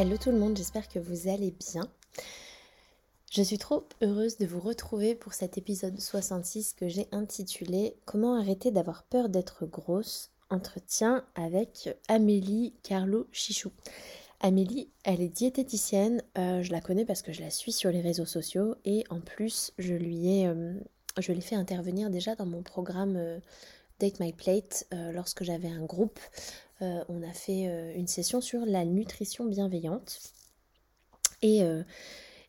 Hello 0.00 0.16
tout 0.16 0.30
le 0.30 0.38
monde, 0.38 0.56
j'espère 0.56 0.88
que 0.88 0.98
vous 0.98 1.28
allez 1.28 1.50
bien. 1.50 1.86
Je 3.30 3.42
suis 3.42 3.58
trop 3.58 3.86
heureuse 4.00 4.38
de 4.38 4.46
vous 4.46 4.58
retrouver 4.58 5.14
pour 5.14 5.34
cet 5.34 5.58
épisode 5.58 6.00
66 6.00 6.72
que 6.72 6.88
j'ai 6.88 7.06
intitulé 7.12 7.98
Comment 8.06 8.34
arrêter 8.34 8.70
d'avoir 8.70 9.02
peur 9.02 9.28
d'être 9.28 9.66
grosse? 9.66 10.30
Entretien 10.48 11.22
avec 11.34 11.90
Amélie 12.08 12.72
Carlo 12.82 13.26
Chichou. 13.30 13.72
Amélie, 14.40 14.88
elle 15.04 15.20
est 15.20 15.28
diététicienne, 15.28 16.22
euh, 16.38 16.62
je 16.62 16.72
la 16.72 16.80
connais 16.80 17.04
parce 17.04 17.20
que 17.20 17.34
je 17.34 17.42
la 17.42 17.50
suis 17.50 17.72
sur 17.72 17.90
les 17.90 18.00
réseaux 18.00 18.24
sociaux 18.24 18.76
et 18.86 19.04
en 19.10 19.20
plus 19.20 19.74
je 19.76 19.92
lui 19.92 20.28
ai, 20.28 20.46
euh, 20.46 20.72
je 21.18 21.30
l'ai 21.32 21.42
fait 21.42 21.56
intervenir 21.56 22.08
déjà 22.08 22.34
dans 22.36 22.46
mon 22.46 22.62
programme 22.62 23.16
euh, 23.18 23.38
Take 23.98 24.16
My 24.18 24.32
Plate 24.32 24.86
lorsque 25.12 25.44
j'avais 25.44 25.68
un 25.68 25.84
groupe 25.84 26.18
euh, 26.82 27.04
on 27.08 27.22
a 27.22 27.32
fait 27.32 27.68
euh, 27.68 27.92
une 27.94 28.06
session 28.06 28.40
sur 28.40 28.64
la 28.64 28.84
nutrition 28.84 29.44
bienveillante. 29.44 30.20
Et, 31.42 31.62
euh, 31.62 31.82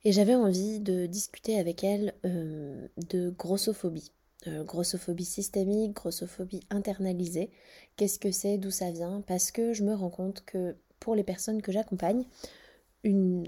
et 0.04 0.12
j'avais 0.12 0.36
envie 0.36 0.80
de 0.80 1.06
discuter 1.06 1.60
avec 1.60 1.84
elle 1.84 2.14
de 2.24 3.30
grossophobie. 3.30 4.12
grossophobie 4.48 5.26
systémique, 5.26 5.94
grossophobie 5.94 6.62
internalisée. 6.70 7.52
Qu'est-ce 7.96 8.20
que 8.20 8.32
c'est, 8.32 8.58
d'où 8.58 8.72
ça 8.72 8.92
vient? 8.92 9.22
Parce 9.28 9.52
que 9.52 9.74
je 9.74 9.84
me 9.84 9.94
rends 9.94 10.10
compte 10.10 10.44
que 10.46 10.76
pour 11.00 11.16
les 11.16 11.24
personnes 11.24 11.62
que 11.62 11.72
j'accompagne, 11.72 12.26
une, 13.04 13.48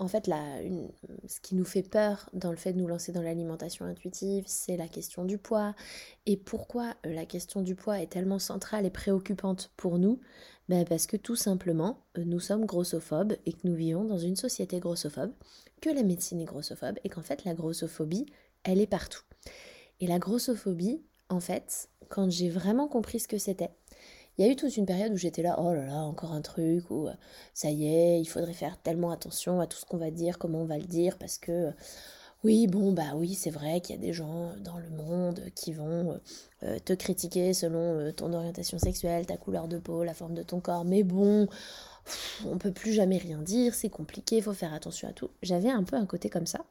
en 0.00 0.08
fait, 0.08 0.30
ce 1.28 1.40
qui 1.40 1.54
nous 1.54 1.64
fait 1.64 1.82
peur 1.82 2.30
dans 2.32 2.50
le 2.50 2.56
fait 2.56 2.72
de 2.72 2.78
nous 2.78 2.86
lancer 2.86 3.12
dans 3.12 3.20
l'alimentation 3.20 3.84
intuitive, 3.84 4.44
c'est 4.46 4.78
la 4.78 4.88
question 4.88 5.26
du 5.26 5.36
poids. 5.36 5.74
Et 6.24 6.38
pourquoi 6.38 6.94
euh, 7.04 7.12
la 7.12 7.26
question 7.26 7.60
du 7.60 7.74
poids 7.74 8.00
est 8.00 8.06
tellement 8.06 8.38
centrale 8.38 8.86
et 8.86 8.90
préoccupante 8.90 9.70
pour 9.76 9.98
nous? 9.98 10.18
Ben 10.70 10.86
Parce 10.86 11.06
que 11.06 11.18
tout 11.18 11.36
simplement, 11.36 11.98
euh, 12.16 12.24
nous 12.24 12.40
sommes 12.40 12.64
grossophobes 12.64 13.36
et 13.44 13.52
que 13.52 13.60
nous 13.64 13.74
vivons 13.74 14.04
dans 14.04 14.18
une 14.18 14.36
société 14.36 14.80
grossophobe, 14.80 15.32
que 15.82 15.90
la 15.90 16.02
médecine 16.02 16.40
est 16.40 16.46
grossophobe 16.46 16.98
et 17.04 17.10
qu'en 17.10 17.22
fait, 17.22 17.44
la 17.44 17.52
grossophobie, 17.52 18.24
elle 18.64 18.80
est 18.80 18.86
partout. 18.86 19.22
Et 20.00 20.06
la 20.06 20.18
grossophobie, 20.18 21.02
en 21.28 21.40
fait, 21.40 21.90
quand 22.08 22.30
j'ai 22.30 22.48
vraiment 22.48 22.88
compris 22.88 23.20
ce 23.20 23.28
que 23.28 23.38
c'était, 23.38 23.70
il 24.38 24.46
y 24.46 24.48
a 24.48 24.52
eu 24.52 24.56
toute 24.56 24.76
une 24.76 24.86
période 24.86 25.12
où 25.12 25.16
j'étais 25.16 25.42
là, 25.42 25.56
oh 25.58 25.74
là 25.74 25.84
là, 25.84 25.96
encore 25.96 26.32
un 26.32 26.40
truc, 26.40 26.90
où 26.90 27.08
euh, 27.08 27.14
ça 27.54 27.70
y 27.70 27.86
est, 27.86 28.20
il 28.20 28.26
faudrait 28.26 28.54
faire 28.54 28.78
tellement 28.78 29.10
attention 29.10 29.60
à 29.60 29.66
tout 29.66 29.76
ce 29.78 29.84
qu'on 29.84 29.98
va 29.98 30.10
dire, 30.10 30.38
comment 30.38 30.62
on 30.62 30.66
va 30.66 30.78
le 30.78 30.84
dire, 30.84 31.18
parce 31.18 31.38
que 31.38 31.52
euh, 31.52 31.70
oui, 32.42 32.66
bon, 32.66 32.92
bah 32.92 33.12
oui, 33.16 33.34
c'est 33.34 33.50
vrai 33.50 33.82
qu'il 33.82 33.96
y 33.96 33.98
a 33.98 34.00
des 34.00 34.14
gens 34.14 34.54
dans 34.64 34.78
le 34.78 34.88
monde 34.88 35.42
qui 35.54 35.74
vont 35.74 36.18
euh, 36.62 36.78
te 36.78 36.94
critiquer 36.94 37.52
selon 37.52 38.12
ton 38.12 38.32
orientation 38.32 38.78
sexuelle, 38.78 39.26
ta 39.26 39.36
couleur 39.36 39.68
de 39.68 39.78
peau, 39.78 40.04
la 40.04 40.14
forme 40.14 40.34
de 40.34 40.42
ton 40.42 40.60
corps, 40.60 40.86
mais 40.86 41.02
bon, 41.02 41.46
on 42.46 42.56
peut 42.56 42.72
plus 42.72 42.94
jamais 42.94 43.18
rien 43.18 43.42
dire, 43.42 43.74
c'est 43.74 43.90
compliqué, 43.90 44.38
il 44.38 44.42
faut 44.42 44.54
faire 44.54 44.72
attention 44.72 45.08
à 45.08 45.12
tout. 45.12 45.30
J'avais 45.42 45.70
un 45.70 45.84
peu 45.84 45.96
un 45.96 46.06
côté 46.06 46.30
comme 46.30 46.46
ça. 46.46 46.64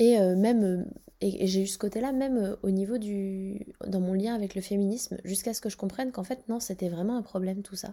Et 0.00 0.18
euh, 0.18 0.34
même, 0.34 0.64
euh, 0.64 0.84
j'ai 1.20 1.62
eu 1.62 1.66
ce 1.66 1.76
côté-là 1.76 2.12
même 2.12 2.38
euh, 2.38 2.56
au 2.62 2.70
niveau 2.70 2.96
du, 2.96 3.66
dans 3.86 4.00
mon 4.00 4.14
lien 4.14 4.34
avec 4.34 4.54
le 4.54 4.62
féminisme, 4.62 5.18
jusqu'à 5.24 5.52
ce 5.52 5.60
que 5.60 5.68
je 5.68 5.76
comprenne 5.76 6.10
qu'en 6.10 6.24
fait 6.24 6.48
non, 6.48 6.58
c'était 6.58 6.88
vraiment 6.88 7.16
un 7.16 7.22
problème 7.22 7.62
tout 7.62 7.76
ça. 7.76 7.92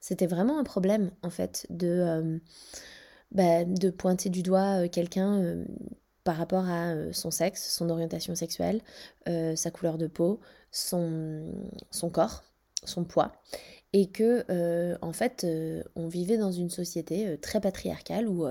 C'était 0.00 0.26
vraiment 0.26 0.58
un 0.58 0.64
problème 0.64 1.10
en 1.22 1.30
fait 1.30 1.66
de, 1.70 2.38
bah, 3.32 3.64
de 3.64 3.88
pointer 3.88 4.28
du 4.28 4.42
doigt 4.42 4.86
quelqu'un 4.88 5.64
par 6.24 6.36
rapport 6.36 6.68
à 6.68 6.94
son 7.12 7.30
sexe, 7.30 7.74
son 7.74 7.88
orientation 7.88 8.34
sexuelle, 8.34 8.82
sa 9.26 9.70
couleur 9.70 9.96
de 9.96 10.06
peau, 10.06 10.40
son, 10.70 11.42
son 11.90 12.10
corps, 12.10 12.44
son 12.84 13.04
poids, 13.04 13.32
et 13.94 14.10
que 14.10 14.44
en 15.00 15.12
fait 15.12 15.46
on 15.94 16.08
vivait 16.08 16.36
dans 16.36 16.52
une 16.52 16.70
société 16.70 17.38
très 17.38 17.60
patriarcale 17.60 18.28
où, 18.28 18.46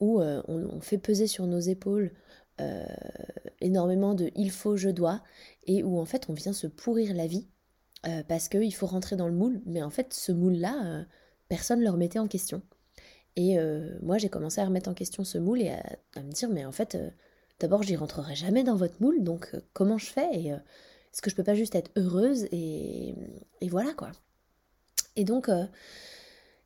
où 0.00 0.20
on, 0.22 0.80
fait 0.80 0.98
peser 0.98 1.26
sur 1.26 1.46
nos 1.46 1.60
épaules 1.60 2.12
euh, 2.60 2.84
énormément 3.60 4.14
de 4.14 4.30
il 4.36 4.50
faut, 4.50 4.76
je 4.76 4.88
dois, 4.88 5.22
et 5.66 5.82
où 5.82 5.98
en 5.98 6.04
fait 6.04 6.28
on 6.28 6.34
vient 6.34 6.52
se 6.52 6.66
pourrir 6.66 7.14
la 7.14 7.26
vie 7.26 7.46
euh, 8.06 8.22
parce 8.26 8.48
qu'il 8.48 8.74
faut 8.74 8.86
rentrer 8.86 9.16
dans 9.16 9.28
le 9.28 9.34
moule, 9.34 9.60
mais 9.66 9.82
en 9.82 9.90
fait 9.90 10.14
ce 10.14 10.32
moule-là, 10.32 10.82
euh, 10.84 11.04
personne 11.48 11.80
ne 11.80 11.84
le 11.84 11.90
remettait 11.90 12.18
en 12.18 12.28
question. 12.28 12.62
Et 13.36 13.56
moi 14.02 14.18
j'ai 14.18 14.28
commencé 14.28 14.60
à 14.60 14.66
remettre 14.66 14.90
en 14.90 14.92
question 14.92 15.24
ce 15.24 15.38
moule 15.38 15.62
et 15.62 15.70
à, 15.70 16.22
me 16.22 16.30
dire 16.30 16.50
mais 16.50 16.66
en 16.66 16.72
fait 16.72 16.98
d'abord 17.58 17.82
j'y 17.82 17.96
rentrerai 17.96 18.34
jamais 18.34 18.64
dans 18.64 18.74
votre 18.74 19.00
moule, 19.00 19.22
donc 19.22 19.56
comment 19.72 19.96
je 19.96 20.06
fais 20.06 20.28
et 20.34 20.48
est-ce 20.48 21.22
que 21.22 21.30
je 21.30 21.36
peux 21.36 21.44
pas 21.44 21.54
juste 21.54 21.74
être 21.74 21.90
heureuse 21.96 22.44
et, 22.50 23.14
et 23.62 23.68
voilà 23.68 23.94
quoi. 23.94 24.10
Et 25.16 25.24
donc 25.24 25.48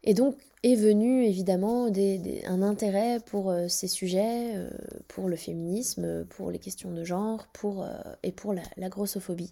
et 0.05 0.15
donc 0.15 0.37
est 0.63 0.77
venu 0.77 1.25
évidemment 1.25 1.87
un 1.87 2.63
intérêt 2.63 3.19
pour 3.27 3.51
euh, 3.51 3.69
ces 3.69 3.87
sujets, 3.87 4.57
euh, 4.57 4.71
pour 5.09 5.29
le 5.29 5.37
féminisme, 5.37 6.25
pour 6.27 6.51
les 6.51 6.59
questions 6.59 6.91
de 6.91 7.05
genre, 7.05 7.47
pour, 7.53 7.85
euh, 7.85 7.93
et 8.23 8.33
pour 8.33 8.55
la, 8.55 8.89
grossophobie. 8.89 9.51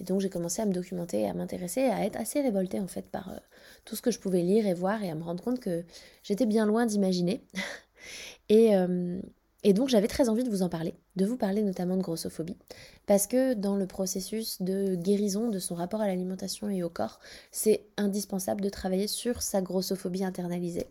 Et 0.00 0.04
donc 0.04 0.20
j'ai 0.20 0.30
commencé 0.30 0.62
à 0.62 0.66
me 0.66 0.72
documenter, 0.72 1.28
à 1.28 1.34
m'intéresser, 1.34 1.82
à 1.82 2.04
être 2.04 2.16
assez 2.16 2.40
révoltée 2.40 2.80
en 2.80 2.86
fait 2.86 3.06
par 3.10 3.30
tout 3.84 3.94
ce 3.94 4.00
que 4.00 4.10
je 4.10 4.18
pouvais 4.18 4.42
lire 4.42 4.66
et 4.66 4.74
voir 4.74 5.02
et 5.02 5.10
à 5.10 5.14
me 5.14 5.22
rendre 5.22 5.42
compte 5.42 5.60
que 5.60 5.84
j'étais 6.22 6.46
bien 6.46 6.64
loin 6.64 6.86
d'imaginer. 6.86 7.42
et, 8.48 8.72
et 9.64 9.72
donc 9.72 9.88
j'avais 9.88 10.08
très 10.08 10.28
envie 10.28 10.44
de 10.44 10.50
vous 10.50 10.62
en 10.62 10.68
parler, 10.68 10.94
de 11.16 11.24
vous 11.24 11.36
parler 11.36 11.62
notamment 11.62 11.96
de 11.96 12.02
grossophobie, 12.02 12.56
parce 13.06 13.26
que 13.26 13.54
dans 13.54 13.76
le 13.76 13.86
processus 13.86 14.60
de 14.62 14.94
guérison 14.94 15.48
de 15.48 15.58
son 15.58 15.74
rapport 15.74 16.02
à 16.02 16.06
l'alimentation 16.06 16.68
et 16.68 16.82
au 16.82 16.90
corps, 16.90 17.18
c'est 17.50 17.86
indispensable 17.96 18.60
de 18.60 18.68
travailler 18.68 19.08
sur 19.08 19.42
sa 19.42 19.62
grossophobie 19.62 20.24
internalisée. 20.24 20.86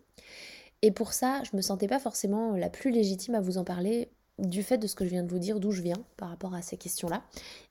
Et 0.82 0.90
pour 0.90 1.12
ça, 1.14 1.42
je 1.50 1.56
me 1.56 1.62
sentais 1.62 1.88
pas 1.88 1.98
forcément 1.98 2.56
la 2.56 2.68
plus 2.68 2.90
légitime 2.90 3.36
à 3.36 3.40
vous 3.40 3.56
en 3.56 3.64
parler 3.64 4.10
du 4.38 4.62
fait 4.62 4.78
de 4.78 4.86
ce 4.86 4.94
que 4.94 5.04
je 5.04 5.10
viens 5.10 5.22
de 5.22 5.30
vous 5.30 5.38
dire, 5.38 5.60
d'où 5.60 5.70
je 5.70 5.80
viens 5.80 6.04
par 6.16 6.28
rapport 6.28 6.54
à 6.54 6.60
ces 6.60 6.76
questions-là. 6.76 7.22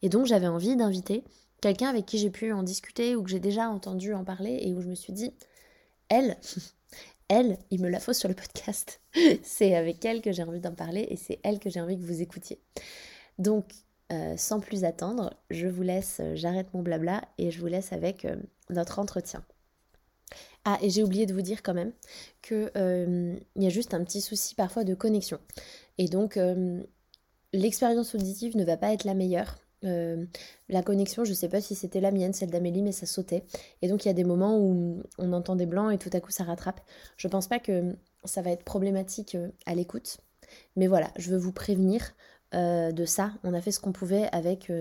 Et 0.02 0.09
donc 0.09 0.25
j'avais 0.25 0.47
envie 0.47 0.75
d'inviter 0.75 1.24
quelqu'un 1.62 1.90
avec 1.90 2.06
qui 2.06 2.18
j'ai 2.18 2.30
pu 2.30 2.51
en 2.54 2.63
discuter 2.63 3.16
ou 3.16 3.24
que 3.24 3.30
j'ai 3.30 3.39
déjà 3.39 3.69
entendu 3.69 4.13
en 4.13 4.24
parler 4.24 4.60
et 4.62 4.74
où 4.74 4.81
je 4.81 4.88
me 4.88 4.95
suis 4.95 5.13
dit, 5.13 5.33
elle, 6.10 6.38
elle, 7.30 7.58
il 7.72 7.81
me 7.81 7.90
la 7.90 8.00
faut 8.00 8.14
sur 8.14 8.30
le 8.30 8.36
podcast. 8.36 9.02
c'est 9.44 9.75
avec 9.75 10.04
elle 10.06 10.22
que 10.22 10.31
j'ai 10.31 10.44
envie 10.44 10.60
d'en 10.60 10.74
parler 10.74 11.08
et 11.10 11.16
c'est 11.16 11.40
elle 11.44 11.60
que 11.60 11.70
j'ai 11.70 11.81
envie 11.81 11.98
que 11.98 12.06
vous 12.06 12.22
écoutiez. 12.22 12.60
Donc, 13.40 13.66
euh, 14.12 14.36
sans 14.38 14.60
plus 14.60 14.84
attendre, 14.84 15.34
je 15.50 15.68
vous 15.68 15.81
laisse, 15.81 16.20
euh, 16.20 16.36
j'arrête 16.36 16.74
mon 16.74 16.81
blabla 16.84 17.22
et 17.38 17.52
je 17.52 17.60
vous 17.60 17.68
laisse 17.68 17.94
avec 17.94 18.25
euh, 18.25 18.36
notre 18.70 19.00
entretien. 19.00 19.44
Ah, 20.66 20.78
et 20.81 20.90
j'ai 20.90 21.04
oublié 21.04 21.25
de 21.25 21.34
vous 21.34 21.42
dire 21.42 21.64
quand 21.64 21.74
même 21.74 21.92
qu'il 22.42 22.72
y 23.56 23.68
a 23.68 23.69
juste 23.69 23.94
un 23.94 24.04
petit 24.04 24.22
souci 24.22 24.56
parfois 24.56 24.84
de 24.84 24.94
connexion. 24.94 25.40
Et 25.98 26.08
donc, 26.08 26.40
l'expérience 27.52 28.16
auditive 28.16 28.56
ne 28.56 28.64
va 28.64 28.78
pas 28.78 28.94
être 28.94 29.04
la 29.04 29.14
meilleure. 29.14 29.58
Euh, 29.83 30.25
la 30.69 30.83
connexion, 30.83 31.24
je 31.25 31.31
ne 31.31 31.35
sais 31.35 31.50
pas 31.50 31.62
si 31.62 31.75
c'était 31.75 32.01
la 32.01 32.12
mienne, 32.12 32.33
celle 32.33 32.50
d'Amélie, 32.51 32.81
mais 32.81 32.91
ça 32.91 33.06
sautait. 33.06 33.44
Et 33.81 33.88
donc 33.88 34.06
il 34.06 34.07
y 34.07 34.12
a 34.12 34.13
des 34.13 34.24
moments 34.24 34.57
où 34.57 35.01
on 35.18 35.33
entend 35.33 35.56
des 35.56 35.65
blancs 35.65 35.94
et 35.94 35.97
tout 35.97 36.09
à 36.13 36.19
coup 36.19 36.31
ça 36.31 36.44
rattrape. 36.44 36.81
Je 37.18 37.27
pense 37.27 37.47
pas 37.47 37.59
que 37.59 37.95
ça 38.24 38.41
va 38.41 38.51
être 38.51 38.63
problématique 38.63 39.35
euh, 39.35 39.50
à 39.65 39.75
l'écoute. 39.75 40.18
Mais 40.75 40.88
voilà, 40.88 41.12
je 41.18 41.30
veux 41.30 41.38
vous 41.38 41.53
prévenir 41.53 42.13
euh, 42.53 42.91
de 42.91 43.06
ça. 43.06 43.31
On 43.44 43.53
a 43.53 43.62
fait 43.62 43.71
ce 43.71 43.80
qu'on 43.80 43.91
pouvait 43.91 44.27
avec 44.31 44.71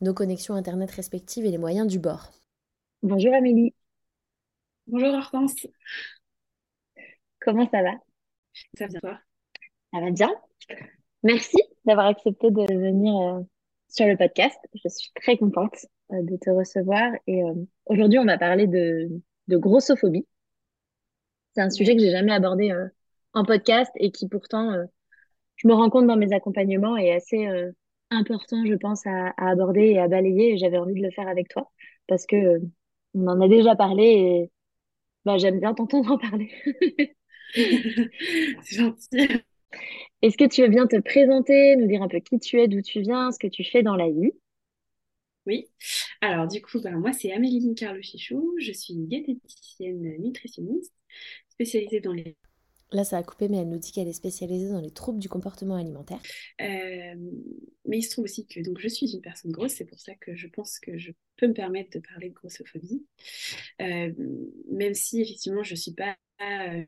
nos 0.00 0.14
connexions 0.14 0.54
Internet 0.54 0.90
respectives 0.90 1.44
et 1.44 1.50
les 1.50 1.58
moyens 1.58 1.86
du 1.86 1.98
bord. 1.98 2.30
Bonjour 3.02 3.34
Amélie. 3.34 3.74
Bonjour 4.86 5.14
Hortense. 5.14 5.66
Comment 7.40 7.68
ça 7.70 7.82
va? 7.82 7.92
Ça 8.78 8.86
va 8.86 9.00
toi? 9.00 9.18
Ça 9.92 10.00
va 10.00 10.10
bien? 10.10 10.30
Merci 11.22 11.58
d'avoir 11.84 12.06
accepté 12.06 12.50
de 12.50 12.62
venir 12.74 13.14
euh, 13.20 13.40
sur 13.92 14.06
le 14.06 14.16
podcast. 14.16 14.58
Je 14.74 14.88
suis 14.88 15.10
très 15.14 15.36
contente 15.36 15.86
euh, 16.12 16.22
de 16.22 16.36
te 16.36 16.50
recevoir. 16.50 17.12
Et 17.26 17.42
euh, 17.44 17.54
aujourd'hui, 17.86 18.18
on 18.18 18.24
va 18.24 18.38
parler 18.38 18.66
de, 18.66 19.08
de 19.48 19.56
grossophobie. 19.56 20.26
C'est 21.54 21.60
un 21.62 21.70
sujet 21.70 21.94
que 21.94 22.02
j'ai 22.02 22.10
jamais 22.10 22.32
abordé 22.32 22.74
en 23.34 23.44
podcast 23.44 23.92
et 23.96 24.10
qui 24.10 24.26
pourtant, 24.26 24.74
je 25.56 25.68
me 25.68 25.74
rends 25.74 25.90
compte 25.90 26.06
dans 26.06 26.16
mes 26.16 26.32
accompagnements, 26.32 26.96
est 26.96 27.12
assez 27.12 27.46
important, 28.08 28.64
je 28.64 28.72
pense, 28.74 29.06
à, 29.06 29.34
à, 29.36 29.50
aborder 29.50 29.82
et 29.82 29.98
à 29.98 30.08
balayer. 30.08 30.54
Et 30.54 30.56
j'avais 30.56 30.78
envie 30.78 30.94
de 30.94 31.02
le 31.02 31.10
faire 31.10 31.28
avec 31.28 31.48
toi 31.48 31.70
parce 32.06 32.24
que 32.24 32.58
on 33.12 33.26
en 33.26 33.40
a 33.42 33.48
déjà 33.48 33.76
parlé 33.76 34.04
et 34.04 34.50
bah, 35.24 35.38
j'aime 35.38 35.60
bien 35.60 35.74
t'entendre 35.74 36.12
en 36.12 36.18
parler. 36.18 36.50
C'est 37.54 38.76
gentil. 38.76 39.42
Est-ce 40.22 40.36
que 40.38 40.48
tu 40.48 40.62
veux 40.62 40.68
bien 40.68 40.86
te 40.86 40.98
présenter, 41.00 41.76
nous 41.76 41.86
dire 41.86 42.02
un 42.02 42.08
peu 42.08 42.20
qui 42.20 42.38
tu 42.38 42.60
es, 42.60 42.66
d'où 42.68 42.80
tu 42.80 43.00
viens, 43.02 43.30
ce 43.30 43.38
que 43.38 43.46
tu 43.48 43.62
fais 43.62 43.82
dans 43.82 43.96
la 43.96 44.08
vie? 44.08 44.32
Oui. 45.46 45.66
Alors, 46.20 46.46
du 46.46 46.62
coup, 46.62 46.80
bah, 46.80 46.92
moi, 46.92 47.12
c'est 47.12 47.32
Amélie 47.32 47.74
Carlo 47.74 48.00
Chichou. 48.00 48.54
Je 48.60 48.72
suis 48.72 48.94
diététicienne 48.94 50.16
nutritionniste 50.20 50.92
spécialisée 51.50 52.00
dans 52.00 52.12
les 52.12 52.36
Là, 52.92 53.04
ça 53.04 53.16
a 53.16 53.22
coupé, 53.22 53.48
mais 53.48 53.56
elle 53.56 53.68
nous 53.68 53.78
dit 53.78 53.90
qu'elle 53.90 54.08
est 54.08 54.12
spécialisée 54.12 54.68
dans 54.68 54.80
les 54.80 54.90
troubles 54.90 55.18
du 55.18 55.28
comportement 55.28 55.76
alimentaire. 55.76 56.20
Euh, 56.60 57.14
mais 57.86 57.98
il 57.98 58.02
se 58.02 58.10
trouve 58.10 58.24
aussi 58.24 58.46
que 58.46 58.60
donc, 58.60 58.78
je 58.80 58.88
suis 58.88 59.10
une 59.12 59.22
personne 59.22 59.50
grosse, 59.50 59.72
c'est 59.72 59.86
pour 59.86 59.98
ça 59.98 60.14
que 60.14 60.36
je 60.36 60.46
pense 60.46 60.78
que 60.78 60.98
je 60.98 61.12
peux 61.36 61.48
me 61.48 61.54
permettre 61.54 61.98
de 61.98 62.04
parler 62.06 62.28
de 62.28 62.34
grossophobie. 62.34 63.06
Euh, 63.80 64.12
même 64.70 64.94
si, 64.94 65.22
effectivement, 65.22 65.62
je 65.62 65.72
ne 65.72 65.78
suis 65.78 65.94
pas 65.94 66.16
euh, 66.42 66.84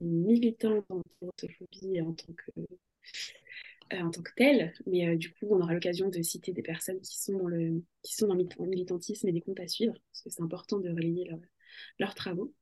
militante 0.00 0.84
en 0.90 1.02
grossophobie 1.20 2.00
en 2.02 2.12
tant 2.12 2.32
que, 2.32 3.96
en 3.96 4.10
tant 4.10 4.22
que 4.22 4.32
telle, 4.36 4.72
mais 4.86 5.16
du 5.16 5.32
coup, 5.32 5.48
on 5.50 5.60
aura 5.60 5.74
l'occasion 5.74 6.08
de 6.08 6.22
citer 6.22 6.52
des 6.52 6.62
personnes 6.62 7.00
qui 7.00 7.18
sont 7.18 7.36
dans 7.36 7.48
le, 7.48 7.82
qui 8.02 8.14
sont 8.14 8.28
dans 8.28 8.34
le 8.34 8.46
militantisme 8.68 9.26
et 9.26 9.32
des 9.32 9.40
comptes 9.40 9.60
à 9.60 9.66
suivre, 9.66 9.94
parce 10.12 10.22
que 10.22 10.30
c'est 10.30 10.42
important 10.42 10.78
de 10.78 10.90
relayer 10.90 11.28
leurs 11.98 12.14
travaux. 12.14 12.54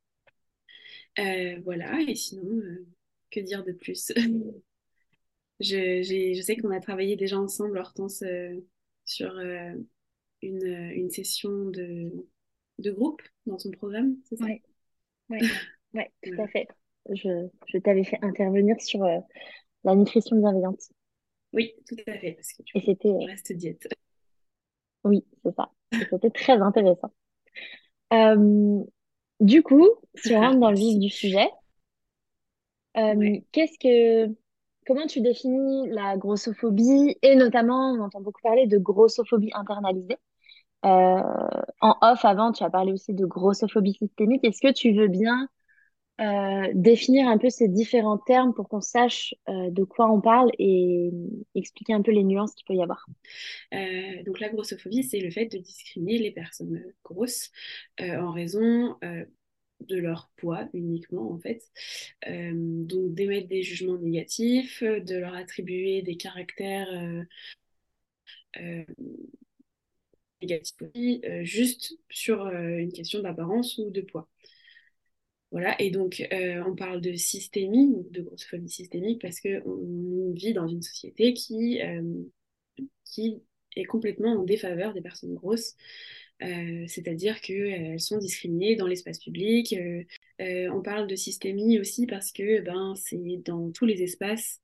Euh, 1.18 1.60
voilà, 1.64 1.98
et 2.06 2.14
sinon, 2.14 2.44
euh, 2.44 2.86
que 3.30 3.40
dire 3.40 3.64
de 3.64 3.72
plus? 3.72 4.12
Je, 5.58 6.02
je, 6.02 6.42
sais 6.42 6.58
qu'on 6.58 6.70
a 6.70 6.80
travaillé 6.80 7.16
déjà 7.16 7.38
ensemble, 7.38 7.78
Hortense, 7.78 8.20
euh, 8.20 8.60
sur 9.06 9.40
une, 10.42 10.66
une, 10.66 11.08
session 11.08 11.70
de, 11.70 12.12
de, 12.78 12.90
groupe 12.90 13.22
dans 13.46 13.58
son 13.58 13.70
programme, 13.70 14.16
c'est 14.24 14.36
ça? 14.36 14.44
Oui, 14.44 14.60
ouais, 15.30 15.40
ouais, 15.94 16.12
tout 16.22 16.42
à 16.42 16.46
fait. 16.48 16.68
Je, 17.08 17.48
je 17.68 17.78
t'avais 17.78 18.04
fait 18.04 18.18
intervenir 18.20 18.78
sur 18.82 19.00
la 19.84 19.94
nutrition 19.94 20.36
bienveillante. 20.36 20.90
Oui, 21.54 21.72
tout 21.88 21.96
à 22.06 22.18
fait, 22.18 22.32
parce 22.32 22.52
que 22.52 22.62
tu 22.62 22.76
et 22.76 22.80
c'était 22.82 23.16
reste 23.24 23.52
diète. 23.54 23.88
Oui, 25.04 25.24
c'est 25.42 25.54
ça. 25.54 25.70
C'était 26.10 26.30
très 26.30 26.60
intéressant. 26.60 27.14
Du 29.40 29.62
coup, 29.62 29.88
si 30.14 30.34
on 30.34 30.40
rentre 30.40 30.60
dans 30.60 30.70
le 30.70 30.76
vif 30.76 30.98
du 30.98 31.08
sujet, 31.10 31.48
euh, 32.96 33.38
qu'est-ce 33.52 33.78
que, 33.78 34.34
comment 34.86 35.06
tu 35.06 35.20
définis 35.20 35.88
la 35.90 36.16
grossophobie? 36.16 37.16
Et 37.22 37.36
notamment, 37.36 37.92
on 37.92 38.00
entend 38.00 38.20
beaucoup 38.20 38.40
parler 38.42 38.66
de 38.66 38.78
grossophobie 38.78 39.50
internalisée. 39.54 40.16
Euh, 40.84 41.22
en 41.80 41.96
off, 42.02 42.24
avant, 42.24 42.52
tu 42.52 42.64
as 42.64 42.70
parlé 42.70 42.92
aussi 42.92 43.14
de 43.14 43.26
grossophobie 43.26 43.94
systémique. 43.94 44.44
Est-ce 44.44 44.60
que 44.60 44.72
tu 44.72 44.92
veux 44.92 45.08
bien 45.08 45.48
euh, 46.20 46.68
définir 46.74 47.28
un 47.28 47.38
peu 47.38 47.50
ces 47.50 47.68
différents 47.68 48.18
termes 48.18 48.54
pour 48.54 48.68
qu'on 48.68 48.80
sache 48.80 49.34
de 49.48 49.84
quoi 49.84 50.10
on 50.10 50.20
parle 50.20 50.50
et 50.58 51.10
expliquer 51.54 51.92
un 51.92 52.02
peu 52.02 52.10
les 52.10 52.24
nuances 52.24 52.54
qu'il 52.54 52.64
peut 52.66 52.74
y 52.74 52.82
avoir 52.82 53.06
Donc 53.72 54.40
la 54.40 54.48
grossophobie, 54.48 55.04
c'est 55.04 55.20
le 55.20 55.30
fait 55.30 55.46
de 55.46 55.58
discriminer 55.58 56.18
les 56.18 56.30
personnes 56.30 56.82
grosses 57.04 57.50
en 58.00 58.30
raison 58.30 58.96
de 59.80 59.96
leur 59.96 60.30
poids 60.36 60.68
uniquement 60.72 61.32
en 61.32 61.38
fait. 61.38 61.62
Euh, 62.28 62.52
donc 62.54 63.14
d'émettre 63.14 63.48
des 63.48 63.62
jugements 63.62 63.98
négatifs, 63.98 64.82
de 64.82 65.16
leur 65.16 65.34
attribuer 65.34 66.02
des 66.02 66.16
caractères 66.16 66.88
euh, 66.92 67.22
euh, 68.60 68.84
négatifs 70.40 70.74
juste 71.42 71.98
sur 72.10 72.46
une 72.46 72.92
question 72.92 73.20
d'apparence 73.20 73.78
ou 73.78 73.90
de 73.90 74.00
poids. 74.00 74.28
Voilà, 75.52 75.80
et 75.80 75.90
donc 75.90 76.26
on 76.30 76.74
parle 76.74 77.00
de 77.00 77.14
systémie, 77.14 77.94
de 78.10 78.22
grossophobie 78.22 78.68
systémique, 78.68 79.22
parce 79.22 79.40
qu'on 79.40 80.32
vit 80.32 80.52
dans 80.52 80.66
une 80.66 80.82
société 80.82 81.34
qui, 81.34 81.80
qui 83.04 83.42
est 83.76 83.84
complètement 83.84 84.32
en 84.32 84.44
défaveur 84.44 84.92
des 84.92 85.02
personnes 85.02 85.34
grosses. 85.34 85.76
Euh, 86.42 86.84
c'est-à-dire 86.86 87.40
qu'elles 87.40 88.00
sont 88.00 88.18
discriminées 88.18 88.76
dans 88.76 88.86
l'espace 88.86 89.18
public. 89.18 89.72
Euh, 89.72 90.04
euh, 90.40 90.68
on 90.70 90.82
parle 90.82 91.06
de 91.06 91.16
systémie 91.16 91.78
aussi 91.78 92.06
parce 92.06 92.32
que 92.32 92.60
ben, 92.60 92.94
c'est 92.96 93.40
dans 93.44 93.70
tous 93.70 93.86
les 93.86 94.02
espaces, 94.02 94.60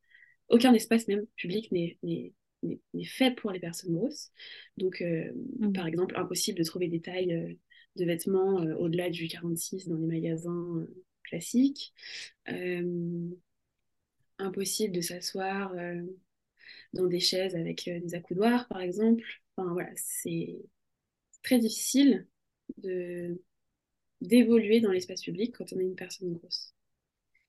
aucun 0.48 0.74
espace 0.74 1.08
même 1.08 1.24
public 1.36 1.72
n'est 1.72 2.34
fait 3.04 3.34
pour 3.34 3.52
les 3.52 3.60
personnes 3.60 3.94
grosses. 3.94 4.30
Donc, 4.76 5.00
mmh. 5.00 5.72
par 5.72 5.86
exemple, 5.86 6.16
impossible 6.16 6.58
de 6.58 6.64
trouver 6.64 6.88
des 6.88 7.00
tailles 7.00 7.56
de 7.96 8.04
vêtements 8.04 8.56
au-delà 8.78 9.10
du 9.10 9.28
46 9.28 9.88
dans 9.88 9.96
les 9.96 10.06
magasins 10.06 10.86
classiques. 11.24 11.92
impossible 14.38 14.94
de 14.94 15.00
s'asseoir 15.00 15.74
dans 16.92 17.06
des 17.06 17.20
chaises 17.20 17.54
avec 17.54 17.84
des 17.84 18.14
accoudoirs, 18.14 18.68
par 18.68 18.80
exemple. 18.80 19.24
Enfin, 19.56 19.72
voilà, 19.72 19.90
c'est 19.96 20.58
très 21.42 21.58
difficile 21.58 22.26
de 22.78 23.40
d'évoluer 24.20 24.80
dans 24.80 24.92
l'espace 24.92 25.22
public 25.22 25.54
quand 25.56 25.72
on 25.72 25.80
est 25.80 25.84
une 25.84 25.96
personne 25.96 26.32
grosse. 26.32 26.74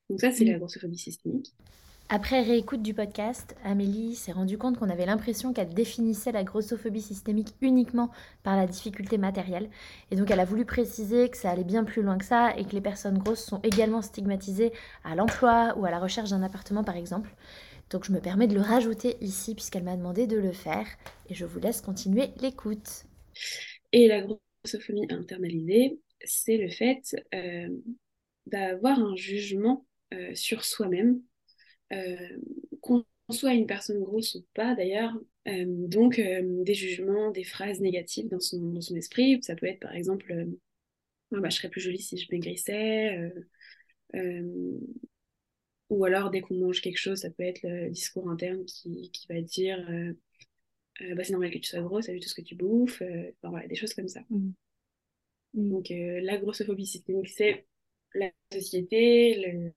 Donc 0.10 0.20
ça, 0.22 0.32
c'est 0.32 0.44
la 0.44 0.58
grossophobie 0.58 0.98
systémique. 0.98 1.54
Après 2.10 2.42
réécoute 2.44 2.84
du 2.84 2.94
podcast, 2.94 3.56
Amélie 3.64 4.16
s'est 4.16 4.34
rendue 4.34 4.58
compte 4.58 4.78
qu'on 4.78 4.90
avait 4.90 5.06
l'impression 5.06 5.52
qu'elle 5.52 5.74
définissait 5.74 6.32
la 6.32 6.44
grossophobie 6.44 7.02
systémique 7.02 7.56
uniquement 7.62 8.12
par 8.44 8.56
la 8.56 8.68
difficulté 8.68 9.18
matérielle. 9.18 9.70
Et 10.12 10.16
donc 10.16 10.30
elle 10.30 10.40
a 10.40 10.46
voulu 10.46 10.64
préciser 10.66 11.30
que 11.30 11.38
ça 11.38 11.50
allait 11.50 11.64
bien 11.64 11.84
plus 11.84 12.04
loin 12.04 12.18
que 12.20 12.26
ça 12.26 12.56
et 12.56 12.66
que 12.66 12.72
les 12.72 12.82
personnes 12.82 13.18
grosses 13.18 13.44
sont 13.44 13.60
également 13.64 14.02
stigmatisées 14.02 14.74
à 15.04 15.16
l'emploi 15.16 15.74
ou 15.78 15.86
à 15.86 15.92
la 15.92 16.00
recherche 16.00 16.30
d'un 16.30 16.44
appartement 16.44 16.84
par 16.84 16.98
exemple. 16.98 17.34
Donc 17.90 18.06
je 18.06 18.12
me 18.12 18.20
permets 18.20 18.48
de 18.48 18.56
le 18.56 18.62
rajouter 18.62 19.18
ici 19.22 19.56
puisqu'elle 19.56 19.84
m'a 19.84 19.98
demandé 19.98 20.28
de 20.28 20.38
le 20.38 20.52
faire 20.52 20.86
et 21.30 21.34
je 21.34 21.46
vous 21.46 21.60
laisse 21.60 21.82
continuer 21.82 22.30
l'écoute. 22.42 23.06
Et 23.92 24.08
la 24.08 24.22
grossophobie 24.22 25.08
internalisée, 25.10 26.00
c'est 26.24 26.58
le 26.58 26.70
fait 26.70 27.16
euh, 27.34 27.70
d'avoir 28.46 29.00
un 29.00 29.16
jugement 29.16 29.86
euh, 30.14 30.36
sur 30.36 30.64
soi-même, 30.64 31.22
qu'on 32.82 33.06
soit 33.30 33.54
une 33.54 33.68
personne 33.68 34.02
grosse 34.02 34.36
ou 34.36 34.46
pas 34.54 34.76
d'ailleurs, 34.76 35.14
donc 35.46 36.20
des 36.20 36.74
jugements, 36.74 37.32
des 37.32 37.44
phrases 37.44 37.82
négatives 37.82 38.30
dans 38.30 38.40
son, 38.40 38.60
dans 38.72 38.82
son 38.82 38.96
esprit. 38.96 39.42
Ça 39.42 39.56
peut 39.56 39.68
être 39.68 39.80
par 39.80 39.96
exemple 39.96 40.34
ah 41.34 41.40
bah, 41.40 41.50
Je 41.50 41.58
serais 41.58 41.70
plus 41.70 41.82
jolie 41.82 42.02
si 42.02 42.18
je 42.18 42.28
maigrissais. 42.32 43.32
ou 45.90 46.06
alors, 46.06 46.32
dès 46.32 46.42
qu'on 46.42 46.56
mange 46.56 46.82
quelque 46.82 46.98
chose, 46.98 47.20
ça 47.20 47.30
peut 47.30 47.44
être 47.44 47.62
le 47.64 47.90
discours 47.90 48.30
interne 48.30 48.66
qui, 48.66 49.12
qui 49.12 49.28
va 49.28 49.42
dire 49.42 49.88
euh, 51.02 51.16
bah, 51.16 51.24
c'est 51.24 51.32
normal 51.32 51.52
que 51.52 51.58
tu 51.58 51.70
sois 51.70 51.82
grosse, 51.82 52.06
t'as 52.06 52.14
vu 52.14 52.20
tout 52.20 52.30
ce 52.30 52.36
que 52.36 52.42
tu 52.42 52.56
bouffes, 52.56 53.02
euh, 53.02 53.32
enfin, 53.42 53.50
voilà, 53.50 53.68
des 53.68 53.76
choses 53.76 53.94
comme 53.94 54.08
ça. 54.08 54.22
Mm. 54.30 54.52
Mm. 55.54 55.70
Donc 55.70 55.92
euh, 55.92 56.22
la 56.22 56.38
grossophobie 56.38 56.86
systémique, 56.86 57.30
c'est 57.30 57.66
la 58.14 58.30
société, 58.52 59.72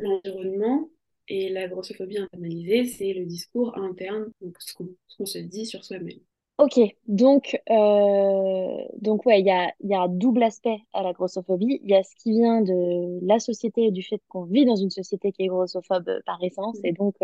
l'environnement, 0.00 0.90
et 1.28 1.48
la 1.48 1.68
grossophobie 1.68 2.18
internalisée, 2.18 2.84
c'est 2.84 3.12
le 3.12 3.24
discours 3.24 3.76
interne, 3.78 4.30
donc 4.40 4.56
ce 4.58 4.74
qu'on 4.74 5.26
se 5.26 5.38
dit 5.38 5.66
sur 5.66 5.84
soi-même. 5.84 6.18
Ok, 6.58 6.80
donc, 7.06 7.60
donc 7.68 9.26
ouais, 9.26 9.40
il 9.40 9.46
y 9.46 9.50
a, 9.50 9.72
y 9.80 9.94
a 9.94 10.08
double 10.08 10.42
aspect 10.42 10.78
à 10.94 11.02
la 11.02 11.12
grossophobie. 11.12 11.80
Il 11.82 11.90
y 11.90 11.94
a 11.94 12.02
ce 12.02 12.14
qui 12.16 12.30
vient 12.32 12.62
de 12.62 13.18
la 13.26 13.38
société 13.38 13.84
et 13.84 13.90
du 13.90 14.02
fait 14.02 14.22
qu'on 14.28 14.44
vit 14.44 14.64
dans 14.64 14.76
une 14.76 14.88
société 14.88 15.32
qui 15.32 15.42
est 15.42 15.48
grossophobe 15.48 16.10
par 16.24 16.42
essence 16.42 16.78
mm. 16.78 16.86
et 16.86 16.92
donc 16.92 17.14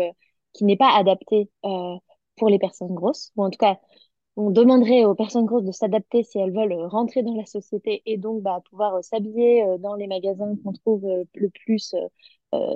qui 0.53 0.65
n'est 0.65 0.77
pas 0.77 0.95
adaptée 0.95 1.49
pour 1.61 2.49
les 2.49 2.59
personnes 2.59 2.93
grosses, 2.93 3.31
ou 3.35 3.43
en 3.43 3.49
tout 3.49 3.57
cas, 3.57 3.79
on 4.35 4.49
demanderait 4.49 5.05
aux 5.05 5.15
personnes 5.15 5.45
grosses 5.45 5.65
de 5.65 5.71
s'adapter 5.71 6.23
si 6.23 6.39
elles 6.39 6.53
veulent 6.53 6.73
rentrer 6.87 7.21
dans 7.21 7.35
la 7.35 7.45
société 7.45 8.01
et 8.05 8.17
donc 8.17 8.41
bah, 8.41 8.61
pouvoir 8.69 8.95
euh, 8.95 9.01
s'habiller 9.01 9.63
euh, 9.63 9.77
dans 9.77 9.95
les 9.95 10.07
magasins 10.07 10.55
qu'on 10.63 10.73
trouve 10.73 11.05
euh, 11.05 11.23
le 11.35 11.49
plus 11.49 11.93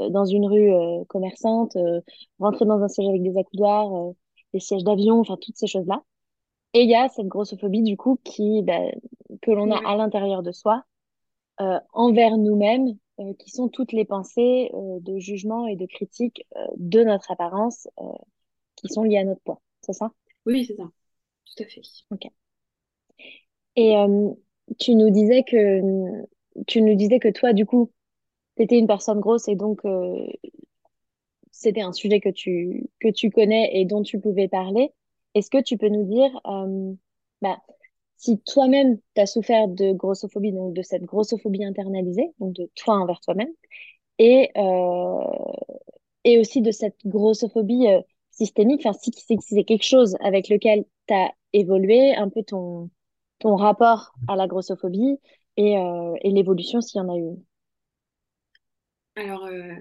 dans 0.10 0.26
une 0.26 0.46
rue 0.46 1.06
commerçante, 1.08 1.78
rentrer 2.40 2.66
dans 2.66 2.82
un 2.82 2.88
siège 2.88 3.08
avec 3.08 3.24
des 3.24 3.38
accoudoirs, 3.38 4.14
des 4.54 4.60
sièges 4.60 4.84
d'avion, 4.84 5.20
enfin 5.20 5.38
toutes 5.40 5.58
ces 5.58 5.68
choses-là. 5.68 6.04
Et 6.74 6.82
il 6.82 6.90
y 6.90 6.96
a 6.96 7.08
cette 7.10 7.28
grossophobie 7.28 7.82
du 7.82 7.98
coup 7.98 8.20
qui 8.24 8.62
bah, 8.62 8.92
que 9.42 9.52
l'on 9.52 9.72
a 9.72 9.78
à 9.88 9.96
l'intérieur 9.96 10.44
de 10.44 10.52
soi 10.52 10.84
envers 11.94 12.38
nous-mêmes 12.38 12.98
qui 13.40 13.50
sont 13.50 13.68
toutes 13.68 13.94
les 13.94 14.06
pensées 14.06 14.72
de 14.74 15.18
jugement 15.18 15.66
et 15.66 15.76
de 15.76 15.86
critique 15.86 16.46
de 16.76 17.04
notre 17.04 17.32
apparence 17.32 17.88
qui 18.76 18.90
sont 18.90 19.04
liées 19.04 19.18
à 19.18 19.24
notre 19.24 19.42
poids. 19.42 19.60
C'est 19.82 19.94
ça? 19.94 20.12
Oui, 20.46 20.66
c'est 20.66 20.76
ça. 20.76 20.84
Tout 20.84 21.64
à 21.64 21.66
fait. 21.68 21.82
Ok. 22.12 22.28
Et 23.76 23.96
tu 24.80 24.96
nous 24.96 25.10
disais 25.10 25.44
que 25.44 25.82
tu 26.66 26.82
nous 26.82 26.96
disais 26.96 27.20
que 27.20 27.30
toi, 27.30 27.54
du 27.54 27.66
coup, 27.66 27.92
tu 28.58 28.64
étais 28.64 28.78
une 28.78 28.88
personne 28.88 29.20
grosse 29.20 29.48
et 29.48 29.56
donc 29.56 29.82
c'était 31.58 31.82
un 31.82 31.92
sujet 31.92 32.20
que 32.20 32.30
tu, 32.30 32.88
que 33.00 33.08
tu 33.10 33.32
connais 33.32 33.72
et 33.74 33.86
dont 33.86 34.04
tu 34.04 34.20
pouvais 34.20 34.48
parler. 34.48 34.92
Est-ce 35.34 35.50
que 35.50 35.62
tu 35.62 35.78
peux 35.78 35.90
nous 35.90 36.04
dire, 36.06 36.30
euh, 36.46 36.94
bah, 37.42 37.58
si 38.16 38.40
toi-même 38.42 39.00
tu 39.16 39.22
as 39.22 39.26
souffert 39.26 39.68
de 39.68 39.92
grossophobie, 39.94 40.52
donc 40.52 40.74
de 40.74 40.84
cette 40.84 41.04
grossophobie 41.04 41.64
internalisée, 41.64 42.32
donc 42.40 42.54
de 42.54 42.70
toi 42.76 42.96
envers 42.96 43.20
toi-même, 43.22 43.50
et, 44.20 44.52
euh, 44.58 45.24
et 46.24 46.40
aussi 46.40 46.62
de 46.62 46.72
cette 46.72 46.98
grossophobie 47.06 47.88
euh, 47.88 48.02
systémique, 48.32 48.86
enfin, 48.86 48.98
si, 49.00 49.12
c'est 49.42 49.64
quelque 49.64 49.84
chose 49.84 50.16
avec 50.22 50.50
lequel 50.50 50.86
tu 51.08 51.14
as 51.16 51.32
évolué, 51.54 52.14
un 52.16 52.30
peu 52.30 52.44
ton, 52.44 52.92
ton 53.40 53.56
rapport 53.56 54.14
à 54.28 54.36
la 54.36 54.48
grossophobie 54.48 55.18
et, 55.58 55.74
et 56.22 56.30
l'évolution 56.30 56.82
s'il 56.82 57.00
y 57.00 57.02
en 57.04 57.10
a 57.10 57.18
eu? 57.18 57.36
Alors 59.18 59.46
euh, 59.46 59.74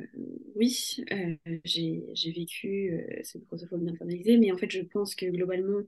oui, 0.54 0.96
euh, 1.12 1.36
j'ai 1.64 2.32
vécu 2.32 2.92
euh, 2.92 3.20
cette 3.22 3.44
grossophobie 3.46 3.90
internalisée, 3.90 4.38
mais 4.38 4.50
en 4.50 4.56
fait 4.56 4.70
je 4.70 4.80
pense 4.80 5.14
que 5.14 5.26
globalement, 5.26 5.82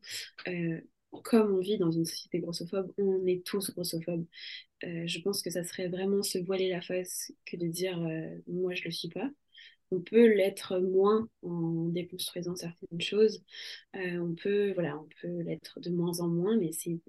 comme 1.25 1.55
on 1.55 1.61
vit 1.61 1.79
dans 1.79 1.91
une 1.91 2.05
société 2.05 2.41
grossophobe, 2.41 2.93
on 2.99 3.27
est 3.27 3.45
tous 3.45 3.71
grossophobes. 3.73 4.27
je 4.83 5.21
pense 5.23 5.43
que 5.43 5.51
ça 5.51 5.65
serait 5.65 5.89
vraiment 5.89 6.23
se 6.23 6.39
voiler 6.39 6.69
la 6.69 6.83
face 6.83 7.33
que 7.47 7.57
de 7.57 7.67
dire 7.67 7.99
moi 8.47 8.75
je 8.75 8.85
le 8.85 8.91
suis 8.91 9.09
pas. 9.09 9.31
On 9.91 10.01
peut 10.01 10.27
l'être 10.35 10.79
moins 10.81 11.29
en 11.43 11.89
déconstruisant 11.89 12.55
certaines 12.55 13.01
choses. 13.01 13.43
on 13.95 14.35
peut 14.35 14.73
voilà, 14.75 14.99
on 14.99 15.09
peut 15.23 15.41
l'être 15.43 15.81
de 15.81 15.91
moins 15.91 16.21
en 16.21 16.29
moins, 16.29 16.59
mais 16.59 16.73
c'est 16.73 17.01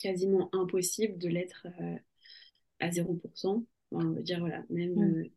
quasiment 0.00 0.50
impossible 0.52 1.18
de 1.18 1.28
l'être 1.28 1.68
à 2.80 2.90
0%. 2.90 3.64
on 3.92 3.98
veut 4.10 4.22
dire 4.22 4.40
voilà, 4.40 4.64
même 4.68 5.30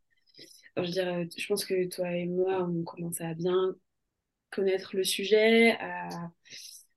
mm 0.76 0.84
je, 0.84 0.90
dirais, 0.90 1.28
je 1.36 1.46
pense 1.46 1.64
que 1.64 1.88
toi 1.88 2.10
et 2.12 2.26
moi, 2.26 2.62
on 2.68 2.82
commence 2.84 3.20
à 3.20 3.34
bien 3.34 3.76
connaître 4.50 4.96
le 4.96 5.04
sujet, 5.04 5.72
à, 5.80 6.30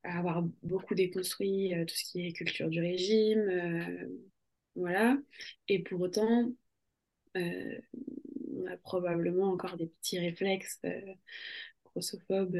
avoir 0.03 0.43
beaucoup 0.63 0.95
déconstruit 0.95 1.73
euh, 1.73 1.85
tout 1.85 1.95
ce 1.95 2.11
qui 2.11 2.27
est 2.27 2.33
culture 2.33 2.69
du 2.69 2.81
régime. 2.81 3.39
Euh, 3.39 4.07
voilà. 4.75 5.17
Et 5.67 5.81
pour 5.83 6.01
autant, 6.01 6.51
euh, 7.37 7.79
on 8.51 8.65
a 8.67 8.77
probablement 8.77 9.51
encore 9.51 9.77
des 9.77 9.87
petits 9.87 10.19
réflexes 10.19 10.81
grossophobes 11.85 12.57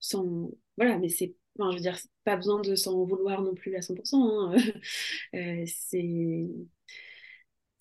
sans. 0.00 0.50
Voilà, 0.76 0.98
mais 0.98 1.08
c'est. 1.08 1.34
Enfin, 1.58 1.72
je 1.72 1.76
veux 1.76 1.82
dire, 1.82 1.98
pas 2.22 2.36
besoin 2.36 2.60
de 2.60 2.76
s'en 2.76 3.04
vouloir 3.04 3.42
non 3.42 3.54
plus 3.54 3.74
à 3.74 3.80
100%. 3.80 4.54
Hein. 4.54 4.56
c'est 5.66 6.46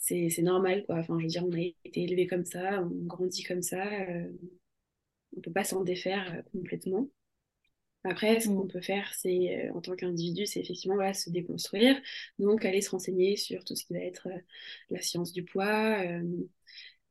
c'est 0.08 0.42
normal, 0.42 0.86
quoi. 0.86 0.98
Enfin, 0.98 1.18
je 1.20 1.24
veux 1.24 1.30
dire, 1.30 1.46
on 1.46 1.54
a 1.54 1.60
été 1.60 2.04
élevé 2.04 2.28
comme 2.28 2.46
ça, 2.46 2.82
on 2.84 3.06
grandit 3.06 3.44
comme 3.44 3.62
ça, 3.62 3.86
euh, 3.86 4.30
on 5.36 5.42
peut 5.42 5.52
pas 5.52 5.64
s'en 5.64 5.84
défaire 5.84 6.34
euh, 6.34 6.42
complètement. 6.54 7.10
Après, 8.04 8.40
ce 8.40 8.48
qu'on 8.48 8.66
mm. 8.66 8.70
peut 8.70 8.82
faire, 8.82 9.14
c'est, 9.16 9.68
euh, 9.68 9.74
en 9.74 9.82
tant 9.82 9.96
qu'individu, 9.96 10.46
c'est 10.46 10.62
effectivement 10.62 10.96
voilà, 10.96 11.14
se 11.14 11.30
déconstruire, 11.30 12.00
donc 12.40 12.64
aller 12.66 12.82
se 12.82 12.92
renseigner 12.92 13.36
sur 13.36 13.64
tout 13.66 13.76
ce 13.76 13.86
qui 13.86 13.94
va 13.94 14.00
être 14.00 14.30
la 14.90 15.02
science 15.02 15.34
du 15.34 15.44
poids, 15.44 16.04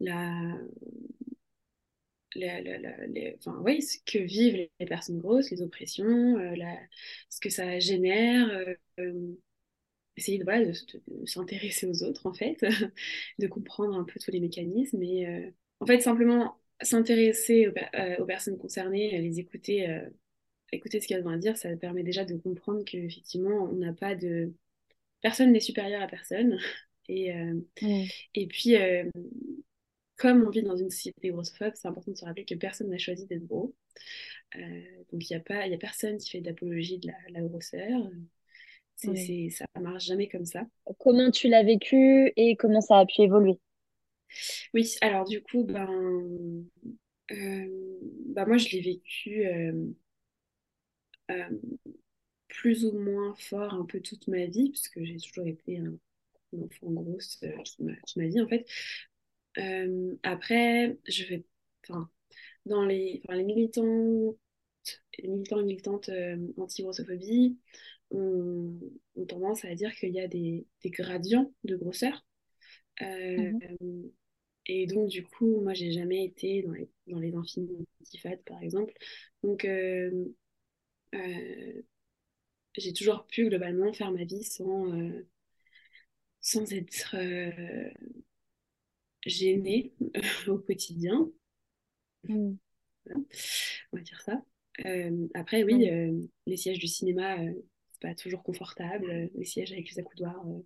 la, 0.00 0.59
enfin, 3.38 3.61
oui, 3.65 3.83
ce 3.83 3.99
que 4.07 4.19
vivent 4.19 4.69
les, 4.79 4.87
personnes 4.87 5.19
grosses, 5.19 5.50
les 5.50 5.62
oppressions, 5.62 6.37
la, 6.37 6.79
ce 7.31 7.41
que 7.41 7.50
ça 7.50 7.79
génère, 7.79 8.49
essayer 10.16 10.38
de, 10.38 10.44
voilà, 10.44 10.64
de, 10.64 10.73
s'intéresser 11.26 11.87
aux 11.87 12.02
autres, 12.02 12.26
en 12.26 12.32
fait, 12.32 12.64
de 13.38 13.46
comprendre 13.46 13.96
un 13.96 14.04
peu 14.04 14.18
tous 14.20 14.30
les 14.30 14.40
mécanismes. 14.40 15.02
Et 15.02 15.26
euh, 15.26 15.50
en 15.80 15.87
fait, 15.87 16.00
simplement 16.00 16.56
s'intéresser 16.82 17.68
aux, 17.68 17.73
euh, 17.96 18.25
personnes 18.25 18.58
concernées, 18.58 19.18
les 19.20 19.40
écouter, 19.40 19.88
euh, 19.88 20.08
écouter 20.73 21.00
ce 21.00 21.08
qu'elles 21.08 21.23
vont 21.23 21.37
dire, 21.37 21.56
ça 21.56 21.75
permet 21.76 22.02
déjà 22.02 22.25
de 22.25 22.37
comprendre 22.37 22.85
qu'effectivement, 22.85 23.68
on 23.70 23.76
n'a 23.76 23.92
pas 23.92 24.14
de. 24.14 24.52
Personne 25.23 25.52
n'est 25.52 25.61
supérieur 25.61 26.02
à 26.02 26.06
personne. 26.06 26.58
Et, 27.08 27.32
et 28.35 28.49
puis, 28.49 28.75
comme 30.16 30.42
on 30.44 30.50
vit 30.50 30.64
dans 30.64 30.76
une 30.76 30.90
société 30.90 31.28
grossophobe, 31.28 31.75
c'est 31.76 31.87
important 31.87 32.11
de 32.11 32.16
se 32.16 32.25
rappeler 32.25 32.44
que 32.44 32.56
personne 32.56 32.88
n'a 32.88 32.99
choisi 32.99 33.26
d'être 33.26 33.46
gros. 33.46 33.76
donc, 34.52 35.30
il 35.30 35.32
n'y 35.32 35.37
a, 35.37 35.38
pas, 35.38 35.61
a 35.62 35.76
personne 35.78 36.18
qui 36.18 36.30
fait 36.30 36.40
d'apologie 36.40 36.99
de 36.99 37.06
la, 37.06 37.14
la 37.28 37.42
grosseur. 37.42 38.11
C'est, 38.97 39.50
ça 39.50 39.67
marche 39.81 40.07
jamais 40.07 40.29
comme 40.29 40.47
ça. 40.47 40.62
Comment 40.99 41.31
tu 41.31 41.49
l'as 41.49 41.62
vécu 41.62 42.33
et 42.37 42.57
comment 42.57 42.81
ça 42.81 42.99
a 42.99 43.07
pu 43.07 43.23
évoluer? 43.23 43.59
Oui, 44.75 44.97
alors 45.00 45.25
du 45.25 45.43
coup, 45.43 45.65
ben, 45.65 45.88
euh, 47.31 47.67
ben 48.26 48.47
moi 48.47 48.57
je 48.57 48.71
l'ai 48.71 48.81
vécu 48.81 49.47
euh, 49.47 49.87
euh, 51.31 51.59
plus 52.49 52.85
ou 52.87 52.99
moins 52.99 53.35
fort 53.37 53.75
un 53.75 53.85
peu 53.85 54.00
toute 54.00 54.29
ma 54.29 54.47
vie, 54.47 54.71
puisque 54.71 55.03
j'ai 55.03 55.17
toujours 55.19 55.47
été 55.47 55.79
un, 55.79 55.97
enfant 56.59 56.91
grosse 56.91 57.38
toute 57.38 57.81
ma, 57.81 57.95
toute, 57.97 58.17
ma, 58.17 58.26
vie 58.26 58.41
en 58.41 58.49
fait. 58.49 58.67
après, 60.23 60.97
je 61.07 61.25
vais, 61.25 61.45
enfin, 61.85 62.09
dans 62.65 62.85
les, 62.85 63.23
les 63.29 63.45
militants, 63.45 64.37
les 65.19 65.29
militants 65.29 65.61
et 65.61 65.65
militantes 65.65 66.11
anti-grossophobie, 66.57 67.59
ont, 68.11 68.79
tendance 69.29 69.65
à 69.65 69.75
dire 69.75 69.95
qu'il 69.95 70.15
y 70.15 70.21
a 70.21 70.29
des, 70.29 70.67
gradients 70.85 71.53
de 71.65 71.77
grosseur. 71.77 72.25
Euh, 73.03 73.53
mhm. 73.81 74.11
Et 74.67 74.87
donc, 74.87 75.09
du 75.09 75.23
coup, 75.23 75.61
moi, 75.61 75.75
j'ai 75.75 75.93
jamais 75.93 76.25
été 76.25 76.63
dans 76.63 76.73
les, 76.73 76.89
dans 77.07 77.19
les 77.19 77.35
infinis 77.35 77.87
par 78.45 78.63
exemple. 78.63 78.93
Donc, 79.43 79.65
euh, 79.65 80.25
euh, 81.15 81.83
j'ai 82.77 82.93
toujours 82.93 83.27
pu 83.27 83.49
globalement 83.49 83.93
faire 83.93 84.13
ma 84.13 84.25
vie 84.25 84.45
sans, 84.45 84.93
sans 86.41 86.73
être 86.73 87.17
gênée 89.25 89.93
au 90.49 90.59
quotidien. 90.59 91.31
Mm. 92.25 92.55
On 93.93 93.97
va 93.97 94.03
dire 94.03 94.21
ça. 94.21 94.43
après, 95.35 95.63
oui, 95.63 95.89
les 96.47 96.57
sièges 96.57 96.79
du 96.79 96.89
cinéma, 96.89 97.39
pas 98.00 98.15
toujours 98.15 98.43
confortable. 98.43 99.31
Les 99.35 99.45
sièges 99.45 99.73
avec 99.73 99.91
les 99.91 99.99
accoudoirs, 100.00 100.43
euh, 100.47 100.62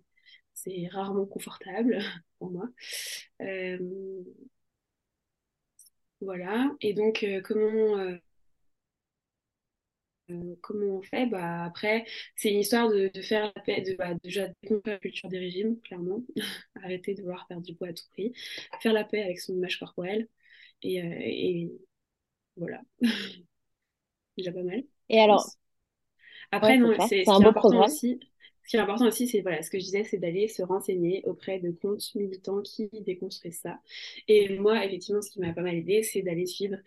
c'est 0.53 0.87
rarement 0.91 1.25
confortable 1.25 1.99
pour 2.39 2.51
moi. 2.51 2.69
Euh, 3.41 4.23
voilà. 6.21 6.71
Et 6.81 6.93
donc, 6.93 7.23
euh, 7.23 7.41
comment 7.41 7.97
comment 10.61 10.97
on 10.97 11.01
fait? 11.01 11.25
Bah, 11.25 11.63
Après, 11.63 12.05
c'est 12.35 12.51
une 12.51 12.59
histoire 12.59 12.89
de, 12.89 13.11
faire 13.21 13.51
la 13.55 13.61
paix, 13.63 13.81
de, 13.81 13.95
bah, 13.95 14.13
déjà 14.23 14.47
déconstruire 14.63 14.95
la 14.95 14.99
culture 14.99 15.29
des 15.29 15.39
régimes, 15.39 15.79
clairement. 15.81 16.23
Arrêter 16.83 17.15
de 17.15 17.21
vouloir 17.21 17.47
perdre 17.47 17.63
du 17.63 17.75
poids 17.75 17.89
à 17.89 17.93
tout 17.93 18.07
prix. 18.11 18.33
Faire 18.81 18.93
la 18.93 19.03
paix 19.03 19.23
avec 19.23 19.39
son 19.39 19.53
image 19.53 19.79
corporelle. 19.79 20.27
Et, 20.83 20.97
et 20.97 21.71
voilà. 22.55 22.81
déjà 24.37 24.51
pas 24.51 24.63
mal. 24.63 24.83
Et 25.09 25.19
alors, 25.19 25.45
après, 26.51 26.77
non, 26.77 26.93
c'est 27.07 27.27
un 27.27 27.39
beau 27.39 27.51
programme. 27.53 27.83
Aussi, 27.83 28.19
ce 28.63 28.69
qui 28.69 28.77
est 28.77 28.79
important 28.79 29.07
aussi, 29.07 29.27
c'est 29.27 29.41
voilà, 29.41 29.61
ce 29.63 29.69
que 29.69 29.79
je 29.79 29.85
disais, 29.85 30.03
c'est 30.03 30.17
d'aller 30.17 30.47
se 30.47 30.61
renseigner 30.61 31.23
auprès 31.25 31.59
de 31.59 31.71
comptes 31.71 32.13
militants 32.15 32.61
qui 32.61 32.89
déconstruisent 33.01 33.59
ça. 33.59 33.79
Et 34.27 34.57
moi, 34.57 34.85
effectivement, 34.85 35.21
ce 35.21 35.31
qui 35.31 35.39
m'a 35.39 35.53
pas 35.53 35.61
mal 35.61 35.75
aidé, 35.75 36.03
c'est 36.03 36.21
d'aller 36.21 36.45
suivre 36.45 36.77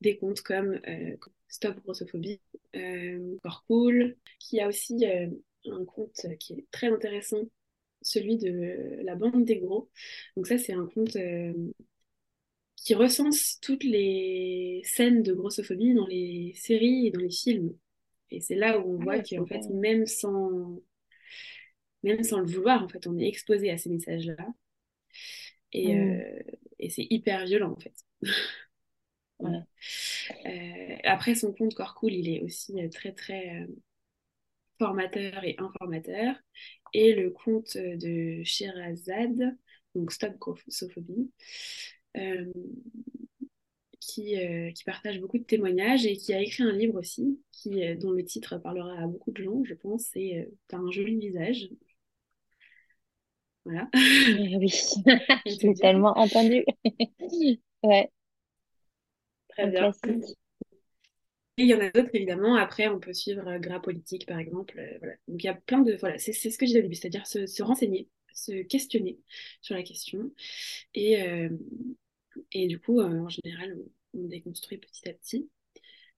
des 0.00 0.16
comptes 0.16 0.40
comme 0.40 0.80
euh, 0.88 1.16
Stop 1.48 1.80
Grossophobie, 1.84 2.40
euh, 2.76 3.36
Cool, 3.66 4.16
qui 4.38 4.60
a 4.60 4.68
aussi 4.68 5.04
euh, 5.06 5.28
un 5.66 5.84
compte 5.84 6.26
qui 6.38 6.54
est 6.54 6.66
très 6.70 6.88
intéressant, 6.88 7.42
celui 8.02 8.36
de 8.38 9.02
la 9.02 9.14
bande 9.14 9.44
des 9.44 9.58
gros. 9.58 9.90
Donc 10.36 10.46
ça, 10.46 10.58
c'est 10.58 10.72
un 10.72 10.86
compte 10.86 11.16
euh, 11.16 11.52
qui 12.76 12.94
recense 12.94 13.58
toutes 13.60 13.84
les 13.84 14.80
scènes 14.84 15.22
de 15.22 15.32
grossophobie 15.34 15.94
dans 15.94 16.06
les 16.06 16.52
séries 16.54 17.06
et 17.06 17.10
dans 17.10 17.20
les 17.20 17.30
films. 17.30 17.74
Et 18.30 18.40
c'est 18.40 18.54
là 18.54 18.78
où 18.78 18.96
on 18.96 19.00
ah 19.00 19.04
voit 19.04 19.18
qu'en 19.20 19.46
fait, 19.46 19.68
même 19.70 20.06
sans, 20.06 20.80
même 22.02 22.22
sans 22.22 22.40
le 22.40 22.46
vouloir, 22.46 22.82
en 22.82 22.88
fait, 22.88 23.06
on 23.06 23.18
est 23.18 23.26
exposé 23.26 23.70
à 23.70 23.78
ces 23.78 23.90
messages-là. 23.90 24.46
Et, 25.72 25.94
mm. 25.94 26.20
euh, 26.20 26.42
et 26.78 26.90
c'est 26.90 27.06
hyper 27.10 27.44
violent, 27.44 27.72
en 27.72 27.80
fait. 27.80 27.94
Euh, 30.44 30.96
après, 31.04 31.36
son 31.36 31.52
compte 31.54 31.72
Corps 31.72 31.94
Cool, 31.94 32.12
il 32.12 32.28
est 32.28 32.42
aussi 32.42 32.82
euh, 32.82 32.88
très, 32.88 33.12
très 33.12 33.66
formateur 34.78 35.44
et 35.44 35.54
informateur. 35.58 36.34
Et 36.92 37.14
le 37.14 37.30
compte 37.30 37.76
de 37.76 38.42
Sherazade, 38.42 39.56
donc 39.94 40.10
Stop 40.10 40.36
Grossophobie, 40.38 41.30
qui, 44.22 44.36
qui, 44.74 44.84
partage 44.84 45.20
beaucoup 45.20 45.38
de 45.38 45.44
témoignages 45.44 46.06
et 46.06 46.16
qui 46.16 46.34
a 46.34 46.40
écrit 46.40 46.62
un 46.64 46.72
livre 46.72 46.98
aussi, 46.98 47.40
qui, 47.52 47.82
dont 47.96 48.10
le 48.10 48.24
titre 48.24 48.58
parlera 48.58 49.02
à 49.02 49.06
beaucoup 49.06 49.30
de 49.32 49.42
gens, 49.42 49.62
je 49.64 49.74
pense, 49.74 50.06
c'est 50.12 50.48
T'as 50.68 50.78
un 50.78 50.90
joli 50.90 51.18
visage. 51.18 51.68
Voilà. 53.64 53.88
oui, 53.94 54.72
j'ai 55.46 55.74
tellement 55.74 56.16
entendu. 56.16 56.64
ouais. 57.82 58.10
Très 59.48 59.66
bien. 59.66 59.92
Et 61.58 61.64
il 61.64 61.68
y 61.68 61.74
en 61.74 61.80
a 61.80 61.90
d'autres, 61.90 62.10
évidemment. 62.14 62.54
Après, 62.54 62.86
on 62.88 63.00
peut 63.00 63.12
suivre 63.12 63.46
euh, 63.48 63.58
Gras 63.58 63.80
Politique, 63.80 64.26
par 64.26 64.38
exemple. 64.38 64.78
Euh, 64.78 64.96
voilà. 65.00 65.14
Donc, 65.26 65.42
il 65.42 65.46
y 65.46 65.50
a 65.50 65.54
plein 65.54 65.80
de... 65.80 65.96
Voilà, 65.96 66.16
c'est 66.18 66.32
ce 66.32 66.56
que 66.56 66.66
j'ai 66.66 66.78
au 66.78 66.82
début, 66.82 66.94
c'est-à-dire 66.94 67.26
se, 67.26 67.62
renseigner, 67.62 68.08
se 68.32 68.62
questionner 68.62 69.18
sur 69.60 69.74
la 69.74 69.82
question. 69.82 70.30
Et, 70.94 71.20
euh, 71.20 71.50
et 72.52 72.68
du 72.68 72.78
coup, 72.78 73.00
en 73.00 73.28
général, 73.28 73.76
on, 74.14 74.24
déconstruit 74.26 74.78
petit 74.78 75.08
à 75.08 75.12
petit. 75.12 75.50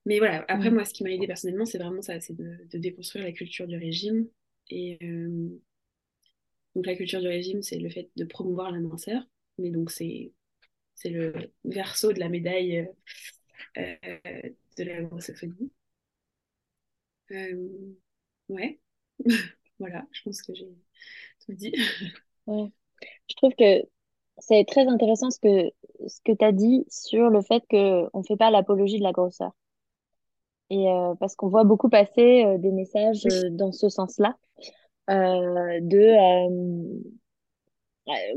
Mais 0.06 0.18
voilà, 0.18 0.44
après, 0.48 0.70
mm. 0.70 0.74
moi, 0.74 0.84
ce 0.84 0.92
qui 0.94 1.04
m'a 1.04 1.10
aidé 1.10 1.26
personnellement, 1.26 1.66
c'est 1.66 1.78
vraiment 1.78 2.02
ça, 2.02 2.20
c'est 2.20 2.36
de, 2.36 2.66
déconstruire 2.74 3.24
la 3.24 3.32
culture 3.32 3.66
du 3.66 3.76
régime. 3.76 4.28
Et 4.70 4.98
donc, 6.74 6.86
la 6.86 6.94
culture 6.94 7.20
du 7.20 7.28
régime, 7.28 7.62
c'est 7.62 7.78
le 7.78 7.90
fait 7.90 8.10
de 8.16 8.24
promouvoir 8.24 8.70
la 8.70 8.80
minceur. 8.80 9.22
Mais 9.58 9.70
donc, 9.70 9.90
c'est 9.90 10.32
le 11.04 11.32
verso 11.64 12.12
de 12.12 12.20
la 12.20 12.28
médaille 12.28 12.88
de 13.76 14.84
la 14.84 15.02
grossophonie. 15.02 15.70
Euh, 17.32 17.94
ouais, 18.48 18.80
voilà, 19.78 20.06
je 20.10 20.22
pense 20.22 20.42
que 20.42 20.54
j'ai 20.54 20.68
tout 21.44 21.52
dit. 21.52 21.72
ouais. 22.46 22.72
Je 23.28 23.34
trouve 23.36 23.54
que 23.56 23.82
c'est 24.40 24.64
très 24.66 24.86
intéressant 24.86 25.30
ce 25.30 25.38
que, 25.38 25.70
ce 26.06 26.20
que 26.24 26.32
tu 26.32 26.44
as 26.44 26.52
dit 26.52 26.84
sur 26.88 27.30
le 27.30 27.40
fait 27.42 27.62
qu'on 27.70 28.10
ne 28.14 28.22
fait 28.26 28.36
pas 28.36 28.50
l'apologie 28.50 28.98
de 28.98 29.04
la 29.04 29.12
grosseur. 29.12 29.52
Et 30.70 30.88
euh, 30.88 31.14
parce 31.18 31.34
qu'on 31.34 31.48
voit 31.48 31.64
beaucoup 31.64 31.88
passer 31.88 32.44
euh, 32.44 32.58
des 32.58 32.70
messages 32.70 33.26
dans 33.50 33.72
ce 33.72 33.88
sens-là, 33.88 34.36
de 35.08 36.16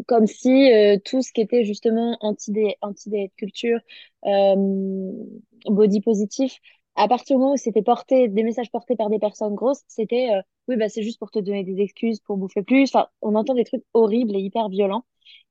comme 0.08 0.28
si 0.28 0.72
tout 1.06 1.22
ce 1.22 1.32
qui 1.32 1.42
était 1.42 1.64
justement 1.64 2.18
anti-diète 2.22 2.78
anti 2.82 3.10
culture, 3.38 3.80
body 4.24 6.02
positif, 6.02 6.60
à 6.96 7.08
partir 7.08 7.38
du 7.38 7.42
moment 7.42 7.54
où 7.54 7.58
c'était 7.58 7.82
porté, 7.82 8.28
des 8.28 8.44
messages 8.44 8.72
portés 8.72 8.96
par 8.96 9.10
des 9.10 9.20
personnes 9.20 9.56
grosses, 9.56 9.82
c'était 9.88 10.30
euh, 10.32 10.42
oui, 10.68 10.78
bah, 10.78 10.90
c'est 10.90 11.04
juste 11.04 11.20
pour 11.20 11.32
te 11.32 11.40
donner 11.40 11.64
des 11.64 11.82
excuses, 11.82 12.20
pour 12.20 12.38
bouffer 12.38 12.64
plus. 12.64 12.84
Enfin, 12.94 13.08
on 13.22 13.36
entend 13.36 13.56
des 13.56 13.66
trucs 13.66 13.84
horribles 13.94 14.36
et 14.36 14.40
hyper 14.40 14.70
violents. 14.70 15.04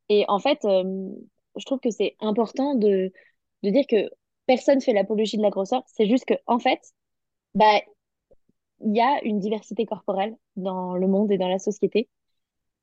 Et 0.09 0.25
en 0.29 0.39
fait, 0.39 0.65
euh, 0.65 1.11
je 1.57 1.65
trouve 1.65 1.81
que 1.81 1.91
c'est 1.91 2.17
important 2.21 2.75
de, 2.75 3.13
de 3.63 3.71
dire 3.71 3.87
que 3.89 4.11
personne 4.47 4.81
fait 4.81 4.93
l'apologie 4.93 5.37
de 5.37 5.43
la 5.43 5.51
grosseur. 5.51 5.83
C'est 5.87 6.07
juste 6.09 6.25
que, 6.27 6.35
en 6.47 6.59
fait, 6.59 6.81
bah, 7.55 7.81
il 8.81 8.97
y 8.97 9.01
a 9.01 9.23
une 9.25 9.41
diversité 9.41 9.87
corporelle 9.87 10.37
dans 10.57 10.95
le 10.95 11.07
monde 11.07 11.31
et 11.33 11.39
dans 11.39 11.49
la 11.49 11.59
société 11.59 12.09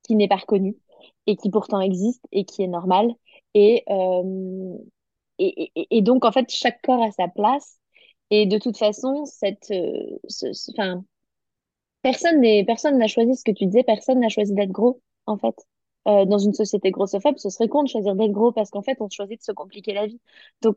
qui 0.04 0.16
n'est 0.16 0.28
pas 0.28 0.36
reconnue 0.36 0.76
et 1.26 1.36
qui 1.36 1.50
pourtant 1.50 1.80
existe 1.80 2.24
et 2.32 2.44
qui 2.44 2.62
est 2.62 2.68
normale. 2.68 3.12
Et, 3.54 3.84
euh, 3.90 4.78
et, 5.38 5.72
et, 5.74 5.98
et, 5.98 6.02
donc, 6.02 6.24
en 6.24 6.32
fait, 6.32 6.50
chaque 6.50 6.82
corps 6.82 7.02
a 7.02 7.10
sa 7.12 7.28
place. 7.28 7.78
Et 8.30 8.46
de 8.46 8.58
toute 8.58 8.76
façon, 8.78 9.24
cette, 9.26 9.70
euh, 9.72 10.18
personne 12.02 12.98
n'a 12.98 13.06
choisi 13.06 13.36
ce 13.36 13.44
que 13.44 13.52
tu 13.52 13.66
disais, 13.66 13.82
personne 13.82 14.20
n'a 14.20 14.28
choisi 14.28 14.54
d'être 14.54 14.70
gros, 14.70 15.00
en 15.26 15.36
fait. 15.36 15.54
Euh, 16.08 16.24
dans 16.24 16.38
une 16.38 16.54
société 16.54 16.90
grossophobe, 16.90 17.36
ce 17.38 17.50
serait 17.50 17.68
con 17.68 17.82
de 17.82 17.88
choisir 17.88 18.14
d'être 18.14 18.32
gros 18.32 18.52
parce 18.52 18.70
qu'en 18.70 18.82
fait, 18.82 18.96
on 19.00 19.08
choisit 19.10 19.38
de 19.38 19.44
se 19.44 19.52
compliquer 19.52 19.92
la 19.92 20.06
vie. 20.06 20.20
Donc, 20.62 20.76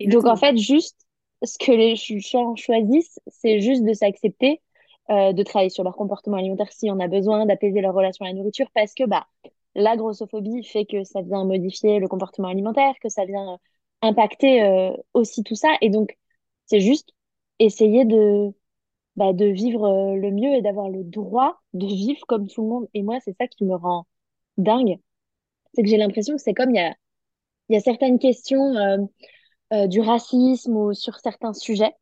donc 0.00 0.26
en 0.26 0.36
fait, 0.36 0.56
juste 0.56 0.96
ce 1.42 1.58
que 1.58 1.72
les 1.72 1.96
gens 1.96 2.54
choisissent, 2.56 3.18
c'est 3.26 3.60
juste 3.60 3.82
de 3.84 3.92
s'accepter, 3.92 4.62
euh, 5.10 5.32
de 5.32 5.42
travailler 5.42 5.70
sur 5.70 5.82
leur 5.84 5.96
comportement 5.96 6.36
alimentaire 6.36 6.70
s'il 6.72 6.88
y 6.88 6.92
en 6.92 7.00
a 7.00 7.08
besoin, 7.08 7.46
d'apaiser 7.46 7.80
leur 7.80 7.94
relation 7.94 8.24
à 8.24 8.28
la 8.28 8.34
nourriture 8.34 8.70
parce 8.74 8.94
que 8.94 9.04
bah 9.04 9.26
la 9.74 9.96
grossophobie 9.96 10.64
fait 10.64 10.84
que 10.84 11.04
ça 11.04 11.22
vient 11.22 11.44
modifier 11.44 11.98
le 11.98 12.08
comportement 12.08 12.48
alimentaire, 12.48 12.94
que 13.00 13.08
ça 13.08 13.24
vient 13.24 13.58
impacter 14.02 14.62
euh, 14.62 14.92
aussi 15.14 15.42
tout 15.44 15.54
ça. 15.54 15.76
Et 15.80 15.90
donc, 15.90 16.16
c'est 16.66 16.80
juste 16.80 17.10
essayer 17.58 18.04
de, 18.04 18.52
bah, 19.16 19.32
de 19.32 19.46
vivre 19.46 19.84
euh, 19.84 20.16
le 20.16 20.30
mieux 20.32 20.54
et 20.54 20.62
d'avoir 20.62 20.88
le 20.88 21.04
droit 21.04 21.60
de 21.74 21.86
vivre 21.86 22.20
comme 22.26 22.48
tout 22.48 22.62
le 22.62 22.68
monde. 22.68 22.88
Et 22.94 23.02
moi, 23.02 23.18
c'est 23.20 23.36
ça 23.38 23.46
qui 23.48 23.64
me 23.64 23.74
rend 23.76 24.06
dingue. 24.60 24.98
C'est 25.74 25.82
que 25.82 25.88
j'ai 25.88 25.96
l'impression 25.96 26.36
que 26.36 26.42
c'est 26.42 26.54
comme 26.54 26.70
il 26.70 26.76
y 26.76 26.80
a, 26.80 26.94
y 27.68 27.76
a 27.76 27.80
certaines 27.80 28.18
questions 28.18 28.76
euh, 29.72 29.86
du 29.86 30.00
racisme 30.00 30.76
ou 30.76 30.94
sur 30.94 31.18
certains 31.18 31.52
sujets 31.52 31.94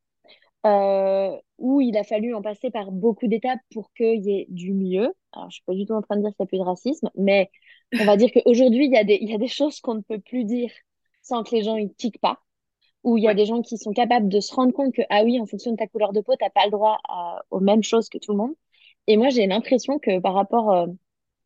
où 1.58 1.80
il 1.80 1.96
a 1.96 2.04
fallu 2.04 2.34
en 2.34 2.42
passer 2.42 2.70
par 2.70 2.90
beaucoup 2.92 3.26
d'étapes 3.26 3.60
pour 3.72 3.92
qu'il 3.92 4.24
y 4.24 4.40
ait 4.40 4.46
du 4.48 4.72
mieux. 4.72 5.12
Alors, 5.32 5.50
je 5.50 5.56
suis 5.56 5.64
pas 5.64 5.74
du 5.74 5.84
tout 5.84 5.92
en 5.92 6.02
train 6.02 6.16
de 6.16 6.22
dire 6.22 6.30
qu'il 6.30 6.44
n'y 6.44 6.46
a 6.46 6.48
plus 6.48 6.58
de 6.58 6.62
racisme, 6.62 7.10
mais 7.16 7.50
on 8.00 8.04
va 8.04 8.16
dire 8.16 8.30
qu'aujourd'hui, 8.32 8.86
il 8.86 8.92
y, 8.92 8.96
a 8.96 9.04
des, 9.04 9.18
il 9.20 9.28
y 9.28 9.34
a 9.34 9.38
des 9.38 9.48
choses 9.48 9.80
qu'on 9.80 9.94
ne 9.94 10.00
peut 10.00 10.20
plus 10.20 10.44
dire 10.44 10.70
sans 11.22 11.42
que 11.42 11.54
les 11.54 11.62
gens 11.62 11.76
ils 11.76 11.92
tiquent 11.94 12.20
pas. 12.20 12.38
Où 13.04 13.16
il 13.16 13.24
y 13.24 13.28
a 13.28 13.34
des 13.34 13.46
gens 13.46 13.62
qui 13.62 13.78
sont 13.78 13.92
capables 13.92 14.28
de 14.28 14.40
se 14.40 14.54
rendre 14.54 14.72
compte 14.72 14.92
que, 14.92 15.02
ah 15.08 15.22
oui, 15.24 15.40
en 15.40 15.46
fonction 15.46 15.70
de 15.72 15.76
ta 15.76 15.86
couleur 15.86 16.12
de 16.12 16.20
peau, 16.20 16.34
tu 16.36 16.44
n'as 16.44 16.50
pas 16.50 16.64
le 16.64 16.70
droit 16.70 16.98
aux 17.50 17.60
mêmes 17.60 17.82
choses 17.82 18.08
que 18.08 18.18
tout 18.18 18.32
le 18.32 18.38
monde. 18.38 18.54
Et 19.06 19.16
moi, 19.16 19.30
j'ai 19.30 19.46
l'impression 19.46 19.98
que 19.98 20.20
par 20.20 20.34
rapport 20.34 20.72
euh, 20.72 20.86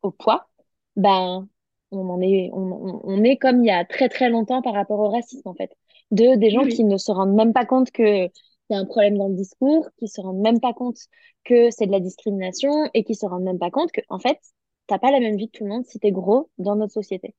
au 0.01 0.11
poids, 0.11 0.47
ben, 0.95 1.47
on 1.91 2.09
en 2.09 2.21
est, 2.21 2.49
on, 2.53 3.01
on, 3.03 3.23
est 3.23 3.37
comme 3.37 3.63
il 3.63 3.67
y 3.67 3.71
a 3.71 3.85
très 3.85 4.09
très 4.09 4.29
longtemps 4.29 4.61
par 4.61 4.73
rapport 4.73 4.99
au 4.99 5.09
racisme, 5.09 5.47
en 5.47 5.53
fait. 5.53 5.71
De, 6.11 6.35
des 6.37 6.51
gens 6.51 6.65
qui 6.65 6.83
ne 6.83 6.97
se 6.97 7.11
rendent 7.11 7.35
même 7.35 7.53
pas 7.53 7.65
compte 7.65 7.91
que 7.91 8.29
y 8.73 8.75
a 8.75 8.79
un 8.79 8.85
problème 8.85 9.17
dans 9.17 9.27
le 9.27 9.35
discours, 9.35 9.89
qui 9.97 10.07
se 10.07 10.21
rendent 10.21 10.41
même 10.41 10.59
pas 10.59 10.73
compte 10.73 10.97
que 11.43 11.69
c'est 11.71 11.87
de 11.87 11.91
la 11.91 11.99
discrimination 11.99 12.89
et 12.93 13.03
qui 13.03 13.15
se 13.15 13.25
rendent 13.25 13.43
même 13.43 13.59
pas 13.59 13.71
compte 13.71 13.91
que, 13.91 14.01
en 14.09 14.19
fait, 14.19 14.39
t'as 14.87 14.99
pas 14.99 15.11
la 15.11 15.19
même 15.19 15.37
vie 15.37 15.49
que 15.49 15.57
tout 15.57 15.63
le 15.63 15.69
monde 15.69 15.85
si 15.85 15.99
tu 15.99 16.07
es 16.07 16.11
gros 16.11 16.49
dans 16.57 16.75
notre 16.75 16.93
société. 16.93 17.35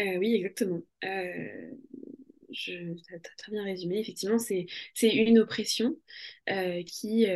Euh, 0.00 0.16
oui, 0.18 0.34
exactement. 0.36 0.80
Euh, 1.04 1.70
as, 3.14 3.36
très 3.36 3.52
bien 3.52 3.64
résumé. 3.64 3.98
Effectivement, 3.98 4.38
c'est, 4.38 4.66
une 5.02 5.38
oppression 5.38 5.96
euh, 6.50 6.82
qui, 6.84 7.26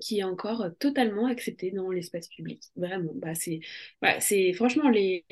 qui 0.00 0.18
est 0.18 0.24
encore 0.24 0.66
totalement 0.78 1.26
acceptée 1.26 1.70
dans 1.70 1.90
l'espace 1.90 2.28
public. 2.28 2.62
Vraiment. 2.76 3.12
Bah, 3.14 3.34
c'est, 3.34 3.60
bah, 4.02 4.20
c'est, 4.20 4.52
franchement, 4.52 4.88
les, 4.88 5.24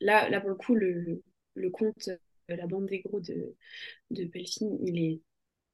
là, 0.00 0.40
pour 0.40 0.50
le 0.50 0.56
coup, 0.56 0.74
le, 0.74 1.22
le 1.54 1.70
conte 1.70 2.10
La 2.48 2.66
bande 2.66 2.86
des 2.86 3.00
gros 3.00 3.20
de, 3.20 3.54
de 4.10 4.30
il 4.84 4.98
est 5.04 5.20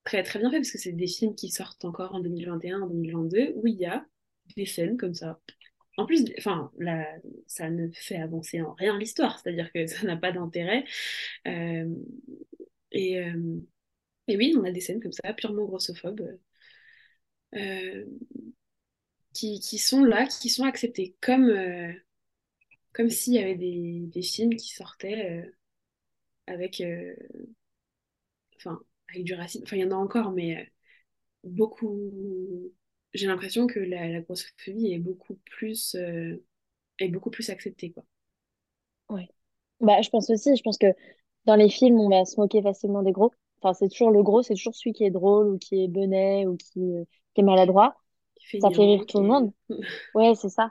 très, 0.05 0.23
très 0.23 0.39
bien 0.39 0.51
fait 0.51 0.59
parce 0.59 0.71
que 0.71 0.79
c'est 0.79 0.93
des 0.93 1.07
films 1.07 1.35
qui 1.35 1.51
sortent 1.51 1.85
encore 1.85 2.15
en 2.15 2.21
2021, 2.21 2.83
en 2.83 2.87
2022, 2.87 3.53
où 3.57 3.67
il 3.67 3.77
y 3.77 3.87
a 3.87 4.07
des 4.57 4.67
scènes 4.67 4.97
comme 4.97 5.15
ça. 5.15 5.41
En 5.97 6.07
plus, 6.07 6.25
enfin, 6.39 6.73
ça 7.47 7.71
ne 7.71 7.89
fait 7.93 8.17
avancer 8.17 8.61
en 8.61 8.73
rien 8.73 8.99
l'histoire, 8.99 9.39
c'est-à-dire 9.39 9.73
que 9.73 9.87
ça 9.87 10.07
n'a 10.07 10.17
pas 10.17 10.33
d'intérêt. 10.33 10.85
Euh, 11.47 11.95
et, 12.93 13.21
euh, 13.21 13.61
et, 14.29 14.37
oui, 14.37 14.55
on 14.59 14.65
a 14.65 14.71
des 14.73 14.81
scènes 14.81 15.01
comme 15.01 15.13
ça, 15.13 15.33
purement 15.35 15.65
grossophobes, 15.65 16.39
euh, 17.55 18.05
qui, 19.33 19.61
qui, 19.61 19.79
sont 19.79 20.05
là, 20.05 20.27
qui 20.27 20.49
sont 20.49 20.65
acceptées, 20.65 21.17
comme, 21.21 21.53
comme 22.93 23.11
s'il 23.11 23.35
y 23.35 23.39
avait 23.39 23.57
des, 23.57 24.01
des, 24.07 24.23
films 24.23 24.55
qui 24.57 24.73
sortaient 24.75 25.45
avec, 26.47 26.83
enfin, 28.57 28.81
avec 29.09 29.25
du 29.25 29.35
racisme. 29.35 29.65
Enfin, 29.65 29.77
il 29.77 29.83
y 29.83 29.85
en 29.85 29.91
a 29.93 29.97
encore, 29.97 30.33
mais 30.33 30.73
beaucoup 31.45 32.73
j'ai 33.15 33.27
l'impression 33.29 33.67
que 33.67 33.79
la, 33.79 34.09
la, 34.09 34.21
grossophobie 34.21 34.93
est 34.93 34.99
beaucoup 34.99 35.39
plus, 35.47 35.95
euh, 35.95 36.37
est 36.99 37.09
beaucoup 37.09 37.31
plus 37.31 37.49
acceptée, 37.49 37.93
quoi. 37.93 38.05
Ouais. 39.09 39.29
Bah, 39.81 40.03
je 40.03 40.11
pense 40.11 40.29
aussi, 40.31 40.57
je 40.57 40.63
pense 40.63 40.79
que 40.79 40.93
dans 41.45 41.55
les 41.55 41.69
films, 41.69 42.01
on 42.01 42.09
va 42.09 42.25
se 42.25 42.39
moquer 42.41 42.61
facilement 42.61 43.03
des 43.03 43.13
gros. 43.13 43.33
Enfin, 43.61 43.73
c'est 43.73 43.89
toujours 43.89 44.11
le 44.11 44.23
gros, 44.23 44.43
c'est 44.43 44.55
toujours 44.55 44.75
celui 44.75 44.93
qui 44.93 45.05
est 45.05 45.11
drôle 45.11 45.49
ou 45.49 45.59
qui 45.59 45.85
est 45.85 45.89
bonnet 45.89 46.47
ou 46.47 46.57
qui, 46.57 46.81
euh, 46.81 47.05
qui 47.35 47.41
est 47.41 47.45
maladroit. 47.45 47.97
ça 48.61 48.71
fait 48.71 48.85
rire 48.85 49.07
tout 49.07 49.21
le 49.21 49.27
monde. 49.27 49.53
ouais, 50.15 50.35
c'est 50.35 50.49
ça. 50.49 50.71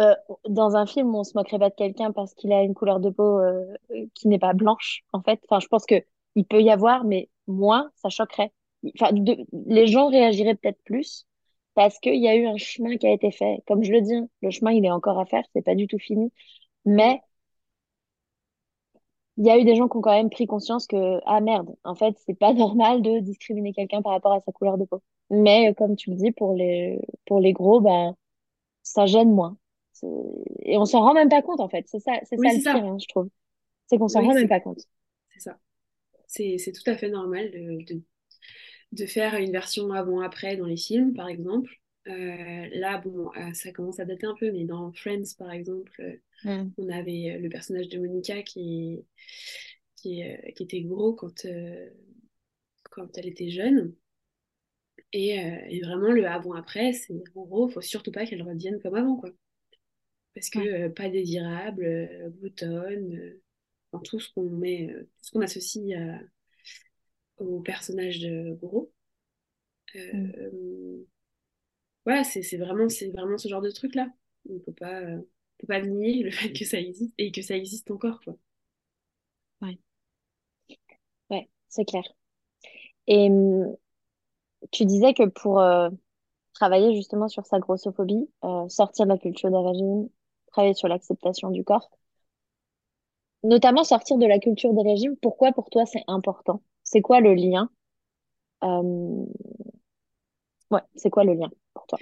Euh, 0.00 0.14
dans 0.48 0.76
un 0.76 0.86
film, 0.86 1.14
on 1.14 1.24
se 1.24 1.32
moquerait 1.36 1.58
pas 1.58 1.70
de 1.70 1.74
quelqu'un 1.74 2.12
parce 2.12 2.34
qu'il 2.34 2.52
a 2.52 2.62
une 2.62 2.74
couleur 2.74 3.00
de 3.00 3.10
peau 3.10 3.40
qui 4.14 4.28
n'est 4.28 4.38
pas 4.38 4.54
blanche, 4.54 5.04
en 5.12 5.22
fait. 5.22 5.40
Enfin, 5.44 5.60
je 5.60 5.68
pense 5.68 5.84
que 5.84 6.02
il 6.36 6.46
peut 6.46 6.62
y 6.62 6.70
avoir, 6.70 7.04
mais 7.04 7.28
moins, 7.46 7.90
ça 7.96 8.08
choquerait. 8.08 8.52
Enfin, 8.98 9.10
les 9.52 9.86
gens 9.86 10.08
réagiraient 10.08 10.54
peut-être 10.54 10.82
plus 10.84 11.26
parce 11.80 11.98
qu'il 12.00 12.16
y 12.22 12.28
a 12.28 12.36
eu 12.36 12.46
un 12.46 12.58
chemin 12.58 12.96
qui 12.98 13.06
a 13.08 13.12
été 13.12 13.30
fait. 13.32 13.62
Comme 13.66 13.82
je 13.84 13.92
le 13.92 14.02
dis, 14.02 14.14
le 14.42 14.50
chemin, 14.50 14.72
il 14.72 14.84
est 14.84 14.90
encore 14.92 15.18
à 15.18 15.26
faire, 15.26 15.44
c'est 15.54 15.62
pas 15.64 15.74
du 15.74 15.86
tout 15.88 15.98
fini. 15.98 16.32
Mais 16.86 17.22
il 19.36 19.46
y 19.46 19.50
a 19.50 19.58
eu 19.58 19.64
des 19.64 19.74
gens 19.76 19.88
qui 19.88 19.96
ont 19.96 20.00
quand 20.02 20.12
même 20.12 20.30
pris 20.30 20.46
conscience 20.46 20.86
que, 20.86 21.20
ah 21.26 21.40
merde, 21.40 21.74
en 21.84 21.94
fait, 21.94 22.14
c'est 22.26 22.34
pas 22.38 22.52
normal 22.54 23.02
de 23.02 23.20
discriminer 23.20 23.72
quelqu'un 23.72 24.02
par 24.02 24.12
rapport 24.12 24.32
à 24.32 24.40
sa 24.40 24.52
couleur 24.52 24.78
de 24.78 24.84
peau. 24.84 25.02
Mais 25.30 25.74
comme 25.74 25.96
tu 25.96 26.10
le 26.10 26.16
dis, 26.16 26.32
pour 26.32 26.54
les, 26.54 27.00
pour 27.26 27.40
les 27.40 27.52
gros, 27.52 27.80
ben, 27.80 28.14
ça 28.82 29.06
gêne 29.06 29.32
moins. 29.32 29.58
Et 30.64 30.78
on 30.78 30.84
s'en 30.86 31.00
rend 31.02 31.14
même 31.14 31.28
pas 31.28 31.42
compte, 31.42 31.60
en 31.60 31.68
fait. 31.68 31.84
C'est 31.88 32.00
ça, 32.00 32.12
c'est 32.24 32.36
Oui, 32.36 32.50
ça 32.50 32.52
le 32.52 32.62
ça. 32.62 32.72
pire, 32.72 32.84
hein, 32.84 32.98
je 33.00 33.06
trouve. 33.08 33.28
C'est 33.88 33.98
qu'on 33.98 34.08
s'en 34.08 34.22
Oui, 34.22 34.24
rend 34.24 34.34
même 34.34 34.48
pas 34.48 34.60
compte. 34.60 34.80
c'est 35.30 35.40
ça. 35.40 35.58
C'est 36.28 36.58
c'est 36.58 36.72
tout 36.72 36.88
à 36.90 36.96
fait 36.96 37.10
normal 37.10 37.50
de, 37.52 37.84
de, 37.84 38.02
de 38.92 39.06
faire 39.06 39.34
une 39.36 39.52
version 39.52 39.92
avant-après 39.92 40.56
dans 40.56 40.66
les 40.66 40.76
films, 40.76 41.14
par 41.14 41.28
exemple. 41.28 41.70
Euh, 42.08 42.68
là, 42.72 42.98
bon, 42.98 43.30
euh, 43.36 43.52
ça 43.52 43.72
commence 43.72 44.00
à 44.00 44.04
dater 44.04 44.26
un 44.26 44.34
peu, 44.38 44.50
mais 44.50 44.64
dans 44.64 44.92
Friends, 44.92 45.34
par 45.38 45.52
exemple, 45.52 45.92
euh, 46.00 46.16
Mm. 46.42 46.70
on 46.78 46.88
avait 46.88 47.38
le 47.38 47.48
personnage 47.50 47.88
de 47.90 47.98
Monica 47.98 48.42
qui, 48.42 49.04
qui, 49.96 50.22
qui 50.56 50.62
était 50.62 50.80
gros 50.80 51.12
quand, 51.12 51.44
quand 52.90 53.16
elle 53.16 53.28
était 53.28 53.50
jeune. 53.50 53.94
Et, 55.12 55.30
et 55.68 55.80
vraiment, 55.82 56.12
le 56.12 56.26
avant-après, 56.26 56.92
c'est 56.92 57.14
en 57.34 57.44
gros, 57.44 57.68
faut 57.68 57.80
surtout 57.80 58.12
pas 58.12 58.26
qu'elle 58.26 58.42
revienne 58.42 58.80
comme 58.80 58.94
avant, 58.94 59.16
quoi. 59.16 59.30
Parce 60.34 60.48
que 60.50 60.88
pas 60.88 61.08
désirable, 61.08 61.84
euh, 61.84 62.30
enfin, 63.92 64.02
tout 64.04 64.20
ce 64.20 64.32
qu'on 64.32 64.48
met, 64.50 64.88
tout 64.92 65.24
ce 65.24 65.30
qu'on 65.32 65.40
associe 65.40 65.98
à- 65.98 66.20
au 67.40 67.60
personnage 67.60 68.20
de. 68.20 68.58
Mm. 69.94 70.30
Euh, 70.36 71.04
voilà, 72.04 72.24
c'est 72.24 72.56
vraiment, 72.56 72.86
vraiment 73.12 73.38
ce 73.38 73.48
genre 73.48 73.60
de 73.62 73.70
truc-là. 73.70 74.08
On 74.48 74.58
peut 74.58 74.72
pas, 74.72 75.00
euh, 75.00 75.20
pas 75.68 75.80
nier 75.82 76.22
le 76.22 76.30
fait 76.30 76.52
que 76.52 76.64
ça 76.64 76.78
existe 76.80 77.14
et 77.18 77.32
que 77.32 77.42
ça 77.42 77.56
existe 77.56 77.90
encore, 77.90 78.20
quoi. 78.22 78.36
Ouais, 79.62 79.78
ouais, 81.30 81.48
c'est 81.68 81.84
clair. 81.84 82.02
Et 83.06 83.28
hum, 83.30 83.76
tu 84.72 84.84
disais 84.86 85.14
que 85.14 85.26
pour 85.28 85.60
euh, 85.60 85.90
travailler 86.54 86.96
justement 86.96 87.28
sur 87.28 87.46
sa 87.46 87.60
grossophobie, 87.60 88.30
euh, 88.44 88.68
sortir 88.68 89.06
de 89.06 89.12
la 89.12 89.18
culture 89.18 89.50
des 89.50 89.58
régimes, 89.68 90.08
travailler 90.52 90.74
sur 90.74 90.88
l'acceptation 90.88 91.50
du 91.50 91.64
corps, 91.64 91.90
notamment 93.44 93.84
sortir 93.84 94.16
de 94.16 94.24
la 94.24 94.38
culture 94.38 94.72
des 94.72 94.80
régimes, 94.82 95.14
pourquoi 95.20 95.52
pour 95.52 95.68
toi 95.68 95.84
c'est 95.84 96.02
important? 96.06 96.62
C'est 96.92 97.02
quoi 97.02 97.20
le 97.20 97.34
lien? 97.34 97.70
Euh, 98.64 99.24
c'est 100.96 101.08
quoi 101.08 101.22
le 101.22 101.34
lien 101.34 101.48
pour 101.72 101.86
toi? 101.86 101.98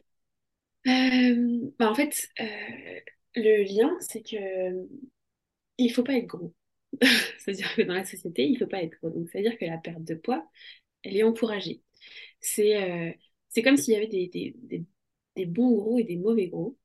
Euh, 0.87 1.70
bah, 1.79 1.90
en 1.90 1.94
fait, 1.94 2.31
euh, 2.40 3.01
le 3.37 3.64
lien, 3.64 3.94
c'est 4.01 4.22
que 4.22 4.88
il 5.77 5.92
faut 5.92 6.03
pas 6.03 6.14
être 6.14 6.27
gros. 6.27 6.55
C'est-à-dire 7.38 7.74
que 7.74 7.83
dans 7.83 7.92
la 7.92 8.07
société, 8.07 8.48
il 8.48 8.57
faut 8.57 8.66
pas 8.66 8.83
être 8.83 8.96
gros. 8.98 9.11
Donc, 9.11 9.29
c'est-à-dire 9.29 9.59
que 9.59 9.66
la 9.66 9.77
perte 9.77 10.05
de 10.05 10.14
poids, 10.14 10.48
elle 11.03 11.18
est 11.18 11.22
encouragée. 11.22 11.83
C'est 12.40 12.72
comme 13.62 13.77
s'il 13.77 13.92
y 13.92 13.96
avait 13.96 14.07
des, 14.07 14.57
des, 15.37 15.46
bons 15.46 15.72
gros 15.77 15.98
et 15.98 16.05
des 16.05 16.16
mauvais 16.16 16.48
gros, 16.48 16.79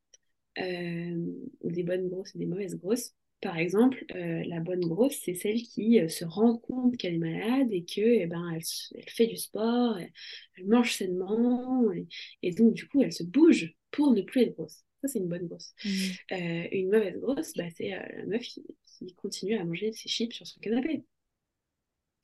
ou 0.57 1.71
des 1.71 1.83
bonnes 1.83 2.09
grosses 2.09 2.35
et 2.35 2.39
des 2.39 2.47
mauvaises 2.47 2.75
grosses. 2.75 3.15
Par 3.43 3.57
exemple, 3.57 4.05
euh, 4.15 4.41
la 4.47 4.61
bonne 4.61 4.79
grosse, 4.85 5.19
c'est 5.21 5.35
celle 5.35 5.61
qui 5.61 5.99
euh, 5.99 6.07
se 6.07 6.23
rend 6.23 6.57
compte 6.57 6.95
qu'elle 6.95 7.15
est 7.15 7.17
malade 7.17 7.67
et 7.71 7.83
que, 7.83 7.99
eh 7.99 8.25
ben, 8.25 8.51
elle, 8.55 9.09
fait 9.09 9.27
du 9.27 9.35
sport, 9.35 9.97
elle, 9.97 10.11
elle 10.57 10.67
mange 10.67 10.93
sainement, 10.93 11.91
et, 11.91 12.07
et 12.41 12.51
donc 12.51 12.73
du 12.73 12.87
coup, 12.87 13.01
elle 13.01 13.11
se 13.11 13.23
bouge 13.23 13.75
pour 13.91 14.13
ne 14.13 14.21
plus 14.21 14.43
être 14.43 14.55
grosse. 14.55 14.85
Ça, 15.01 15.09
c'est 15.09 15.19
une 15.19 15.27
bonne 15.27 15.47
grosse. 15.47 15.73
Mm. 15.83 15.89
Euh, 16.31 16.67
une 16.71 16.89
mauvaise 16.89 17.19
grosse, 17.19 17.53
bah, 17.57 17.65
c'est 17.75 17.89
la 17.89 18.25
meuf 18.25 18.43
qui, 18.43 18.63
qui 18.85 19.13
continue 19.15 19.57
à 19.57 19.65
manger 19.65 19.91
ses 19.91 20.07
chips 20.07 20.33
sur 20.33 20.47
son 20.47 20.61
canapé. 20.61 21.03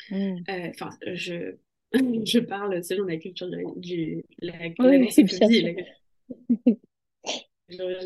Mm. 0.09 0.37
Euh, 0.49 0.69
Enfin, 0.69 0.91
je, 1.13 1.55
je 1.93 2.39
parle 2.39 2.81
selon 2.81 3.03
la 3.03 3.17
culture 3.17 3.49
de, 3.49 3.79
du, 3.79 4.23
la, 4.39 4.53
la 4.57 4.69
Oui, 4.79 5.09
la 5.09 6.75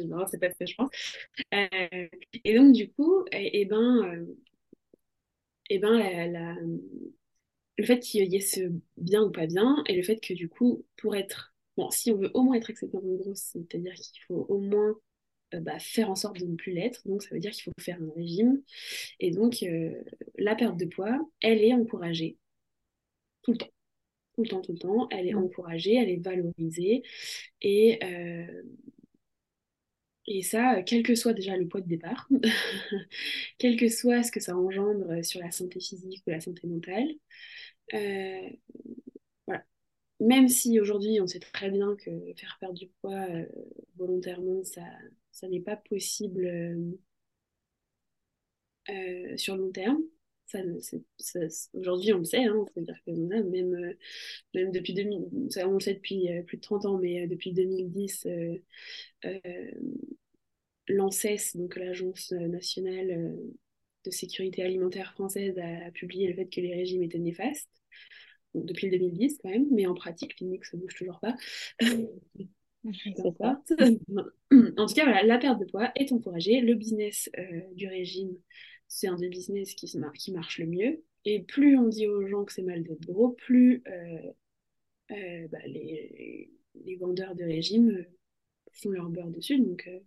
non, 0.08 0.26
c'est 0.28 0.39
pas 0.39 0.49
ce 0.52 0.56
que 0.60 0.65
je 0.65 0.76
pense. 0.76 0.89
Euh, 1.54 2.08
et 2.43 2.56
donc, 2.56 2.73
du 2.73 2.91
coup, 2.91 3.26
et, 3.32 3.62
et 3.62 3.65
ben, 3.65 4.04
euh, 4.06 4.26
et 5.69 5.80
ben 5.80 5.97
la, 5.97 6.28
la- 6.28 6.56
le 7.78 7.84
fait 7.86 7.99
qu'il 7.99 8.32
y 8.32 8.36
ait 8.36 8.39
ce 8.39 8.71
bien 8.97 9.23
ou 9.23 9.32
pas 9.32 9.47
bien, 9.47 9.84
et 9.88 9.95
le 9.95 10.04
fait 10.04 10.19
que 10.19 10.34
du 10.34 10.47
coup, 10.49 10.86
pour 10.97 11.15
être, 11.15 11.54
bon, 11.78 11.89
si 11.91 12.12
on 12.12 12.17
veut 12.17 12.32
au 12.34 12.43
moins 12.43 12.56
être 12.56 12.69
accepté 12.69 12.97
comme 12.99 13.17
grosse, 13.17 13.39
c'est-à-dire 13.54 13.93
qu'il 13.95 14.21
faut 14.28 14.45
au 14.49 14.60
moins 14.60 14.95
euh, 15.56 15.60
bah, 15.62 15.80
faire 15.80 16.10
en 16.12 16.15
sorte 16.15 16.39
de 16.39 16.45
ne 16.45 16.56
plus 16.56 16.73
l'être, 16.73 17.08
donc 17.08 17.23
ça 17.23 17.30
veut 17.32 17.39
dire 17.41 17.52
qu'il 17.52 17.63
faut 17.63 17.71
faire 17.80 18.02
un 18.02 18.12
régime, 18.15 18.62
et 19.19 19.32
donc 19.32 19.63
euh, 19.63 19.93
la 20.38 20.56
perte 20.56 20.78
de 20.78 20.86
poids, 20.86 21.19
elle 21.41 21.63
est 21.63 21.73
encouragée 21.73 22.38
tout 23.43 23.52
le 23.52 23.58
temps. 23.58 23.67
Tout 24.36 24.43
le 24.43 24.49
temps, 24.49 24.62
tout 24.62 24.73
le 24.73 24.80
temps, 24.80 25.08
elle 25.12 25.28
est 25.28 25.34
Mm. 25.34 25.45
encouragée, 25.45 25.95
elle 25.95 26.10
est 26.10 26.23
valorisée, 26.23 27.04
et, 27.62 27.99
euh, 28.04 28.63
et 30.27 30.41
ça, 30.43 30.77
euh, 30.79 30.83
quel 30.86 31.03
que 31.03 31.15
soit 31.15 31.33
déjà 31.33 31.57
le 31.57 31.67
poids 31.67 31.81
de 31.81 31.88
départ, 31.88 32.27
quel 33.57 33.77
que 33.77 33.89
soit 33.89 34.23
ce 34.23 34.31
que 34.31 34.39
ça 34.39 34.55
engendre 34.57 35.23
sur 35.25 35.39
la 35.41 35.51
santé 35.51 35.79
physique 35.79 36.23
ou 36.27 36.31
la 36.31 36.41
santé 36.41 36.67
mentale, 36.67 37.07
euh, 37.93 38.49
voilà. 39.47 39.63
Même 40.21 40.49
si 40.49 40.79
aujourd'hui 40.79 41.19
on 41.21 41.27
sait 41.27 41.39
très 41.39 41.71
bien 41.71 41.95
que 41.97 42.12
faire 42.38 42.57
perdre 42.59 42.75
du 42.79 42.88
poids 43.01 43.27
euh, 43.31 43.45
volontairement, 43.97 44.63
ça, 44.63 44.83
ça 45.31 45.47
n'est 45.49 45.62
pas 45.62 45.77
possible 45.77 46.45
euh, 46.45 46.93
euh, 48.89 49.38
sur 49.38 49.55
le 49.55 49.63
long 49.63 49.71
terme. 49.71 49.99
Aujourd'hui 51.74 52.13
on 52.13 52.20
le 52.20 52.24
sait, 52.26 52.44
hein, 52.44 52.66
c'est-à-dire 52.74 52.98
que 53.06 53.12
même, 53.12 53.74
euh, 53.74 53.94
même 54.54 54.72
depuis 54.72 54.94
2000, 54.94 55.28
ça, 55.50 55.68
on 55.68 55.74
le 55.74 55.80
sait 55.80 55.96
depuis 55.96 56.30
euh, 56.32 56.44
plus 56.44 56.58
de 56.58 56.62
30 56.62 56.86
ans, 56.86 56.98
mais 56.98 57.24
euh, 57.24 57.28
depuis 57.28 57.54
2010, 57.54 58.26
euh, 58.28 58.58
euh, 59.26 59.39
l'ANSES, 60.88 61.56
donc 61.56 61.76
l'Agence 61.76 62.32
nationale 62.32 63.36
de 64.06 64.12
sécurité 64.12 64.63
alimentaire 64.63 65.13
française, 65.13 65.58
a 65.58 65.92
publié 65.92 66.28
le 66.28 66.34
fait 66.36 66.48
que 66.48 66.62
les 66.62 66.74
régimes 66.74 67.04
étaient 67.04 67.20
néfastes. 67.20 67.70
Depuis 68.54 68.89
le 68.89 68.98
2010 69.00 69.39
quand 69.42 69.50
même, 69.50 69.68
mais 69.72 69.88
en 69.88 69.96
pratique, 69.96 70.39
les 70.39 70.60
ça 70.63 70.78
ne 70.78 70.82
bouge 70.82 70.96
toujours 70.96 71.20
pas. 71.20 71.36
En 74.78 74.86
tout 74.86 74.94
cas, 74.94 75.06
voilà, 75.06 75.24
la 75.24 75.38
perte 75.38 75.60
de 75.60 75.66
poids 75.66 75.92
est 75.96 76.12
encouragée. 76.12 76.62
Le 76.62 76.76
business 76.76 77.30
euh, 77.39 77.62
du 77.76 77.88
régime, 77.88 78.36
c'est 78.88 79.08
un 79.08 79.15
des 79.15 79.30
business 79.30 79.74
qui, 79.76 79.88
se 79.88 79.98
mar- 79.98 80.13
qui 80.13 80.32
marche 80.32 80.60
le 80.60 80.67
mieux. 80.67 81.04
Et 81.26 81.41
plus 81.43 81.78
on 81.78 81.88
dit 81.89 82.08
aux 82.08 82.28
gens 82.28 82.46
que 82.46 82.54
c'est 82.54 82.63
mal 82.63 82.84
d'être 82.84 83.06
gros, 83.06 83.30
plus 83.32 83.84
euh, 83.88 84.32
euh, 85.12 85.48
bah, 85.50 85.60
les, 85.67 86.52
les 86.76 86.96
vendeurs 86.98 87.36
de 87.36 87.43
régime 87.43 87.89
euh, 87.91 88.06
font 88.74 88.91
leur 88.91 89.10
beurre 89.10 89.30
dessus. 89.32 89.60
Donc, 89.60 89.88
euh, 89.88 90.00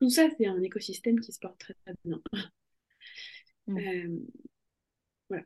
tout 0.00 0.10
ça, 0.10 0.28
c'est 0.38 0.46
un 0.46 0.62
écosystème 0.62 1.20
qui 1.20 1.32
se 1.32 1.40
porte 1.40 1.58
très, 1.58 1.74
très 1.86 1.94
bien. 2.04 2.22
Mm. 3.68 4.26
Voilà. 5.28 5.44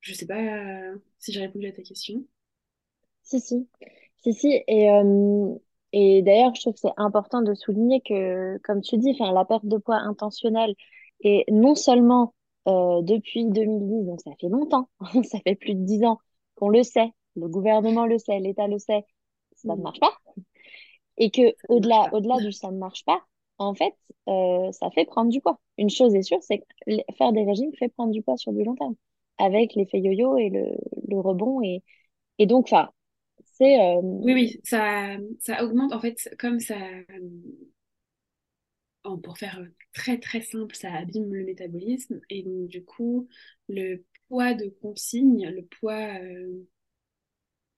Je 0.00 0.14
sais 0.14 0.26
pas 0.26 0.94
si 1.18 1.32
j'ai 1.32 1.40
répondu 1.42 1.66
à 1.68 1.72
ta 1.72 1.82
question. 1.82 2.24
Si, 3.22 3.40
si. 3.40 3.68
Si, 4.18 4.34
si. 4.34 4.62
Et, 4.68 4.88
et 5.92 6.22
d'ailleurs, 6.22 6.54
je 6.54 6.60
trouve 6.62 6.74
que 6.74 6.80
c'est 6.80 6.88
important 6.96 7.42
de 7.42 7.54
souligner 7.54 8.00
que, 8.02 8.58
comme 8.64 8.80
tu 8.82 8.98
dis, 8.98 9.16
la 9.20 9.44
perte 9.44 9.66
de 9.66 9.78
poids 9.78 9.96
intentionnelle, 9.98 10.74
et 11.24 11.44
non 11.50 11.74
seulement 11.74 12.34
euh, 12.68 13.02
depuis 13.02 13.46
2010, 13.46 14.04
donc 14.06 14.20
ça 14.22 14.32
fait 14.40 14.48
longtemps, 14.48 14.88
ça 15.24 15.38
fait 15.40 15.56
plus 15.56 15.74
de 15.74 15.84
10 15.84 16.04
ans 16.04 16.18
qu'on 16.56 16.68
le 16.70 16.82
sait, 16.84 17.12
le 17.36 17.48
gouvernement 17.48 18.06
le 18.06 18.18
sait, 18.18 18.40
l'État 18.40 18.68
le 18.68 18.78
sait, 18.78 19.04
ça 19.56 19.76
ne 19.76 19.80
Mm. 19.80 19.82
marche 19.82 20.00
pas. 20.00 20.12
Et 21.16 21.30
que 21.30 21.42
au-delà, 21.68 22.08
au-delà 22.12 22.40
du 22.40 22.52
ça 22.52 22.70
ne 22.70 22.78
marche 22.78 23.04
pas, 23.04 23.22
en 23.58 23.74
fait, 23.74 23.94
euh, 24.28 24.72
ça 24.72 24.90
fait 24.90 25.04
prendre 25.04 25.30
du 25.30 25.40
poids. 25.40 25.60
Une 25.78 25.90
chose 25.90 26.14
est 26.14 26.22
sûre, 26.22 26.42
c'est 26.42 26.58
que 26.58 26.64
faire 27.16 27.32
des 27.32 27.44
régimes 27.44 27.72
fait 27.78 27.88
prendre 27.88 28.12
du 28.12 28.22
poids 28.22 28.36
sur 28.36 28.52
du 28.52 28.64
long 28.64 28.74
terme, 28.74 28.96
avec 29.38 29.74
l'effet 29.74 30.00
yo-yo 30.00 30.36
et 30.38 30.50
le, 30.50 30.64
le 31.08 31.20
rebond. 31.20 31.62
Et, 31.62 31.82
et 32.38 32.46
donc, 32.46 32.66
enfin, 32.66 32.90
c'est... 33.44 33.80
euh, 33.80 34.00
Oui, 34.22 34.32
oui, 34.34 34.60
ça, 34.64 35.16
ça 35.40 35.64
augmente 35.64 35.92
en 35.92 36.00
fait, 36.00 36.16
comme 36.38 36.58
ça, 36.60 36.76
oh, 39.04 39.16
pour 39.18 39.38
faire 39.38 39.60
très 39.94 40.18
très 40.20 40.42
simple, 40.42 40.74
ça 40.76 40.92
abîme 40.92 41.32
le 41.34 41.44
métabolisme 41.44 42.20
et 42.30 42.42
donc 42.42 42.68
du 42.68 42.84
coup, 42.84 43.28
le 43.68 44.04
poids 44.28 44.54
de 44.54 44.68
consigne, 44.82 45.48
le 45.50 45.64
poids, 45.64 46.18
euh, 46.22 46.66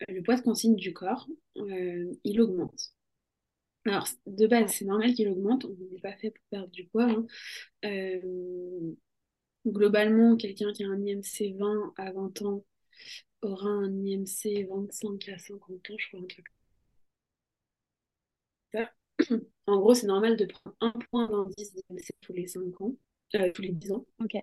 le 0.09 0.23
poids 0.23 0.37
de 0.37 0.43
consigne 0.43 0.77
du 0.77 0.93
corps, 0.93 1.27
euh, 1.59 2.13
il 2.25 2.41
augmente. 2.41 2.93
Alors, 3.87 4.09
de 4.27 4.47
base, 4.47 4.73
c'est 4.75 4.85
normal 4.85 5.15
qu'il 5.15 5.29
augmente, 5.29 5.65
on 5.65 5.77
n'est 5.93 6.01
pas 6.01 6.17
fait 6.17 6.31
pour 6.31 6.45
perdre 6.51 6.71
du 6.71 6.87
poids. 6.87 7.05
hein. 7.11 7.27
Euh, 7.85 8.95
globalement, 9.67 10.37
quelqu'un 10.37 10.73
qui 10.73 10.85
a 10.85 10.89
un 10.89 11.01
IMC 11.03 11.55
20 11.59 11.93
à 11.99 12.13
20 12.13 12.43
ans 12.43 12.65
aura 13.43 13.69
un 13.71 13.93
IMC 14.05 14.65
25 14.65 15.29
à 15.31 15.39
50 15.39 15.91
ans, 15.91 15.97
je 15.99 16.09
crois, 16.09 16.21
un 16.21 16.27
truc. 16.27 16.47
En 19.67 19.79
gros, 19.81 19.95
c'est 19.95 20.07
normal 20.07 20.37
de 20.37 20.45
prendre 20.47 20.77
un 20.81 20.93
point 21.11 21.29
d'indice 21.29 21.75
tous 22.21 22.33
les 22.33 22.47
5 22.47 22.81
ans, 22.81 22.93
euh, 23.35 23.51
tous 23.53 23.63
les 23.63 23.73
10 23.73 23.93
ans. 23.93 24.05
Ok. 24.21 24.37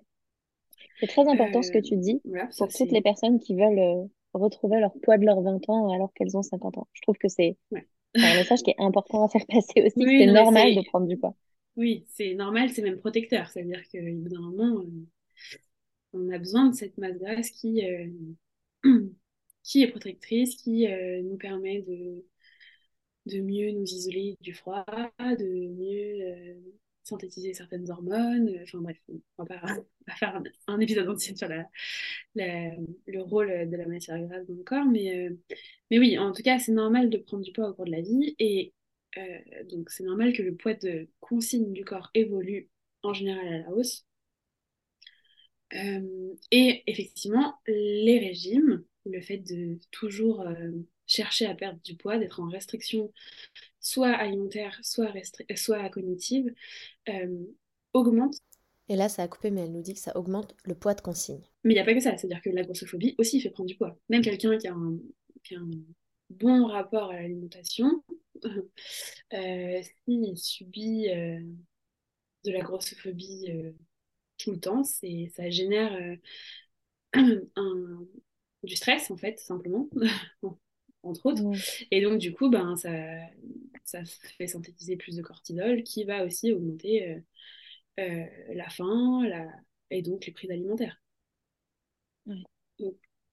C'est 1.00 1.08
très 1.08 1.28
important 1.30 1.62
ce 1.62 1.70
que 1.72 1.78
Euh, 1.78 1.82
tu 1.82 1.98
dis 1.98 2.22
voilà, 2.26 2.50
pour 2.58 2.72
toutes 2.74 2.92
les 2.92 3.02
personnes 3.02 3.40
qui 3.40 3.56
veulent 3.56 3.78
euh, 3.80 4.06
retrouver 4.34 4.80
leur 4.80 4.94
poids 5.04 5.18
de 5.20 5.26
leurs 5.26 5.42
20 5.42 5.68
ans 5.70 5.92
alors 5.94 6.12
qu'elles 6.14 6.36
ont 6.38 6.42
50 6.44 6.78
ans. 6.80 6.88
Je 6.94 7.02
trouve 7.02 7.18
que 7.18 7.28
c'est 7.28 7.58
Ouais. 7.72 7.88
un 8.24 8.36
message 8.36 8.64
qui 8.64 8.72
est 8.72 8.82
important 8.82 9.26
à 9.26 9.30
faire 9.30 9.46
passer 9.48 9.84
aussi, 9.86 10.08
que 10.08 10.12
Oui, 10.12 10.18
c'est 10.18 10.28
normal 10.28 10.76
de 10.76 10.82
prendre 10.82 11.08
du 11.08 11.18
poids. 11.18 11.36
Oui, 11.76 12.06
c'est 12.10 12.34
normal, 12.36 12.72
c'est 12.72 12.82
même 12.82 12.98
protecteur. 13.00 13.48
C'est-à-dire 13.50 13.82
qu'au 13.90 14.00
bout 14.24 14.30
d'un 14.30 14.42
moment, 14.42 14.80
euh, 14.82 15.08
on 16.14 16.30
a 16.32 16.38
besoin 16.38 16.70
de 16.70 16.76
cette 16.76 16.98
masse 16.98 17.18
grasse 17.18 17.50
qui, 17.52 17.86
euh, 17.86 18.08
qui 19.64 19.84
est 19.84 19.88
protectrice, 19.90 20.56
qui 20.56 20.88
euh, 20.88 21.22
nous 21.24 21.38
permet 21.38 21.82
de, 21.82 22.26
de 23.26 23.40
mieux 23.40 23.72
nous 23.72 23.86
isoler 23.86 24.38
du 24.42 24.54
froid, 24.54 24.86
de 25.20 25.68
mieux 25.70 26.56
synthétiser 27.04 27.54
certaines 27.54 27.90
hormones. 27.92 28.60
Enfin 28.64 28.80
bref, 28.80 28.98
on 29.38 29.44
va 29.44 29.60
faire 30.18 30.42
un, 30.68 30.80
épisode 30.80 31.10
entier 31.10 31.36
sur 31.36 31.48
le 32.36 33.20
rôle 33.22 33.70
de 33.70 33.76
la 33.78 33.86
matière 33.88 34.20
grasse 34.20 34.48
dans 34.48 34.56
le 34.56 34.64
corps, 34.64 34.86
mais, 34.86 35.30
mais 35.92 36.00
oui, 36.00 36.18
en 36.18 36.32
tout 36.32 36.44
cas, 36.44 36.60
c'est 36.60 36.72
normal 36.72 37.10
de 37.10 37.18
prendre 37.18 37.44
du 37.44 37.52
poids 37.52 37.70
au 37.70 37.74
cours 37.74 37.86
de 37.86 37.92
la 37.92 38.02
vie 38.02 38.36
et 38.40 38.74
euh, 39.18 39.64
donc 39.70 39.90
c'est 39.90 40.04
normal 40.04 40.34
que 40.34 40.42
le 40.42 40.56
poids 40.56 40.74
de 40.74 41.08
consigne 41.20 41.72
du 41.74 41.86
corps 41.86 42.10
évolue 42.14 42.70
en 43.04 43.14
général 43.14 43.48
à 43.48 43.60
la 43.60 43.70
hausse. 43.72 44.06
Euh, 45.74 46.36
et 46.52 46.84
effectivement, 46.88 47.56
les 47.68 48.20
régimes, 48.20 48.84
le 49.06 49.22
fait 49.22 49.38
de 49.38 49.80
toujours 49.92 50.42
euh, 50.42 50.72
chercher 51.08 51.46
à 51.46 51.56
perdre 51.56 51.80
du 51.82 51.96
poids, 51.96 52.18
d'être 52.18 52.40
en 52.40 52.50
restriction 52.50 53.12
soit 53.80 54.12
alimentaire, 54.12 54.80
soit, 54.82 55.12
soit 55.56 55.90
cognitive, 55.90 56.54
augmente. 57.94 58.38
Et 58.90 58.96
là, 58.96 59.10
ça 59.10 59.24
a 59.24 59.28
coupé, 59.28 59.52
mais 59.52 59.62
elle 59.62 59.72
nous 59.72 59.82
dit 59.82 59.94
que 59.94 60.00
ça 60.00 60.16
augmente 60.18 60.56
le 60.66 60.76
poids 60.76 60.94
de 60.94 61.02
consigne. 61.02 61.42
Mais 61.64 61.74
il 61.74 61.76
n'y 61.76 61.82
a 61.82 61.86
pas 61.86 61.94
que 61.94 62.02
ça, 62.02 62.18
c'est-à-dire 62.18 62.42
que 62.42 62.50
la 62.50 62.64
grossophobie 62.64 63.16
aussi 63.18 63.40
fait 63.40 63.50
prendre 63.50 63.70
du 63.70 63.76
poids. 63.76 63.98
Même 64.10 64.22
quelqu'un 64.22 64.58
qui, 64.58 64.68
qui 65.44 65.56
a 65.56 65.60
un 65.60 65.70
bon 66.30 66.68
rapport 66.68 67.12
à 67.12 67.22
l'alimentation, 67.22 68.04
euh, 69.34 69.82
s'il 70.06 70.38
subit 70.38 71.10
euh, 71.10 71.40
de 72.44 72.52
la 72.52 72.62
grossophobie 72.62 73.46
euh, 73.50 73.72
tout 74.38 74.52
le 74.52 74.60
temps, 74.60 74.84
ça 74.84 75.50
génère 75.50 75.98
un, 77.14 78.06
du 78.64 78.76
stress, 78.76 79.12
en 79.12 79.18
fait, 79.18 79.40
simplement, 79.40 79.90
entre 81.04 81.28
autres. 81.28 81.44
Et 81.92 82.02
donc, 82.02 82.20
du 82.20 82.34
coup, 82.34 82.50
ben, 82.50 82.76
ça, 82.76 82.92
ça 83.86 84.04
fait 84.38 84.48
synthétiser 84.48 84.96
plus 84.96 85.16
de 85.18 85.22
cortisol 85.22 85.84
qui 85.84 86.04
va 86.06 86.26
aussi 86.26 86.52
augmenter 86.52 87.22
la 87.98 88.70
faim 88.70 89.24
la... 89.28 89.48
et 89.92 90.02
donc 90.02 90.26
les 90.26 90.34
prises 90.34 90.52
alimentaires. 90.52 91.02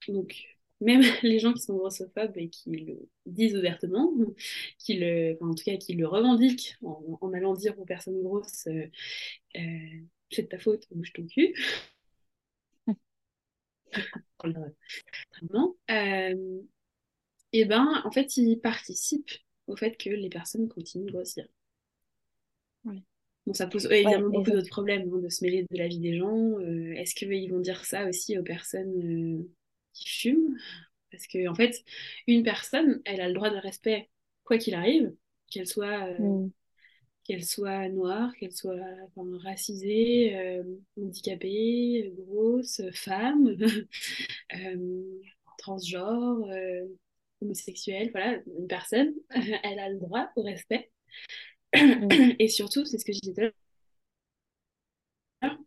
donc 0.09 0.59
même 0.80 1.02
les 1.22 1.38
gens 1.38 1.52
qui 1.52 1.62
sont 1.62 1.76
grossophobes 1.76 2.37
et 2.37 2.48
qui 2.48 2.70
le 2.70 3.09
disent 3.26 3.56
ouvertement, 3.56 4.12
qui 4.78 4.94
le, 4.94 5.37
en 5.40 5.54
tout 5.54 5.64
cas 5.64 5.76
qui 5.76 5.94
le 5.94 6.06
revendiquent 6.06 6.76
en, 6.83 7.33
allant 7.33 7.54
dire 7.54 7.78
aux 7.78 7.85
personnes 7.85 8.22
grosses 8.22 8.66
euh, 8.66 8.87
euh, 9.56 10.00
c'est 10.30 10.42
de 10.42 10.48
ta 10.48 10.59
faute, 10.59 10.87
bouge 10.92 11.12
ton 11.12 11.26
cul. 11.26 11.54
euh, 15.90 16.62
et 17.52 17.64
ben 17.64 18.02
en 18.04 18.10
fait 18.10 18.36
ils 18.36 18.58
participent 18.58 19.32
au 19.66 19.76
fait 19.76 19.96
que 19.96 20.10
les 20.10 20.28
personnes 20.28 20.68
continuent 20.68 21.06
de 21.06 21.12
grossir. 21.12 21.46
Bon, 23.46 23.54
ça 23.54 23.66
pose 23.66 23.86
évidemment 23.86 24.28
beaucoup 24.28 24.50
d'autres 24.50 24.68
problèmes 24.68 25.10
hein, 25.12 25.18
de 25.18 25.28
se 25.28 25.42
mêler 25.44 25.66
de 25.70 25.78
la 25.78 25.88
vie 25.88 25.98
des 25.98 26.16
gens. 26.16 26.58
Euh, 26.58 26.92
est-ce 26.92 27.14
qu'ils 27.14 27.50
vont 27.50 27.60
dire 27.60 27.84
ça 27.84 28.06
aussi 28.06 28.38
aux 28.38 28.42
personnes 28.42 29.46
qui 29.94 30.08
fument? 30.08 30.56
Parce 31.10 31.26
que, 31.26 31.48
en 31.48 31.54
fait, 31.54 31.84
une 32.26 32.42
personne, 32.42 33.00
elle 33.04 33.20
a 33.20 33.28
le 33.28 33.34
droit 33.34 33.50
de 33.50 33.56
respect, 33.56 34.08
quoi 34.44 34.58
qu'il 34.58 34.74
arrive, 34.74 35.12
qu'elle 35.50 35.66
soit, 35.66 36.08
euh, 36.08 36.18
mm. 36.18 36.50
qu'elle 37.24 37.44
soit 37.44 37.88
noire, 37.88 38.34
qu'elle 38.36 38.52
soit 38.52 38.76
racisée, 39.42 40.36
euh, 40.36 40.62
handicapée, 41.00 42.12
grosse, 42.16 42.82
femme, 42.92 43.56
euh, 44.54 45.02
transgenre, 45.58 46.48
homosexuelle, 47.40 48.11
voilà, 48.12 48.38
une 48.59 48.66
personne, 48.66 49.14
elle 49.62 49.79
a 49.79 49.88
le 49.88 49.98
droit 49.98 50.31
au 50.37 50.42
respect. 50.42 50.90
Et 52.38 52.48
surtout, 52.48 52.85
c'est 52.85 52.98
ce 52.98 53.05
que 53.05 53.12
je 53.12 53.20
disais 53.20 53.35
tout 53.35 53.40
à 53.40 53.44
l'heure, 55.46 55.59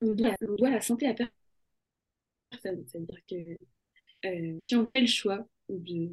on 0.00 0.14
doit, 0.14 0.70
la 0.70 0.80
santé 0.80 1.06
à 1.06 1.14
personne. 1.14 1.34
C'est-à-dire 2.86 3.20
que 3.28 3.56
euh, 4.26 4.58
si 4.68 4.76
on 4.76 4.86
fait 4.86 5.00
le 5.00 5.06
choix 5.06 5.46
de 5.68 6.10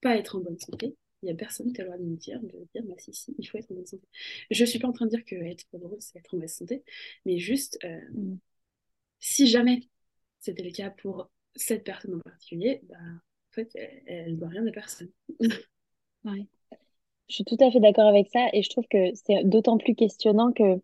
pas 0.00 0.16
être 0.16 0.36
en 0.36 0.40
bonne 0.40 0.58
santé, 0.58 0.96
il 1.22 1.26
n'y 1.26 1.32
a 1.32 1.34
personne 1.34 1.72
qui 1.72 1.80
a 1.80 1.84
le 1.84 1.90
droit 1.90 1.98
de 1.98 2.04
nous 2.04 2.16
dire, 2.16 2.40
de 2.40 2.66
dire, 2.74 2.84
bah 2.84 2.94
si, 2.98 3.12
si, 3.12 3.34
il 3.38 3.46
faut 3.46 3.58
être 3.58 3.70
en 3.70 3.74
bonne 3.74 3.86
santé. 3.86 4.06
Je 4.50 4.62
ne 4.62 4.66
suis 4.66 4.78
pas 4.78 4.88
en 4.88 4.92
train 4.92 5.06
de 5.06 5.10
dire 5.10 5.24
que 5.24 5.36
être 5.36 5.66
heureux, 5.74 5.98
c'est 6.00 6.18
être 6.18 6.34
en 6.34 6.38
bonne 6.38 6.48
santé, 6.48 6.82
mais 7.26 7.38
juste, 7.38 7.78
euh, 7.84 8.00
mm. 8.12 8.38
si 9.20 9.46
jamais 9.46 9.82
c'était 10.40 10.62
le 10.62 10.72
cas 10.72 10.90
pour 10.90 11.30
cette 11.54 11.84
personne 11.84 12.14
en 12.14 12.20
particulier, 12.20 12.80
bah, 12.84 12.96
en 13.50 13.54
fait, 13.54 13.70
elle 14.06 14.32
ne 14.32 14.36
doit 14.36 14.48
rien 14.48 14.66
à 14.66 14.70
personne. 14.70 15.10
ouais. 16.24 16.46
Je 17.28 17.34
suis 17.34 17.44
tout 17.44 17.56
à 17.60 17.70
fait 17.70 17.80
d'accord 17.80 18.08
avec 18.08 18.28
ça, 18.32 18.48
et 18.52 18.62
je 18.62 18.70
trouve 18.70 18.86
que 18.90 19.14
c'est 19.14 19.44
d'autant 19.44 19.78
plus 19.78 19.94
questionnant 19.94 20.52
que 20.52 20.80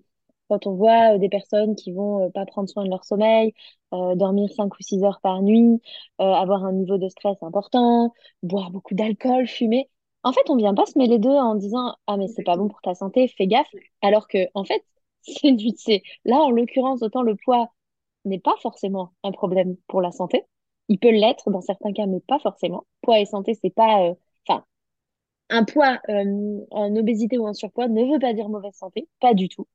quand 0.48 0.66
on 0.66 0.74
voit 0.74 1.14
euh, 1.14 1.18
des 1.18 1.28
personnes 1.28 1.74
qui 1.74 1.92
vont 1.92 2.26
euh, 2.26 2.30
pas 2.30 2.46
prendre 2.46 2.68
soin 2.68 2.84
de 2.84 2.90
leur 2.90 3.04
sommeil, 3.04 3.52
euh, 3.92 4.14
dormir 4.14 4.50
5 4.52 4.72
ou 4.78 4.82
6 4.82 5.02
heures 5.04 5.20
par 5.20 5.42
nuit, 5.42 5.80
avoir 6.18 6.64
un 6.64 6.72
niveau 6.72 6.98
de 6.98 7.08
stress 7.08 7.36
important, 7.42 8.12
boire 8.42 8.70
beaucoup 8.70 8.94
d'alcool, 8.94 9.46
fumer. 9.46 9.88
En 10.22 10.32
fait, 10.32 10.48
on 10.50 10.56
vient 10.56 10.74
pas 10.74 10.86
se 10.86 10.98
mêler 10.98 11.18
d'eux 11.18 11.30
en 11.30 11.54
disant 11.54 11.96
Ah, 12.06 12.16
mais 12.16 12.28
c'est 12.28 12.42
pas 12.42 12.56
bon 12.56 12.68
pour 12.68 12.80
ta 12.80 12.94
santé, 12.94 13.28
fais 13.28 13.46
gaffe. 13.46 13.70
Alors 14.02 14.28
que, 14.28 14.38
en 14.54 14.64
fait, 14.64 14.84
c'est 15.22 15.52
du. 15.52 15.70
Là, 16.24 16.36
en 16.38 16.50
l'occurrence, 16.50 17.02
autant 17.02 17.22
le 17.22 17.36
poids 17.36 17.72
n'est 18.24 18.40
pas 18.40 18.56
forcément 18.62 19.12
un 19.24 19.32
problème 19.32 19.76
pour 19.88 20.00
la 20.02 20.12
santé. 20.12 20.44
Il 20.88 20.98
peut 20.98 21.10
l'être 21.10 21.50
dans 21.50 21.60
certains 21.60 21.92
cas, 21.92 22.06
mais 22.06 22.20
pas 22.20 22.38
forcément. 22.38 22.86
Poids 23.02 23.20
et 23.20 23.26
santé, 23.26 23.54
c'est 23.60 23.70
pas. 23.70 24.12
Enfin, 24.48 24.64
un 25.50 25.64
poids 25.64 26.00
en 26.08 26.96
obésité 26.96 27.38
ou 27.38 27.46
en 27.46 27.54
surpoids 27.54 27.88
ne 27.88 28.12
veut 28.12 28.18
pas 28.18 28.34
dire 28.34 28.48
mauvaise 28.48 28.74
santé, 28.74 29.08
pas 29.20 29.34
du 29.34 29.48
tout. 29.48 29.66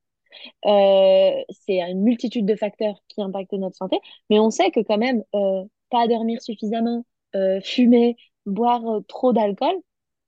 Euh, 0.66 1.44
c'est 1.50 1.80
une 1.82 2.02
multitude 2.04 2.46
de 2.46 2.56
facteurs 2.56 2.96
qui 3.08 3.22
impactent 3.22 3.54
notre 3.54 3.76
santé, 3.76 4.00
mais 4.30 4.40
on 4.40 4.50
sait 4.50 4.72
que 4.72 4.80
quand 4.82 4.98
même, 4.98 5.24
euh, 5.36 5.64
pas 5.90 6.08
dormir 6.08 6.42
suffisamment, 6.42 7.06
euh, 7.36 7.60
fumer, 7.62 8.16
boire 8.46 8.84
trop 9.08 9.34
d'alcool, 9.34 9.76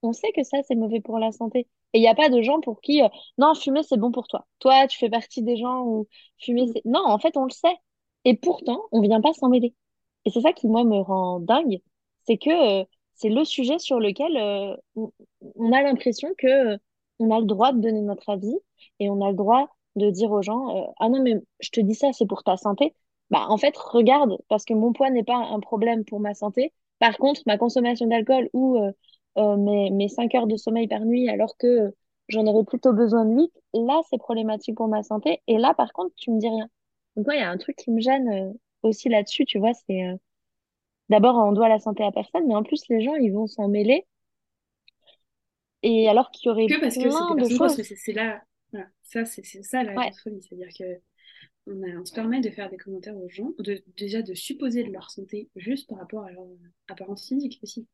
on 0.01 0.13
sait 0.13 0.31
que 0.33 0.43
ça, 0.43 0.59
c'est 0.67 0.75
mauvais 0.75 1.01
pour 1.01 1.19
la 1.19 1.31
santé. 1.31 1.67
Et 1.93 1.99
il 1.99 2.01
n'y 2.01 2.07
a 2.07 2.15
pas 2.15 2.29
de 2.29 2.41
gens 2.41 2.59
pour 2.61 2.81
qui, 2.81 3.01
non, 3.37 3.53
fumer, 3.55 3.83
c'est 3.83 3.97
bon 3.97 4.11
pour 4.11 4.27
toi. 4.27 4.47
Toi, 4.59 4.87
tu 4.87 4.97
fais 4.97 5.09
partie 5.09 5.43
des 5.43 5.57
gens 5.57 5.83
où 5.85 6.07
fumer, 6.39 6.67
c'est... 6.73 6.81
Non, 6.85 7.01
en 7.05 7.19
fait, 7.19 7.37
on 7.37 7.45
le 7.45 7.51
sait. 7.51 7.75
Et 8.25 8.35
pourtant, 8.37 8.81
on 8.91 9.01
vient 9.01 9.21
pas 9.21 9.33
s'en 9.33 9.49
mêler. 9.49 9.75
Et 10.25 10.31
c'est 10.31 10.41
ça 10.41 10.53
qui, 10.53 10.67
moi, 10.67 10.83
me 10.83 10.99
rend 10.99 11.39
dingue. 11.39 11.81
C'est 12.25 12.37
que 12.37 12.83
c'est 13.15 13.29
le 13.29 13.43
sujet 13.45 13.79
sur 13.79 13.99
lequel 13.99 14.37
on, 14.95 15.11
on 15.55 15.71
a 15.71 15.81
l'impression 15.81 16.29
que 16.37 16.77
on 17.19 17.31
a 17.31 17.39
le 17.39 17.45
droit 17.45 17.71
de 17.73 17.79
donner 17.79 18.01
notre 18.01 18.29
avis 18.29 18.55
et 18.99 19.09
on 19.09 19.21
a 19.21 19.29
le 19.29 19.35
droit 19.35 19.69
de 19.95 20.09
dire 20.09 20.31
aux 20.31 20.41
gens 20.41 20.75
euh, 20.77 20.91
ah 20.99 21.09
non 21.09 21.21
mais 21.21 21.35
je 21.59 21.69
te 21.69 21.79
dis 21.79 21.95
ça 21.95 22.11
c'est 22.13 22.25
pour 22.25 22.43
ta 22.43 22.57
santé 22.57 22.95
bah 23.29 23.45
en 23.49 23.57
fait 23.57 23.75
regarde 23.77 24.37
parce 24.49 24.65
que 24.65 24.73
mon 24.73 24.93
poids 24.93 25.09
n'est 25.09 25.23
pas 25.23 25.35
un 25.35 25.59
problème 25.59 26.03
pour 26.05 26.19
ma 26.19 26.33
santé. 26.33 26.73
Par 26.99 27.17
contre 27.17 27.41
ma 27.45 27.57
consommation 27.57 28.07
d'alcool 28.07 28.49
ou 28.53 28.77
euh, 28.77 28.91
euh, 29.37 29.57
mes, 29.57 29.89
mes 29.91 30.09
5 30.09 30.33
heures 30.35 30.47
de 30.47 30.57
sommeil 30.57 30.87
par 30.87 31.01
nuit 31.05 31.29
alors 31.29 31.55
que 31.57 31.93
j'en 32.29 32.45
aurais 32.45 32.63
plutôt 32.65 32.93
besoin 32.93 33.25
de 33.25 33.33
8 33.35 33.51
là 33.73 34.01
c'est 34.09 34.17
problématique 34.17 34.75
pour 34.75 34.87
ma 34.87 35.03
santé. 35.03 35.41
Et 35.47 35.57
là 35.57 35.73
par 35.73 35.93
contre 35.93 36.13
tu 36.17 36.31
me 36.31 36.39
dis 36.39 36.49
rien. 36.49 36.67
Donc 37.15 37.27
il 37.31 37.37
y 37.39 37.41
a 37.41 37.49
un 37.49 37.57
truc 37.57 37.75
qui 37.77 37.91
me 37.91 38.01
gêne 38.01 38.53
aussi 38.83 39.09
là-dessus 39.09 39.45
tu 39.45 39.59
vois 39.59 39.73
c'est 39.73 40.01
d'abord 41.09 41.35
on 41.35 41.51
doit 41.51 41.69
la 41.69 41.79
santé 41.79 42.03
à 42.03 42.11
personne 42.11 42.47
mais 42.47 42.55
en 42.55 42.63
plus 42.63 42.83
les 42.89 43.01
gens 43.01 43.15
ils 43.15 43.31
vont 43.31 43.47
s'en 43.47 43.67
mêler 43.67 44.05
et 45.81 46.07
alors 46.07 46.31
qu'il 46.31 46.47
y 46.47 46.51
aurait 46.51 46.67
que 46.67 46.79
parce 46.79 46.95
plein 46.95 47.09
que 47.09 47.43
de 47.43 47.57
choses 47.57 47.81
c'est 47.81 48.13
là 48.13 48.43
ça, 49.03 49.25
c'est 49.25 49.43
ça 49.63 49.83
la 49.83 50.11
folie. 50.11 50.41
C'est-à-dire 50.41 50.69
que 50.77 51.01
on, 51.67 52.05
se 52.05 52.13
permet 52.13 52.41
de 52.41 52.49
faire 52.49 52.69
des 52.69 52.77
commentaires 52.77 53.15
aux 53.15 53.29
gens, 53.29 53.53
de, 53.59 53.83
déjà 53.95 54.21
de 54.21 54.33
supposer 54.33 54.83
de 54.83 54.91
leur 54.91 55.09
santé 55.11 55.49
juste 55.55 55.87
par 55.87 55.99
rapport 55.99 56.25
à 56.25 56.31
leur 56.31 56.45
apparence 56.89 57.27
physique 57.27 57.59
aussi. 57.63 57.87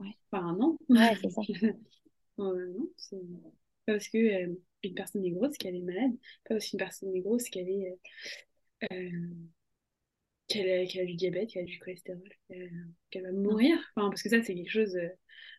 Ouais. 0.00 0.16
Enfin, 0.30 0.56
non. 0.58 0.76
Ouais, 0.88 1.14
c'est 1.20 1.30
ça. 1.30 1.42
non, 2.38 2.88
c'est 2.96 3.16
pas 3.86 3.92
parce 3.92 4.08
que 4.08 4.18
euh, 4.18 4.54
une 4.82 4.94
personne 4.94 5.24
est 5.24 5.30
grosse 5.30 5.56
qu'elle 5.56 5.76
est 5.76 5.82
malade, 5.82 6.12
pas 6.48 6.54
parce 6.54 6.68
qu'une 6.68 6.78
personne 6.78 7.14
est 7.14 7.20
grosse 7.20 7.48
qu'elle 7.48 7.68
est. 7.68 7.98
Euh, 8.90 9.10
qu'elle 10.54 11.00
a, 11.00 11.04
du 11.04 11.14
diabète, 11.14 11.50
qu'elle 11.50 11.62
a 11.62 11.66
du 11.66 11.78
cholestérol, 11.78 12.28
qu'elle 13.10 13.22
va 13.22 13.32
mourir. 13.32 13.76
Enfin, 13.96 14.08
parce 14.10 14.22
que 14.22 14.28
ça, 14.28 14.42
c'est 14.42 14.54
quelque 14.54 14.70
chose. 14.70 14.96
Euh, 14.96 15.08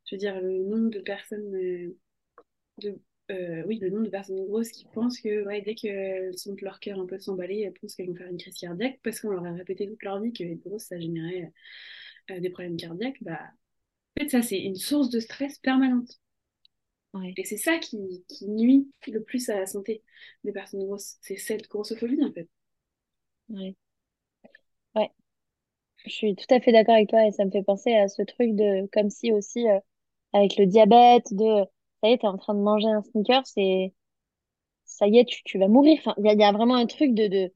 je 0.05 0.15
veux 0.15 0.19
dire, 0.19 0.39
le 0.41 0.63
nombre 0.63 0.89
de 0.89 0.99
personnes. 0.99 1.51
de 1.51 2.99
euh, 3.31 3.63
oui, 3.65 3.79
le 3.79 3.89
nombre 3.89 4.05
de 4.05 4.10
personnes 4.10 4.45
grosses 4.45 4.69
qui 4.69 4.86
pensent 4.93 5.19
que 5.19 5.45
ouais, 5.45 5.62
dès 5.62 5.73
qu'elles 5.73 6.38
sentent 6.38 6.62
leur 6.62 6.79
cœur 6.79 6.99
un 6.99 7.08
peu 7.08 7.17
s'emballer, 7.17 7.62
elles 7.62 7.73
pensent 7.73 7.95
qu'elles 7.95 8.08
vont 8.08 8.15
faire 8.15 8.27
une 8.27 8.38
crise 8.38 8.58
cardiaque 8.58 8.99
parce 9.03 9.19
qu'on 9.19 9.31
leur 9.31 9.45
a 9.45 9.51
répété 9.51 9.88
toute 9.88 10.03
leur 10.03 10.21
vie 10.21 10.31
que 10.31 10.43
être 10.43 10.60
grosse, 10.60 10.84
ça 10.84 10.99
générait 10.99 11.51
euh, 12.29 12.39
des 12.39 12.51
problèmes 12.51 12.77
cardiaques. 12.77 13.17
Bah, 13.21 13.39
en 14.17 14.21
fait, 14.21 14.29
ça, 14.29 14.41
c'est 14.43 14.60
une 14.60 14.75
source 14.75 15.10
de 15.10 15.19
stress 15.19 15.58
permanente. 15.60 16.19
Et 17.38 17.45
c'est 17.45 17.58
ça 17.58 17.79
qui, 17.79 18.25
qui, 18.27 18.47
nuit 18.49 18.91
le 19.08 19.23
plus 19.23 19.49
à 19.49 19.58
la 19.58 19.65
santé 19.65 20.03
des 20.43 20.51
personnes 20.51 20.84
grosses. 20.84 21.15
C'est 21.21 21.38
cette 21.38 21.69
grossophobie, 21.69 22.21
en 22.21 22.34
fait. 22.34 22.49
Ouais. 23.49 23.75
Ouais. 24.95 25.12
Je 26.05 26.12
suis 26.12 26.36
tout 26.36 26.45
à 26.53 26.60
fait 26.60 26.71
d'accord 26.71 26.95
avec 26.95 27.10
toi 27.10 27.25
et 27.25 27.31
ça 27.31 27.45
me 27.45 27.51
fait 27.51 27.63
penser 27.63 27.95
à 27.95 28.08
ce 28.08 28.21
truc 28.23 28.55
de 28.55 28.88
comme 28.93 29.10
si 29.10 29.31
aussi 29.34 29.67
euh, 29.67 29.79
avec 30.34 30.58
le 30.58 30.65
diabète 30.67 31.34
de 31.34 31.65
ça 32.03 32.10
y 32.10 32.13
est, 32.13 32.19
t'es 32.19 32.27
en 32.27 32.38
train 32.38 32.53
de 32.55 32.60
manger 32.60 32.88
un 32.88 33.01
sneaker, 33.03 33.45
c'est 33.47 33.93
ça 34.86 35.08
y 35.08 35.19
est, 35.19 35.25
tu, 35.25 35.43
tu 35.43 35.60
vas 35.60 35.67
mourir. 35.67 35.97
Enfin, 35.99 36.13
il 36.17 36.25
y 36.25 36.29
a, 36.29 36.34
y 36.34 36.43
a, 36.43 36.51
vraiment 36.51 36.75
un 36.75 36.86
truc 36.88 37.13
de, 37.13 37.27
de 37.27 37.53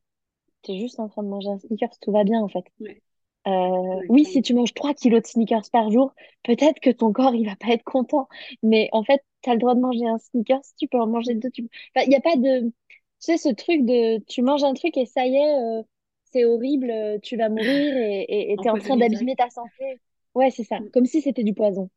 t'es 0.63 0.77
juste 0.79 0.99
en 0.99 1.09
train 1.09 1.23
de 1.23 1.29
manger 1.29 1.49
un 1.49 1.59
sneaker, 1.59 1.89
tout 2.01 2.11
va 2.11 2.23
bien 2.23 2.41
en 2.41 2.49
fait. 2.49 2.65
Ouais. 2.79 3.01
Euh, 3.47 4.01
oui, 4.09 4.25
si 4.25 4.41
tu 4.41 4.53
manges 4.53 4.73
3 4.73 4.93
kilos 4.93 5.21
de 5.21 5.27
sneakers 5.27 5.69
par 5.71 5.89
jour, 5.91 6.13
peut-être 6.43 6.79
que 6.79 6.89
ton 6.89 7.13
corps, 7.13 7.33
il 7.33 7.45
va 7.45 7.55
pas 7.55 7.69
être 7.69 7.83
content. 7.83 8.27
Mais 8.63 8.89
en 8.91 9.03
fait, 9.03 9.23
tu 9.41 9.49
as 9.49 9.53
le 9.53 9.59
droit 9.59 9.75
de 9.75 9.79
manger 9.79 10.05
un 10.05 10.17
sneakers, 10.19 10.61
tu 10.77 10.87
peux 10.87 10.99
en 10.99 11.07
manger 11.07 11.35
deux. 11.35 11.49
Tu... 11.51 11.67
Enfin, 11.95 12.05
il 12.05 12.09
n'y 12.09 12.15
a 12.15 12.21
pas 12.21 12.35
de... 12.35 12.61
Tu 12.69 12.71
sais, 13.19 13.37
ce 13.37 13.49
truc 13.49 13.85
de... 13.85 14.19
Tu 14.25 14.41
manges 14.41 14.63
un 14.63 14.73
truc 14.73 14.97
et 14.97 15.05
ça 15.05 15.25
y 15.25 15.35
est, 15.35 15.79
euh, 15.79 15.83
c'est 16.31 16.45
horrible, 16.45 16.89
euh, 16.89 17.17
tu 17.21 17.37
vas 17.37 17.49
mourir 17.49 17.67
et 17.67 18.55
tu 18.59 18.67
es 18.67 18.71
en 18.71 18.77
train 18.77 18.97
d'abîmer 18.97 19.35
ta 19.35 19.49
santé. 19.49 19.99
Ouais, 20.35 20.51
c'est 20.51 20.63
ça. 20.63 20.79
Mm. 20.79 20.91
Comme 20.91 21.05
si 21.05 21.21
c'était 21.21 21.43
du 21.43 21.53
poison. 21.53 21.89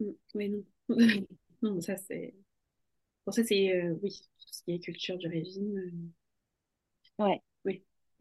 Mm. 0.00 0.10
Oui, 0.34 0.48
non. 0.50 0.64
non, 1.62 1.80
ça 1.80 1.96
c'est... 1.96 2.34
Pour 3.24 3.34
ça, 3.34 3.42
c'est... 3.44 3.90
oui, 4.02 4.10
tout 4.10 4.46
ce 4.52 4.62
qui 4.62 4.72
est 4.72 4.78
culture 4.80 5.16
du 5.16 5.28
régime. 5.28 6.12
Ouais. 7.18 7.40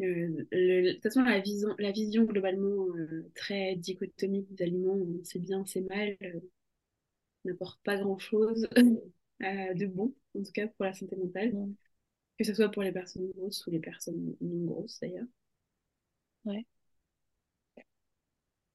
Euh, 0.02 0.46
de 0.52 0.94
toute 0.94 1.04
façon, 1.04 1.22
la 1.22 1.40
vision, 1.40 1.70
la 1.78 1.92
vision 1.92 2.24
globalement 2.24 2.88
euh, 2.96 3.30
très 3.36 3.76
dichotomique 3.76 4.54
des 4.54 4.64
aliments, 4.64 4.98
c'est 5.24 5.40
bien, 5.40 5.66
c'est 5.66 5.82
mal, 5.82 6.18
euh, 6.24 6.40
n'apporte 7.46 7.80
pas 7.84 7.98
grand-chose 7.98 8.68
de 9.40 9.86
bon, 9.86 10.14
en 10.38 10.44
tout 10.44 10.52
cas 10.52 10.68
pour 10.68 10.86
la 10.86 10.94
santé 10.94 11.16
mentale, 11.16 11.54
que 12.38 12.44
ce 12.44 12.54
soit 12.54 12.70
pour 12.70 12.84
les 12.84 12.92
personnes 12.92 13.30
grosses 13.32 13.66
ou 13.68 13.72
les 13.72 13.80
personnes 13.80 14.36
non 14.42 14.66
grosses 14.66 15.00
d'ailleurs. 15.02 15.28
Ouais. 16.46 16.66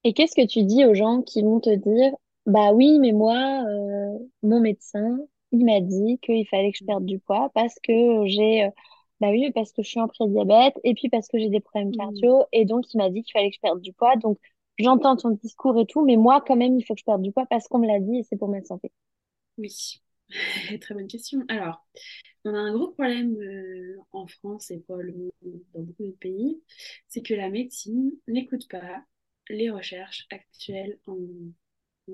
Et 0.05 0.13
qu'est-ce 0.15 0.35
que 0.35 0.47
tu 0.47 0.63
dis 0.63 0.85
aux 0.85 0.95
gens 0.95 1.23
qui 1.23 1.43
vont 1.43 1.61
te 1.61 1.75
dire, 1.75 2.13
bah 2.47 2.73
oui, 2.73 2.99
mais 2.99 3.13
moi, 3.13 3.65
mon 4.43 4.61
médecin, 4.61 5.19
il 5.53 5.65
m'a 5.65 5.81
dit 5.81 6.19
qu'il 6.23 6.47
fallait 6.49 6.73
que 6.73 6.79
je 6.79 6.85
perde 6.85 7.05
du 7.05 7.19
poids 7.19 7.51
parce 7.55 7.75
que 7.83 8.27
j'ai 8.27 8.71
bah 9.21 9.31
oui, 9.31 9.51
parce 9.53 9.73
que 9.73 9.83
je 9.83 9.89
suis 9.89 10.01
en 10.01 10.07
prédiabète 10.09 10.79
et 10.85 10.95
puis 10.95 11.09
parce 11.09 11.27
que 11.29 11.39
j'ai 11.39 11.49
des 11.49 11.61
problèmes 11.61 11.89
mmh. 11.89 11.97
cardio 11.97 12.45
et 12.53 12.65
donc 12.65 12.93
il 12.95 12.99
m'a 12.99 13.11
dit 13.11 13.23
qu'il 13.23 13.33
fallait 13.33 13.51
que 13.51 13.57
je 13.57 13.61
perde 13.61 13.81
du 13.81 13.93
poids. 13.93 14.17
Donc 14.17 14.39
j'entends 14.79 15.17
ton 15.17 15.31
discours 15.31 15.79
et 15.79 15.87
tout, 15.87 16.05
mais 16.05 16.17
moi 16.17 16.41
quand 16.47 16.57
même 16.57 16.79
il 16.79 16.85
faut 16.85 16.95
que 16.95 17.01
je 17.01 17.05
perde 17.05 17.23
du 17.23 17.33
poids 17.33 17.47
parce 17.47 17.67
qu'on 17.67 17.79
me 17.79 17.87
l'a 17.87 17.99
dit 17.99 18.19
et 18.19 18.23
c'est 18.23 18.37
pour 18.37 18.49
ma 18.49 18.63
santé. 18.63 18.93
Oui, 19.59 20.01
très 20.81 20.95
bonne 20.95 21.09
question. 21.09 21.45
Alors, 21.49 21.87
on 22.45 22.55
a 22.55 22.59
un 22.59 22.73
gros 22.73 22.89
problème 22.93 23.37
euh, 23.41 23.97
en 24.13 24.27
France 24.27 24.71
et 24.71 24.81
probablement 24.81 25.31
dans 25.43 25.83
beaucoup 25.83 26.07
de 26.07 26.13
pays, 26.13 26.63
c'est 27.09 27.23
que 27.23 27.35
la 27.35 27.51
médecine 27.51 28.13
n'écoute 28.27 28.69
pas 28.69 29.05
les 29.49 29.71
recherches 29.71 30.27
actuelles 30.31 30.99
en, 31.07 31.17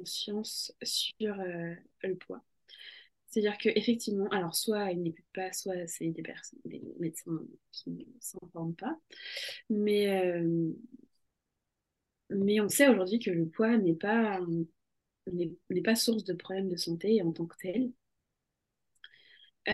sciences 0.05 0.75
sur 0.83 1.39
euh, 1.39 1.73
le 2.03 2.17
poids. 2.17 2.43
C'est-à-dire 3.29 3.57
qu'effectivement, 3.59 4.29
alors 4.31 4.55
soit 4.57 4.91
ils 4.91 5.03
n'écoutent 5.03 5.25
pas, 5.33 5.53
soit 5.53 5.87
c'est 5.87 6.09
des 6.11 6.23
des 6.65 6.83
médecins 6.99 7.41
qui 7.71 7.91
ne 7.91 8.05
s'informent 8.19 8.75
pas. 8.75 8.99
Mais, 9.71 10.25
euh, 10.25 10.73
mais 12.31 12.61
on 12.61 12.69
sait 12.69 12.89
aujourd'hui 12.89 13.21
que 13.21 13.31
le 13.31 13.47
poids 13.47 13.77
n'est 13.77 13.95
pas, 13.95 14.41
n'est 15.33 15.83
pas 15.83 15.95
source 15.95 16.25
de 16.25 16.35
problèmes 16.35 16.69
de 16.69 16.77
santé 16.77 17.23
en 17.23 17.33
tant 17.33 17.47
que 17.47 17.57
tel. 17.57 17.93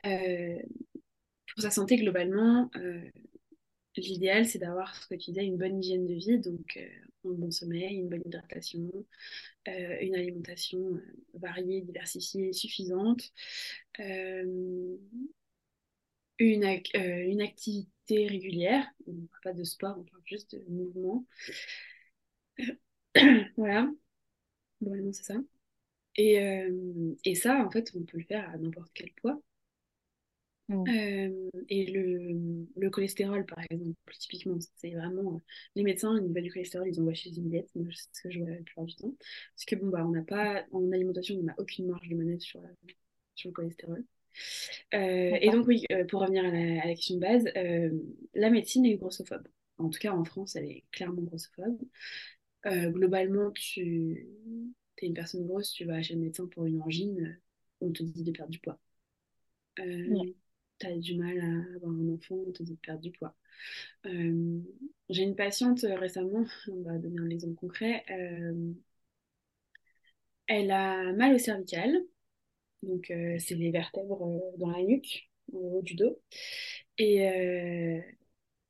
Euh, 0.06 0.58
pour 1.52 1.62
sa 1.62 1.70
santé 1.70 1.96
globalement, 1.96 2.70
euh, 2.76 3.02
l'idéal 3.96 4.46
c'est 4.46 4.58
d'avoir 4.58 4.94
ce 4.94 5.06
que 5.08 5.14
tu 5.14 5.30
disais, 5.30 5.44
une 5.44 5.58
bonne 5.58 5.78
hygiène 5.78 6.06
de 6.06 6.14
vie, 6.14 6.38
donc 6.38 6.78
un 7.24 7.30
bon 7.30 7.50
sommeil, 7.50 7.96
une 7.96 8.08
bonne 8.08 8.22
hydratation, 8.24 8.90
euh, 9.68 9.96
une 10.00 10.14
alimentation 10.14 10.78
euh, 10.78 11.00
variée, 11.34 11.82
diversifiée, 11.82 12.52
suffisante, 12.52 13.30
euh, 14.00 14.96
une, 16.38 16.64
une 16.94 17.42
activité 17.42 18.26
régulière, 18.26 18.86
on 19.06 19.12
ne 19.12 19.26
parle 19.26 19.42
pas 19.42 19.52
de 19.52 19.64
sport, 19.64 19.96
on 19.98 20.04
parle 20.04 20.22
juste 20.24 20.54
de 20.56 20.64
mouvement. 20.70 21.26
voilà, 23.56 23.90
globalement 24.82 25.12
c'est 25.12 25.24
ça. 25.24 25.36
Et, 26.16 26.36
et, 27.24 27.34
ça, 27.34 27.64
en 27.64 27.70
fait, 27.70 27.92
on 27.94 28.02
peut 28.04 28.18
le 28.18 28.24
faire 28.24 28.48
à 28.50 28.58
n'importe 28.58 28.90
quel 28.94 29.12
poids. 29.12 29.40
Mm. 30.70 30.84
Euh, 30.88 31.50
et 31.68 31.86
le, 31.86 32.66
le, 32.76 32.90
cholestérol, 32.90 33.44
par 33.44 33.58
exemple, 33.68 33.96
typiquement, 34.18 34.56
c'est 34.76 34.90
vraiment. 34.90 35.34
Euh, 35.34 35.38
les 35.74 35.82
médecins, 35.82 36.14
au 36.14 36.20
niveau 36.20 36.40
du 36.40 36.50
cholestérol, 36.52 36.88
ils 36.88 37.00
envoient 37.00 37.12
chez 37.12 37.32
Zimbiette, 37.32 37.68
c'est 37.74 37.82
ce 38.12 38.22
que 38.22 38.30
je 38.30 38.38
vois 38.38 38.50
la 38.50 38.56
plupart 38.56 38.84
du 38.84 38.94
temps. 38.94 39.12
Parce 39.56 39.64
que, 39.66 39.74
bon, 39.74 39.88
bah, 39.88 40.06
on 40.06 40.10
n'a 40.10 40.22
pas. 40.22 40.64
En 40.70 40.92
alimentation, 40.92 41.36
on 41.40 41.42
n'a 41.42 41.56
aucune 41.58 41.88
marge 41.88 42.08
de 42.08 42.14
manœuvre 42.14 42.40
sur, 42.40 42.60
sur 43.34 43.50
le 43.50 43.52
cholestérol. 43.52 44.04
Euh, 44.94 45.38
et 45.40 45.50
donc, 45.50 45.66
oui, 45.66 45.86
pour 46.08 46.20
revenir 46.20 46.44
à 46.44 46.50
la, 46.52 46.82
à 46.82 46.86
la, 46.86 46.94
question 46.94 47.16
de 47.16 47.20
base, 47.20 47.44
la 48.34 48.50
médecine 48.50 48.86
est 48.86 48.94
grossophobe. 48.94 49.48
En 49.78 49.88
tout 49.88 49.98
cas, 49.98 50.12
en 50.12 50.24
France, 50.24 50.54
elle 50.54 50.66
est 50.66 50.84
clairement 50.92 51.22
grossophobe. 51.22 51.80
globalement, 52.64 53.50
tu 53.50 54.28
es 55.02 55.06
une 55.06 55.14
personne 55.14 55.44
grosse, 55.46 55.72
tu 55.72 55.84
vas 55.84 56.00
chez 56.00 56.14
le 56.14 56.20
médecin 56.20 56.46
pour 56.46 56.66
une 56.66 56.80
angine, 56.80 57.40
on 57.80 57.90
te 57.90 58.04
dit 58.04 58.22
de 58.22 58.30
perdre 58.30 58.52
du 58.52 58.60
poids. 58.60 58.78
Euh, 59.80 60.32
tu 60.80 60.86
as 60.86 60.96
du 60.98 61.16
mal 61.16 61.38
à 61.40 61.76
avoir 61.76 61.92
un 61.92 62.08
enfant, 62.14 62.36
on 62.48 62.52
te 62.52 62.62
dit 62.62 62.74
de 62.74 62.78
perdre 62.80 63.00
du 63.02 63.12
poids. 63.12 63.36
Euh, 64.06 64.60
j'ai 65.10 65.22
une 65.24 65.36
patiente 65.36 65.84
euh, 65.84 65.96
récemment, 65.96 66.44
on 66.70 66.82
va 66.82 66.98
donner 66.98 67.20
un 67.20 67.30
exemple 67.30 67.56
concret, 67.56 68.04
euh, 68.10 68.72
elle 70.46 70.70
a 70.70 71.12
mal 71.12 71.34
au 71.34 71.38
cervical, 71.38 71.94
donc 72.84 73.06
c'est 73.40 73.54
les 73.56 73.72
vertèbres 73.72 74.42
dans 74.58 74.70
la 74.70 74.82
nuque, 74.84 75.30
au 75.52 75.78
haut 75.78 75.82
du 75.82 75.94
dos, 75.96 76.20
et, 76.98 77.18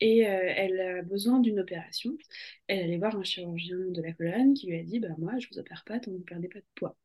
et 0.00 0.18
elle 0.20 0.80
a 0.80 1.02
besoin 1.02 1.40
d'une 1.40 1.60
opération. 1.60 2.16
Elle 2.68 2.80
allait 2.84 2.98
voir 2.98 3.16
un 3.16 3.22
chirurgien 3.24 3.78
de 3.78 4.02
la 4.02 4.12
colonne 4.12 4.54
qui 4.54 4.68
lui 4.68 4.78
a 4.78 4.82
dit 4.84 5.00
bah, 5.00 5.08
Moi, 5.18 5.38
je 5.38 5.48
vous 5.52 5.58
opère 5.58 5.84
pas 5.86 6.00
tant 6.00 6.06
que 6.06 6.10
vous 6.12 6.18
ne 6.18 6.24
perdez 6.24 6.48
pas 6.48 6.60
de 6.60 6.66
poids. 6.74 6.96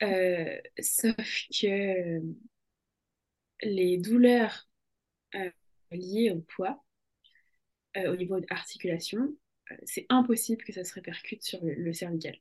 sauf 0.80 1.16
que 1.50 2.20
les 3.64 3.98
douleurs 3.98 4.68
euh, 5.34 5.50
liées 5.90 6.30
au 6.30 6.40
poids, 6.40 6.82
euh, 7.96 8.12
au 8.12 8.16
niveau 8.16 8.38
de 8.38 8.46
l'articulation, 8.50 9.34
euh, 9.70 9.76
c'est 9.84 10.06
impossible 10.08 10.62
que 10.62 10.72
ça 10.72 10.84
se 10.84 10.94
répercute 10.94 11.42
sur 11.42 11.60
le, 11.62 11.92
cervical. 11.92 12.36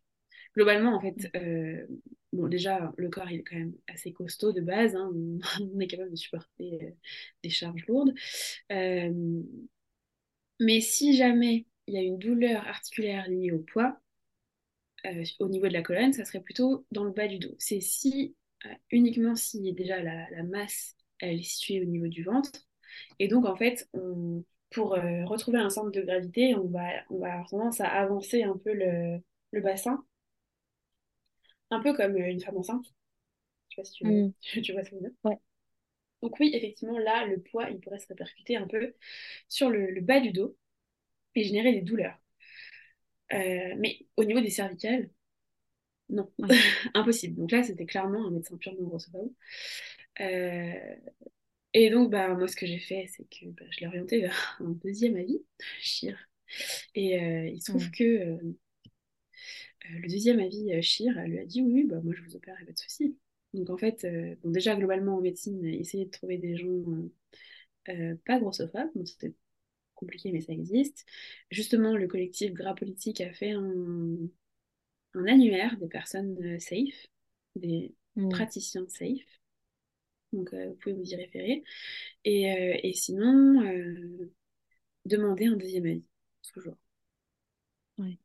Globalement, 0.56 0.96
en 0.96 1.02
fait, 1.02 1.32
bon, 2.32 2.48
déjà, 2.48 2.94
le 2.98 3.10
corps 3.10 3.32
il 3.32 3.40
est 3.40 3.44
quand 3.44 3.56
même 3.56 3.74
assez 3.88 4.14
costaud 4.14 4.52
de 4.52 4.62
base, 4.62 4.96
hein, 4.96 5.12
on, 5.62 5.80
est 5.80 5.88
capable 5.88 6.12
de 6.12 6.16
supporter 6.16 6.94
des 7.42 7.50
charges 7.50 7.84
lourdes. 7.88 8.14
mais 10.60 10.82
si 10.82 11.16
jamais 11.16 11.66
il 11.88 11.96
y 11.96 11.98
a 11.98 12.02
une 12.02 12.20
douleur 12.20 12.68
articulaire 12.68 13.28
liée 13.28 13.52
au 13.52 13.60
poids, 13.60 14.00
au 15.40 15.50
niveau 15.50 15.68
de 15.68 15.74
la 15.74 15.82
colonne, 15.82 16.14
ça 16.14 16.24
serait 16.24 16.40
plutôt 16.40 16.86
dans 16.92 17.04
le 17.04 17.12
bas 17.12 17.28
du 17.28 17.40
dos. 17.40 17.56
C'est 17.58 17.82
si, 17.82 18.36
uniquement 18.92 19.36
si 19.36 19.74
déjà 19.74 20.02
la, 20.02 20.30
la 20.30 20.44
masse 20.44 20.96
elle 21.20 21.40
est 21.40 21.44
située 21.44 21.82
au 21.82 21.86
niveau 21.86 22.08
du 22.08 22.24
ventre. 22.24 22.52
Et 23.20 23.28
donc, 23.28 23.46
en 23.46 23.56
fait, 23.56 23.90
pour 24.74 24.96
euh, 24.96 25.26
retrouver 25.26 25.60
un 25.60 25.70
centre 25.70 25.92
de 25.92 26.02
gravité, 26.02 26.56
on 26.56 26.68
va, 26.68 26.90
on 27.10 27.20
va 27.20 27.34
avoir 27.34 27.50
tendance 27.50 27.82
à 27.82 27.88
avancer 27.88 28.44
un 28.44 28.58
peu 28.58 28.74
le, 28.74 29.20
le 29.52 29.62
bassin. 29.62 30.06
Un 31.70 31.80
peu 31.82 31.94
comme 31.94 32.16
euh, 32.16 32.30
une 32.30 32.42
femme 32.42 32.58
enceinte. 32.58 32.86
Je 33.70 33.76
sais 33.76 33.82
pas 33.82 33.86
si 33.86 33.94
tu, 33.94 34.06
mm. 34.06 34.34
tu 34.62 34.74
vois 34.74 34.84
ce 34.84 34.90
que 34.92 34.98
je 34.98 35.04
veux. 35.04 35.16
Ouais. 35.24 35.40
Donc 36.22 36.40
oui, 36.40 36.52
effectivement, 36.54 36.98
là, 36.98 37.26
le 37.26 37.42
poids, 37.42 37.70
il 37.70 37.80
pourrait 37.80 38.00
se 38.00 38.08
répercuter 38.08 38.56
un 38.56 38.68
peu 38.68 38.94
sur 39.50 39.70
le, 39.70 40.00
bas 40.02 40.20
du 40.20 40.32
dos 40.32 40.58
et 41.36 41.44
générer 41.44 41.74
des 41.74 41.82
douleurs. 41.82 42.18
Euh, 43.34 43.76
mais 43.78 44.00
au 44.18 44.24
niveau 44.24 44.40
des 44.40 44.50
cervicales, 44.50 45.10
non, 46.10 46.32
impossible. 46.94 47.36
Donc 47.36 47.52
là, 47.52 47.64
c'était 47.64 47.86
clairement 47.86 48.28
un 48.28 48.32
médecin 48.32 48.58
purement 48.58 48.88
grossophobe. 48.88 49.32
Euh, 50.22 50.96
et 51.74 51.90
donc, 51.90 52.12
bah, 52.12 52.34
moi, 52.36 52.48
ce 52.48 52.56
que 52.56 52.66
j'ai 52.66 52.80
fait, 52.80 53.08
c'est 53.08 53.24
que 53.24 53.48
bah, 53.48 53.66
je 53.70 53.80
l'ai 53.80 53.88
orienté 53.88 54.22
vers 54.22 54.58
un 54.62 54.70
deuxième 54.70 55.16
avis, 55.16 55.44
Chir. 55.80 56.18
Et 56.96 57.20
euh, 57.20 57.48
il 57.48 57.62
se 57.62 57.72
trouve 57.72 57.90
que 57.92 58.04
euh, 58.04 58.38
le 59.90 60.08
deuxième 60.08 60.40
avis, 60.40 60.82
Chir, 60.82 61.14
lui 61.26 61.40
a 61.40 61.46
dit 61.46 61.62
Oui, 61.62 61.84
bah, 61.86 62.00
moi, 62.04 62.14
je 62.16 62.22
vous 62.24 62.36
opère, 62.36 62.56
il 62.60 62.64
n'y 62.64 62.64
a 62.64 62.68
pas 62.68 62.74
de 62.74 62.80
souci. 62.80 63.18
Donc, 63.54 63.70
en 63.70 63.78
fait, 63.78 64.06
bon, 64.44 64.52
déjà, 64.52 64.76
globalement, 64.76 65.18
en 65.18 65.22
médecine, 65.22 65.64
essayer 65.66 66.06
de 66.06 66.12
trouver 66.12 66.38
des 66.38 66.56
gens 66.58 66.84
pas 68.26 68.40
grossophobes, 68.40 68.90
bon, 68.96 69.06
c'était 69.06 69.34
compliqué, 69.94 70.32
mais 70.32 70.42
ça 70.42 70.54
existe. 70.54 71.06
Justement, 71.52 71.96
le 71.96 72.08
collectif 72.08 72.54
Gras 72.54 72.74
Politique 72.74 73.22
a 73.22 73.32
fait 73.32 73.52
un, 73.52 74.18
un 75.14 75.26
annuaire 75.26 75.78
des 75.78 75.88
personnes 75.88 76.60
safe, 76.60 77.08
des 77.56 77.94
mm. 78.16 78.30
praticien 78.30 78.86
safe. 78.88 79.43
Donc, 80.34 80.54
vous 80.54 80.76
pouvez 80.82 80.96
vous 80.96 81.12
y 81.12 81.16
référer. 81.16 81.64
Et, 82.26 82.90
et 82.90 82.94
sinon, 82.94 83.62
demander 85.06 85.46
un 85.46 85.56
deuxième 85.56 85.86
avis, 85.86 86.04
toujours. 86.54 86.76
Ouais. 87.98 88.18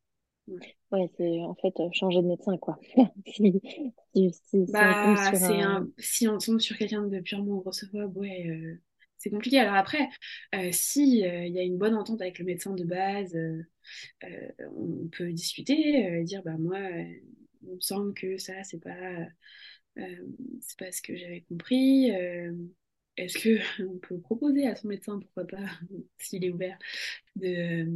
Ouais, 0.91 1.09
c'est 1.17 1.39
en 1.41 1.53
fait 1.55 1.73
changer 1.93 2.21
de 2.21 2.27
médecin, 2.27 2.57
quoi. 2.57 2.79
si, 3.27 3.61
si, 4.13 4.31
si, 4.41 4.67
bah, 4.71 5.13
un... 5.13 5.87
si 5.99 6.27
on 6.27 6.37
tombe 6.39 6.59
sur 6.59 6.77
quelqu'un 6.77 7.03
de 7.05 7.19
purement 7.19 7.57
grossophobe, 7.57 8.17
ouais, 8.17 8.79
c'est 9.17 9.29
compliqué. 9.29 9.59
Alors 9.59 9.75
après, 9.75 10.09
euh, 10.55 10.69
si 10.71 11.19
il 11.19 11.53
y 11.53 11.59
a 11.59 11.63
une 11.63 11.77
bonne 11.77 11.93
entente 11.93 12.21
avec 12.21 12.39
le 12.39 12.45
médecin 12.45 12.73
de 12.73 12.83
base, 12.83 13.37
on 14.23 15.07
peut 15.11 15.31
discuter, 15.31 16.23
dire 16.23 16.41
bah 16.43 16.57
moi, 16.57 16.79
il 17.61 17.75
me 17.75 17.79
semble 17.79 18.13
que 18.15 18.37
ça 18.37 18.63
c'est 18.63 18.79
pas 18.81 19.27
c'est 20.61 20.79
pas 20.79 20.91
ce 20.91 21.01
que 21.01 21.15
j'avais 21.15 21.41
compris. 21.41 22.11
Est-ce 23.17 23.37
que 23.37 23.59
on 23.83 23.97
peut 23.99 24.19
proposer 24.19 24.67
à 24.67 24.75
son 24.75 24.87
médecin, 24.87 25.19
pourquoi 25.19 25.45
pas, 25.45 25.65
s'il 26.19 26.45
est 26.45 26.51
ouvert, 26.51 26.77
de 27.35 27.87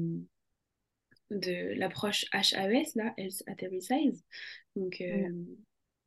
de 1.31 1.73
l'approche 1.79 2.25
HAES, 2.31 2.93
là, 2.95 3.13
Health 3.17 3.41
at 3.47 3.55
Every 3.59 3.81
Size. 3.81 4.23
Donc, 4.75 5.01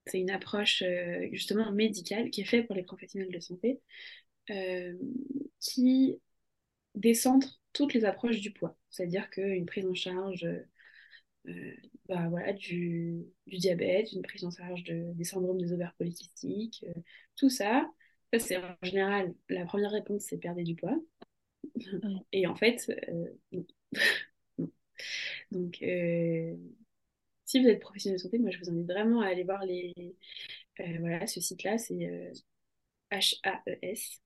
c'est 0.07 0.21
une 0.21 0.31
approche 0.31 0.85
justement 1.33 1.73
médicale 1.73 2.31
qui 2.31 2.43
est 2.43 2.45
faite 2.45 2.67
pour 2.67 2.77
les 2.77 2.85
professionnels 2.85 3.33
de 3.33 3.41
santé 3.41 3.81
euh, 4.51 4.95
qui 5.61 6.21
décentre 6.95 7.61
toutes 7.73 7.95
les 7.95 8.05
approches 8.05 8.41
du 8.41 8.53
poids. 8.53 8.77
C'est-à-dire 8.91 9.29
qu'une 9.31 9.67
prise 9.67 9.87
en 9.87 9.95
charge 9.95 10.45
euh, 10.45 10.61
bah, 12.09 12.29
voilà, 12.29 12.53
du, 12.53 13.25
du, 13.47 13.57
diabète, 13.57 14.13
une 14.13 14.23
prise 14.23 14.45
en 14.45 14.51
charge 14.51 14.85
de, 14.85 15.13
des 15.15 15.25
syndromes 15.25 15.61
des 15.61 15.73
ovaires 15.73 15.95
polykystiques, 15.99 16.85
euh, 16.89 17.01
tout 17.37 17.51
ça, 17.51 17.91
ça 18.33 18.39
c'est 18.39 18.57
en 18.57 18.77
général, 18.83 19.35
la 19.49 19.65
première 19.65 19.91
réponse 19.91 20.23
c'est 20.23 20.39
perdre 20.39 20.63
du 20.63 20.75
poids. 20.75 20.99
Et 22.33 22.47
en 22.47 22.55
fait, 22.55 22.91
Donc, 25.51 25.77
si 27.45 27.61
vous 27.61 27.69
êtes 27.69 27.81
professionnel 27.81 28.19
de 28.19 28.23
santé, 28.23 28.39
moi 28.39 28.51
je 28.51 28.59
vous 28.59 28.71
invite 28.71 28.87
vraiment 28.87 29.21
à 29.21 29.29
aller 29.29 29.45
voir 29.45 29.65
les, 29.65 29.95
voilà, 30.99 31.27
ce 31.27 31.41
site-là, 31.41 31.79
c'est 31.79 32.33
HAES, 33.11 34.21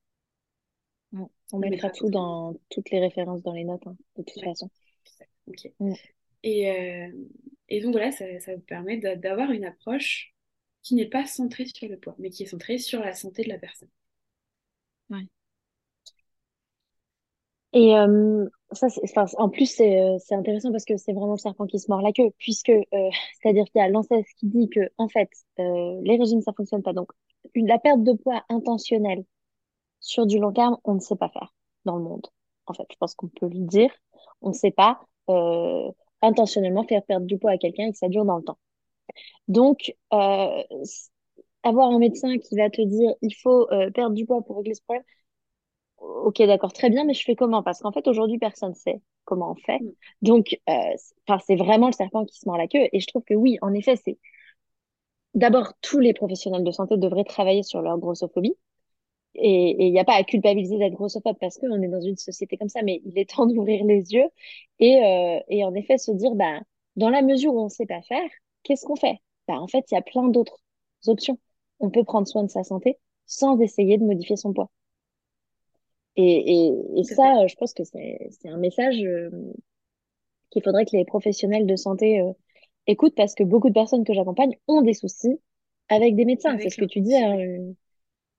on 1.52 1.58
mettra 1.58 1.90
tout 1.90 2.10
dans 2.10 2.54
toutes 2.70 2.90
les 2.90 3.00
références 3.00 3.42
dans 3.42 3.52
les 3.52 3.64
notes, 3.64 3.86
hein, 3.86 3.96
de 4.16 4.22
toute 4.22 4.42
façon. 4.42 4.70
Ok. 5.46 5.70
Mm. 5.80 5.94
Et, 6.42 6.70
euh, 6.70 7.10
et, 7.68 7.80
donc 7.80 7.92
voilà, 7.92 8.12
ça, 8.12 8.24
ça 8.40 8.54
vous 8.54 8.62
permet 8.62 8.98
d'avoir 8.98 9.50
une 9.50 9.64
approche 9.64 10.34
qui 10.82 10.94
n'est 10.94 11.08
pas 11.08 11.26
centrée 11.26 11.66
sur 11.66 11.88
le 11.88 11.98
poids, 11.98 12.14
mais 12.18 12.30
qui 12.30 12.44
est 12.44 12.46
centrée 12.46 12.78
sur 12.78 13.00
la 13.00 13.12
santé 13.12 13.44
de 13.44 13.48
la 13.50 13.58
personne. 13.58 13.90
Ouais. 15.10 15.26
Et 17.72 17.94
euh, 17.96 18.48
ça, 18.72 18.88
en 19.36 19.48
plus, 19.48 19.80
euh, 19.80 20.16
c'est 20.18 20.34
intéressant 20.34 20.72
parce 20.72 20.84
que 20.84 20.96
c'est 20.96 21.12
vraiment 21.12 21.32
le 21.32 21.38
serpent 21.38 21.66
qui 21.66 21.78
se 21.78 21.88
mord 21.88 22.02
la 22.02 22.12
queue, 22.12 22.30
puisque 22.38 22.72
c'est-à-dire 23.42 23.64
qu'il 23.66 23.80
y 23.80 23.80
a 23.80 23.88
l'ANSES 23.88 24.24
qui 24.38 24.46
dit 24.46 24.68
que 24.70 24.90
en 24.98 25.08
fait, 25.08 25.30
les 25.58 26.16
régimes 26.16 26.40
ça 26.40 26.52
fonctionne 26.52 26.82
pas. 26.82 26.92
Donc, 26.92 27.10
une, 27.54 27.68
la 27.68 27.78
perte 27.78 28.02
de 28.02 28.12
poids 28.14 28.42
intentionnelle 28.48 29.24
sur 30.00 30.26
du 30.26 30.38
long 30.38 30.52
terme, 30.52 30.78
on 30.84 30.94
ne 30.94 31.00
sait 31.00 31.16
pas 31.16 31.28
faire 31.28 31.54
dans 31.84 31.96
le 31.96 32.02
monde. 32.02 32.26
En 32.66 32.74
fait, 32.74 32.86
je 32.90 32.96
pense 32.96 33.14
qu'on 33.14 33.28
peut 33.28 33.48
le 33.48 33.66
dire. 33.66 33.90
On 34.42 34.48
ne 34.50 34.54
sait 34.54 34.70
pas 34.70 35.00
euh, 35.28 35.90
intentionnellement 36.22 36.84
faire 36.84 37.04
perdre 37.04 37.26
du 37.26 37.38
poids 37.38 37.52
à 37.52 37.58
quelqu'un 37.58 37.86
et 37.88 37.92
que 37.92 37.98
ça 37.98 38.08
dure 38.08 38.24
dans 38.24 38.36
le 38.38 38.44
temps. 38.44 38.58
Donc, 39.48 39.94
euh, 40.12 40.62
avoir 41.62 41.90
un 41.90 41.98
médecin 41.98 42.38
qui 42.38 42.56
va 42.56 42.70
te 42.70 42.82
dire 42.82 43.14
il 43.22 43.34
faut 43.34 43.70
euh, 43.72 43.90
perdre 43.90 44.14
du 44.14 44.26
poids 44.26 44.42
pour 44.42 44.56
régler 44.58 44.74
ce 44.74 44.82
problème, 44.82 45.04
ok, 45.98 46.42
d'accord, 46.42 46.72
très 46.72 46.90
bien, 46.90 47.04
mais 47.04 47.14
je 47.14 47.24
fais 47.24 47.36
comment? 47.36 47.62
Parce 47.62 47.80
qu'en 47.80 47.92
fait, 47.92 48.06
aujourd'hui, 48.08 48.38
personne 48.38 48.70
ne 48.70 48.74
sait 48.74 49.00
comment 49.24 49.52
on 49.52 49.54
fait. 49.54 49.80
Mm. 49.80 49.92
Donc, 50.22 50.60
c'est 51.46 51.56
vraiment 51.56 51.86
le 51.86 51.92
serpent 51.92 52.24
qui 52.24 52.38
se 52.38 52.48
mord 52.48 52.56
la 52.58 52.68
queue. 52.68 52.88
Et 52.92 53.00
je 53.00 53.06
trouve 53.06 53.24
que 53.24 53.34
oui, 53.34 53.58
en 53.62 53.74
effet, 53.74 53.96
c'est 53.96 54.18
d'abord 55.34 55.72
tous 55.80 55.98
les 55.98 56.12
professionnels 56.12 56.64
de 56.64 56.70
santé 56.70 56.96
devraient 56.96 57.24
travailler 57.24 57.62
sur 57.62 57.82
leur 57.82 57.98
grossophobie 57.98 58.56
et 59.34 59.86
il 59.86 59.92
n'y 59.92 59.98
a 60.00 60.04
pas 60.04 60.14
à 60.16 60.24
culpabiliser 60.24 60.78
d'être 60.78 60.94
grossophobe 60.94 61.36
parce 61.40 61.58
qu'on 61.58 61.80
est 61.82 61.88
dans 61.88 62.00
une 62.00 62.16
société 62.16 62.56
comme 62.56 62.68
ça, 62.68 62.82
mais 62.82 63.00
il 63.04 63.18
est 63.18 63.30
temps 63.36 63.46
d'ouvrir 63.46 63.84
les 63.84 64.12
yeux 64.12 64.26
et, 64.80 64.96
euh, 65.04 65.40
et 65.48 65.64
en 65.64 65.74
effet 65.74 65.98
se 65.98 66.10
dire, 66.12 66.34
bah, 66.34 66.60
dans 66.96 67.10
la 67.10 67.22
mesure 67.22 67.54
où 67.54 67.60
on 67.60 67.64
ne 67.64 67.68
sait 67.70 67.86
pas 67.86 68.02
faire, 68.02 68.28
qu'est-ce 68.62 68.84
qu'on 68.86 68.96
fait? 68.96 69.18
Bah, 69.48 69.60
En 69.60 69.68
fait, 69.68 69.84
il 69.90 69.94
y 69.94 69.98
a 69.98 70.02
plein 70.02 70.28
d'autres 70.28 70.58
options. 71.06 71.38
On 71.80 71.90
peut 71.90 72.04
prendre 72.04 72.26
soin 72.28 72.42
de 72.44 72.50
sa 72.50 72.64
santé 72.64 72.98
sans 73.26 73.58
essayer 73.60 73.96
de 73.98 74.04
modifier 74.04 74.36
son 74.36 74.52
poids. 74.52 74.70
Et, 76.16 76.66
et, 76.68 77.00
et 77.00 77.04
ça, 77.04 77.46
je 77.46 77.54
pense 77.56 77.72
que 77.74 77.84
c'est 77.84 78.30
un 78.48 78.56
message 78.58 78.96
euh, 79.02 79.30
qu'il 80.50 80.62
faudrait 80.62 80.84
que 80.84 80.96
les 80.96 81.04
professionnels 81.04 81.66
de 81.66 81.76
santé 81.76 82.20
euh, 82.20 82.32
écoutent 82.86 83.14
parce 83.16 83.34
que 83.34 83.44
beaucoup 83.44 83.68
de 83.68 83.74
personnes 83.74 84.04
que 84.04 84.14
j'accompagne 84.14 84.56
ont 84.68 84.82
des 84.82 84.94
soucis 84.94 85.40
avec 85.88 86.16
des 86.16 86.24
médecins. 86.24 86.58
C'est 86.58 86.70
ce 86.70 86.78
que 86.78 86.84
tu 86.84 87.00
dis. 87.00 87.16
Hein, 87.16 87.36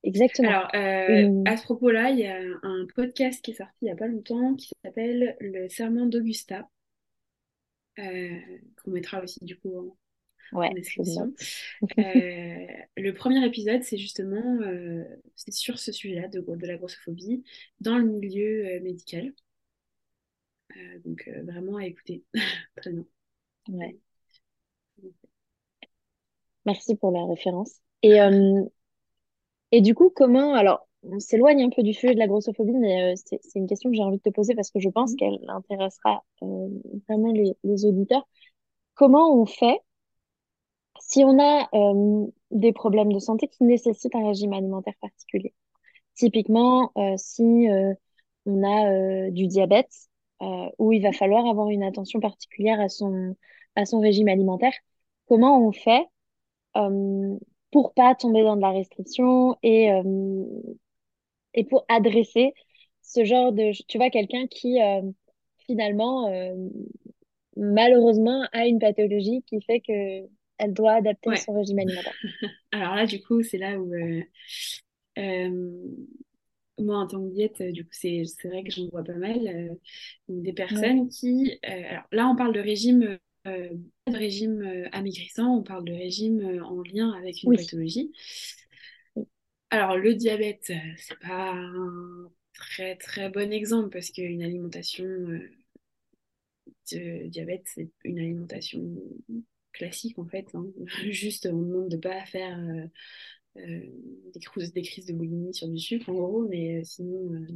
Exactement. 0.04 0.50
Alors, 0.50 0.70
euh, 0.76 1.44
à 1.46 1.58
ce 1.58 1.64
propos-là, 1.64 2.10
il 2.10 2.20
y 2.20 2.28
a 2.28 2.40
un 2.64 2.88
podcast 2.96 3.44
qui 3.44 3.52
est 3.52 3.56
sorti 3.56 3.74
il 3.82 3.86
n'y 3.86 3.92
a 3.92 3.96
pas 3.96 4.08
longtemps 4.08 4.56
qui 4.56 4.72
s'appelle 4.84 5.36
Le 5.40 5.70
Serment 5.70 6.08
d'Augusta, 6.08 6.68
euh, 8.00 8.40
qu'on 8.84 8.92
mettra 8.92 9.22
aussi 9.22 9.44
du 9.44 9.58
coup 9.60 9.96
en, 10.54 10.70
description. 10.74 11.34
Euh, 11.84 11.88
le 12.98 13.12
premier 13.12 13.46
épisode, 13.46 13.84
c'est 13.84 13.98
justement 13.98 14.60
c'est 15.36 15.54
sur 15.54 15.78
ce 15.78 15.92
sujet-là 15.92 16.28
de, 16.28 16.42
de 16.42 16.68
la 16.68 16.78
grossophobie 16.78 17.44
dans 17.80 17.98
le 17.98 18.06
milieu 18.06 18.80
médical. 18.82 19.34
donc, 21.06 21.30
vraiment 21.44 21.78
à 21.78 21.86
écouter. 21.86 22.24
Très 22.76 22.92
bien. 22.92 23.06
Ouais. 23.70 23.98
Merci 26.66 26.96
pour 26.96 27.12
la 27.12 27.26
référence. 27.26 27.76
Et 28.04 28.20
et 29.72 29.82
du 29.82 29.96
coup, 29.96 30.12
comment, 30.14 30.54
alors, 30.54 30.88
on 31.04 31.20
s'éloigne 31.20 31.64
un 31.64 31.70
peu 31.70 31.84
du 31.84 31.94
sujet 31.94 32.14
de 32.14 32.20
la 32.20 32.28
grossophobie, 32.28 32.74
mais 32.74 33.14
euh, 33.14 33.16
c'est 33.16 33.40
une 33.56 33.68
question 33.68 33.90
que 33.90 33.96
j'ai 33.96 34.04
envie 34.04 34.18
de 34.18 34.22
te 34.22 34.30
poser 34.30 34.56
parce 34.56 34.72
que 34.72 34.80
je 34.80 34.90
pense 34.90 35.14
mmh. 35.14 35.16
qu'elle 35.16 35.40
intéressera 35.48 36.24
euh, 36.44 36.70
vraiment 37.08 37.32
les, 37.32 37.56
les, 37.64 37.86
auditeurs. 37.86 38.28
Comment 38.96 39.34
on 39.34 39.46
fait 39.46 39.80
si 41.00 41.24
on 41.26 41.40
a 41.40 41.68
euh, 41.74 42.28
des 42.52 42.74
problèmes 42.74 43.12
de 43.12 43.20
santé 43.20 43.48
qui 43.48 43.64
nécessitent 43.64 44.16
un 44.16 44.28
régime 44.28 44.54
alimentaire 44.54 44.94
particulier? 45.02 45.54
Typiquement, 46.16 46.92
si 47.18 47.68
on 48.46 48.64
a 48.64 49.32
du 49.32 49.48
diabète, 49.48 50.10
où 50.78 50.92
il 50.92 51.02
va 51.02 51.14
falloir 51.14 51.48
avoir 51.48 51.70
une 51.70 51.84
attention 51.84 52.20
particulière 52.20 52.80
à 52.80 52.90
son, 52.90 53.36
à 53.76 53.86
son 53.86 54.00
régime 54.02 54.28
alimentaire, 54.28 54.74
comment 55.28 55.66
on 55.66 55.72
fait 55.72 56.06
pour 57.72 57.94
pas 57.94 58.16
tomber 58.16 58.44
dans 58.44 58.56
de 58.56 58.62
la 58.62 58.72
restriction 58.72 59.58
et, 59.64 59.92
euh, 59.92 60.44
et 61.54 61.64
pour 61.64 61.86
adresser 61.88 62.54
ce 63.02 63.24
genre 63.24 63.52
de... 63.52 63.72
Tu 63.88 63.98
vois, 63.98 64.10
quelqu'un 64.10 64.48
qui, 64.48 64.82
euh, 64.82 65.02
finalement, 65.66 66.28
euh, 66.32 66.56
malheureusement, 67.56 68.46
a 68.52 68.68
une 68.68 68.80
pathologie 68.80 69.44
qui 69.48 69.62
fait 69.62 69.80
que 69.80 70.28
elle 70.58 70.74
doit 70.74 70.94
adapter 70.94 71.36
son 71.38 71.54
régime 71.54 71.80
alimentaire. 71.80 72.14
Alors 72.72 72.94
là, 72.94 73.08
du 73.08 73.20
coup, 73.24 73.42
c'est 73.42 73.58
là 73.58 73.80
où... 73.80 73.92
moi, 76.78 76.98
en 76.98 77.08
tant 77.08 77.24
que 77.24 77.34
diète, 77.34 77.64
du 77.64 77.84
coup, 77.84 77.94
c'est 77.94 78.24
vrai 78.44 78.64
que 78.64 78.72
j'en 78.72 78.88
vois 78.90 79.04
pas 79.04 79.16
mal. 79.16 79.76
des 80.28 80.54
personnes 80.54 81.10
qui... 81.10 81.58
alors 81.64 82.04
là, 82.12 82.28
on 82.28 82.36
parle 82.36 82.54
de 82.54 82.60
régime 82.60 83.18
euh, 83.48 83.70
de 84.06 84.16
régime 84.16 84.62
euh, 84.62 84.88
amaigrissant, 84.92 85.58
on 85.58 85.64
parle 85.64 85.86
de 85.86 85.94
régime 85.94 86.42
euh, 86.42 86.64
en 86.64 86.84
lien 86.84 87.12
avec 87.14 87.42
une 87.42 87.56
pathologie. 87.56 88.12
Alors, 89.72 89.98
le 89.98 90.14
diabète, 90.14 90.72
c'est 90.98 91.20
pas 91.20 91.54
un 91.54 92.30
très 92.54 92.96
très 92.98 93.30
bon 93.30 93.52
exemple 93.52 93.90
parce 93.90 94.12
qu'une 94.12 94.44
alimentation 94.44 95.06
de 96.92 97.28
diabète, 97.28 97.64
c'est 97.66 97.90
une 98.04 98.20
alimentation 98.20 98.84
classique 99.72 100.20
en 100.20 100.28
fait. 100.28 100.48
Hein. 100.54 100.68
Juste, 101.10 101.48
on 101.52 101.62
demande 101.62 101.90
de 101.90 101.98
pas 101.98 102.24
faire 102.26 102.60
des, 103.56 104.40
crises, 104.40 104.74
des 104.74 104.84
crises 104.84 105.08
de 105.08 105.14
boulimie 105.14 105.54
sur 105.54 105.68
du 105.68 105.80
sucre 105.80 106.10
en 106.10 106.14
gros, 106.14 106.48
mais 106.48 106.84
sinon, 106.84 107.48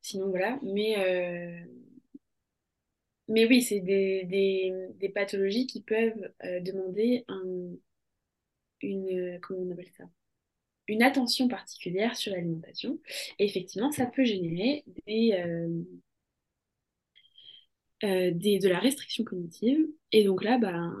sinon 0.00 0.30
voilà. 0.30 0.58
Mais 0.62 1.66
mais 3.34 3.46
oui, 3.46 3.62
c'est 3.62 3.80
des, 3.80 4.24
des, 4.24 5.08
pathologies 5.08 5.66
qui 5.66 5.82
peuvent 5.82 6.30
euh, 6.44 6.60
demander 6.60 7.24
une, 8.80 9.40
comment 9.40 9.60
on 9.60 9.70
appelle 9.72 9.90
ça? 9.96 10.04
Une 10.86 11.02
attention 11.02 11.48
particulière 11.48 12.14
sur 12.16 12.32
l'alimentation. 12.32 13.00
Et 13.38 13.44
effectivement, 13.46 13.90
ça 13.90 14.06
peut 14.06 14.24
générer 14.24 14.84
des, 15.06 15.32
euh, 15.32 15.82
euh, 18.04 18.30
des, 18.32 18.60
de 18.60 18.68
la 18.68 18.78
restriction 18.78 19.24
cognitive. 19.24 19.84
Et 20.12 20.22
donc 20.24 20.44
là, 20.44 20.58
bah, 20.58 20.92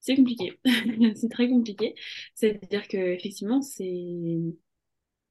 c'est 0.00 0.16
compliqué. 0.16 0.58
c'est 1.14 1.30
très 1.30 1.48
compliqué. 1.48 1.94
C'est-à-dire 2.34 2.88
que 2.88 2.96
effectivement, 2.96 3.60
ça 3.60 3.82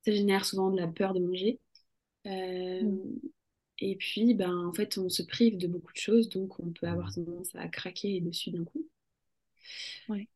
génère 0.06 0.46
souvent 0.46 0.70
de 0.70 0.80
la 0.80 0.88
peur 0.88 1.14
de 1.16 1.22
manger. 1.22 1.60
Euh, 2.28 2.84
mm. 2.84 3.20
Et 3.78 3.96
puis, 3.98 4.34
ben, 4.34 4.66
en 4.66 4.74
fait, 4.74 4.98
on 4.98 5.10
se 5.10 5.22
prive 5.22 5.58
de 5.60 5.68
beaucoup 5.68 5.94
de 5.94 5.98
choses, 6.00 6.28
donc 6.30 6.60
on 6.60 6.72
peut 6.72 6.88
avoir 6.88 7.14
tendance 7.14 7.54
à 7.56 7.68
craquer 7.68 8.20
dessus 8.20 8.50
d'un 8.52 8.64
coup. 8.64 8.88
Ouais. 10.08 10.28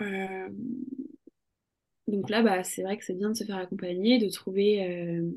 Euh, 0.00 0.48
donc 2.08 2.28
là, 2.30 2.42
bah, 2.42 2.64
c'est 2.64 2.82
vrai 2.82 2.96
que 2.98 3.04
c'est 3.04 3.14
bien 3.14 3.30
de 3.30 3.34
se 3.36 3.44
faire 3.44 3.56
accompagner, 3.56 4.18
de 4.18 4.28
trouver, 4.28 4.84
euh, 4.88 5.30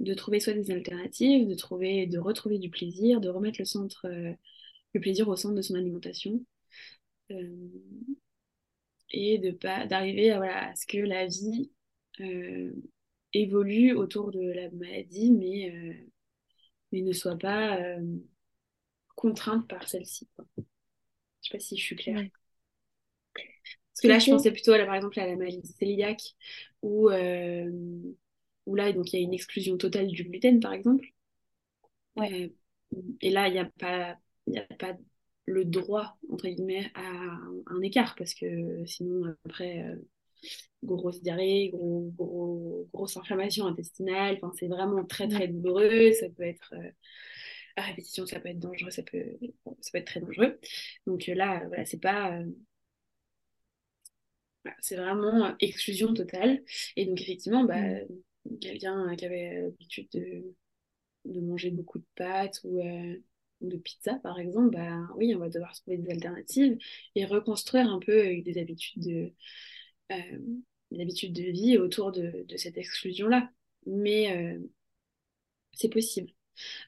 de 0.00 0.14
trouver 0.14 0.40
soit 0.40 0.54
des 0.54 0.70
alternatives, 0.70 1.48
de 1.48 1.54
trouver, 1.54 2.06
de 2.06 2.18
retrouver 2.18 2.58
du 2.58 2.70
plaisir, 2.70 3.20
de 3.20 3.28
remettre 3.28 3.58
le 3.60 3.64
centre, 3.64 4.06
le 4.08 5.00
plaisir 5.00 5.28
au 5.28 5.36
centre 5.36 5.54
de 5.56 5.62
son 5.62 5.74
alimentation. 5.76 6.40
et 9.10 9.38
de 9.38 9.50
pas 9.50 9.86
d'arriver 9.86 10.30
à, 10.30 10.36
voilà, 10.38 10.68
à 10.70 10.74
ce 10.76 10.86
que 10.86 10.98
la 10.98 11.26
vie 11.26 11.70
évolue 13.42 13.94
autour 13.94 14.30
de 14.30 14.40
la 14.40 14.70
maladie, 14.70 15.32
mais, 15.32 15.70
euh, 15.70 15.94
mais 16.92 17.02
ne 17.02 17.12
soit 17.12 17.38
pas 17.38 17.78
euh, 17.78 18.00
contrainte 19.14 19.68
par 19.68 19.88
celle-ci. 19.88 20.28
Je 21.42 21.48
sais 21.48 21.56
pas 21.56 21.58
si 21.58 21.76
je 21.76 21.82
suis 21.82 21.96
claire. 21.96 22.22
Parce 23.92 24.02
que 24.02 24.08
là, 24.08 24.18
je 24.18 24.30
pensais 24.30 24.52
plutôt, 24.52 24.72
à 24.72 24.84
par 24.84 24.94
exemple, 24.94 25.18
à 25.20 25.26
la 25.26 25.36
maladie 25.36 25.74
cœliaque, 25.78 26.34
où, 26.82 27.08
euh, 27.08 27.70
où 28.66 28.74
là, 28.74 28.92
donc, 28.92 29.12
il 29.12 29.16
y 29.16 29.22
a 29.22 29.24
une 29.24 29.32
exclusion 29.34 29.76
totale 29.78 30.08
du 30.08 30.24
gluten, 30.24 30.60
par 30.60 30.72
exemple. 30.72 31.06
et 33.20 33.30
là, 33.30 33.48
il 33.48 33.52
n'y 33.52 33.58
a, 33.58 33.64
pas, 33.78 34.18
a 34.54 34.74
pas 34.78 34.96
le 35.46 35.64
droit, 35.64 36.18
entre 36.30 36.48
guillemets, 36.48 36.90
à 36.94 37.08
un 37.66 37.80
écart, 37.82 38.14
parce 38.16 38.34
que 38.34 38.84
sinon, 38.86 39.34
après, 39.46 39.96
grosse 40.94 41.22
diarrhée, 41.22 41.70
gros, 41.72 42.12
gros, 42.16 42.88
grosse 42.92 43.16
inflammation 43.16 43.66
intestinale. 43.66 44.36
Enfin, 44.36 44.52
c'est 44.58 44.68
vraiment 44.68 45.04
très 45.04 45.28
très 45.28 45.48
douloureux. 45.48 46.12
Ça 46.12 46.28
peut 46.30 46.44
être 46.44 46.74
euh, 46.76 46.90
à 47.76 47.82
répétition, 47.82 48.26
ça 48.26 48.40
peut 48.40 48.48
être 48.48 48.58
dangereux, 48.58 48.90
ça 48.90 49.02
peut, 49.02 49.38
ça 49.80 49.90
peut 49.92 49.98
être 49.98 50.06
très 50.06 50.20
dangereux. 50.20 50.58
Donc 51.06 51.28
euh, 51.28 51.34
là, 51.34 51.64
voilà, 51.68 51.84
c'est 51.84 52.00
pas. 52.00 52.38
Euh, 52.38 52.46
c'est 54.80 54.96
vraiment 54.96 55.54
exclusion 55.60 56.12
totale. 56.14 56.62
Et 56.96 57.06
donc, 57.06 57.20
effectivement, 57.20 57.64
bah, 57.64 57.80
mm. 57.80 58.58
quelqu'un 58.60 59.14
qui 59.16 59.24
avait 59.24 59.62
l'habitude 59.62 60.08
de, 60.12 60.54
de, 61.24 61.40
manger 61.40 61.70
beaucoup 61.70 61.98
de 61.98 62.06
pâtes 62.16 62.60
ou 62.64 62.80
de 63.60 63.76
pizza, 63.76 64.14
par 64.16 64.38
exemple, 64.38 64.70
bah, 64.70 65.08
oui, 65.16 65.34
on 65.34 65.38
va 65.38 65.48
devoir 65.48 65.72
trouver 65.74 65.98
des 65.98 66.10
alternatives 66.10 66.78
et 67.14 67.24
reconstruire 67.24 67.88
un 67.88 68.00
peu 68.00 68.40
des 68.42 68.58
habitudes 68.58 69.02
de, 69.04 69.32
euh, 70.12 70.38
l'habitude 70.90 71.32
de 71.32 71.42
vie 71.42 71.78
autour 71.78 72.12
de, 72.12 72.44
cette 72.56 72.78
exclusion-là. 72.78 73.50
Mais 73.86 74.36
euh, 74.36 74.58
c'est 75.72 75.88
possible. 75.88 76.32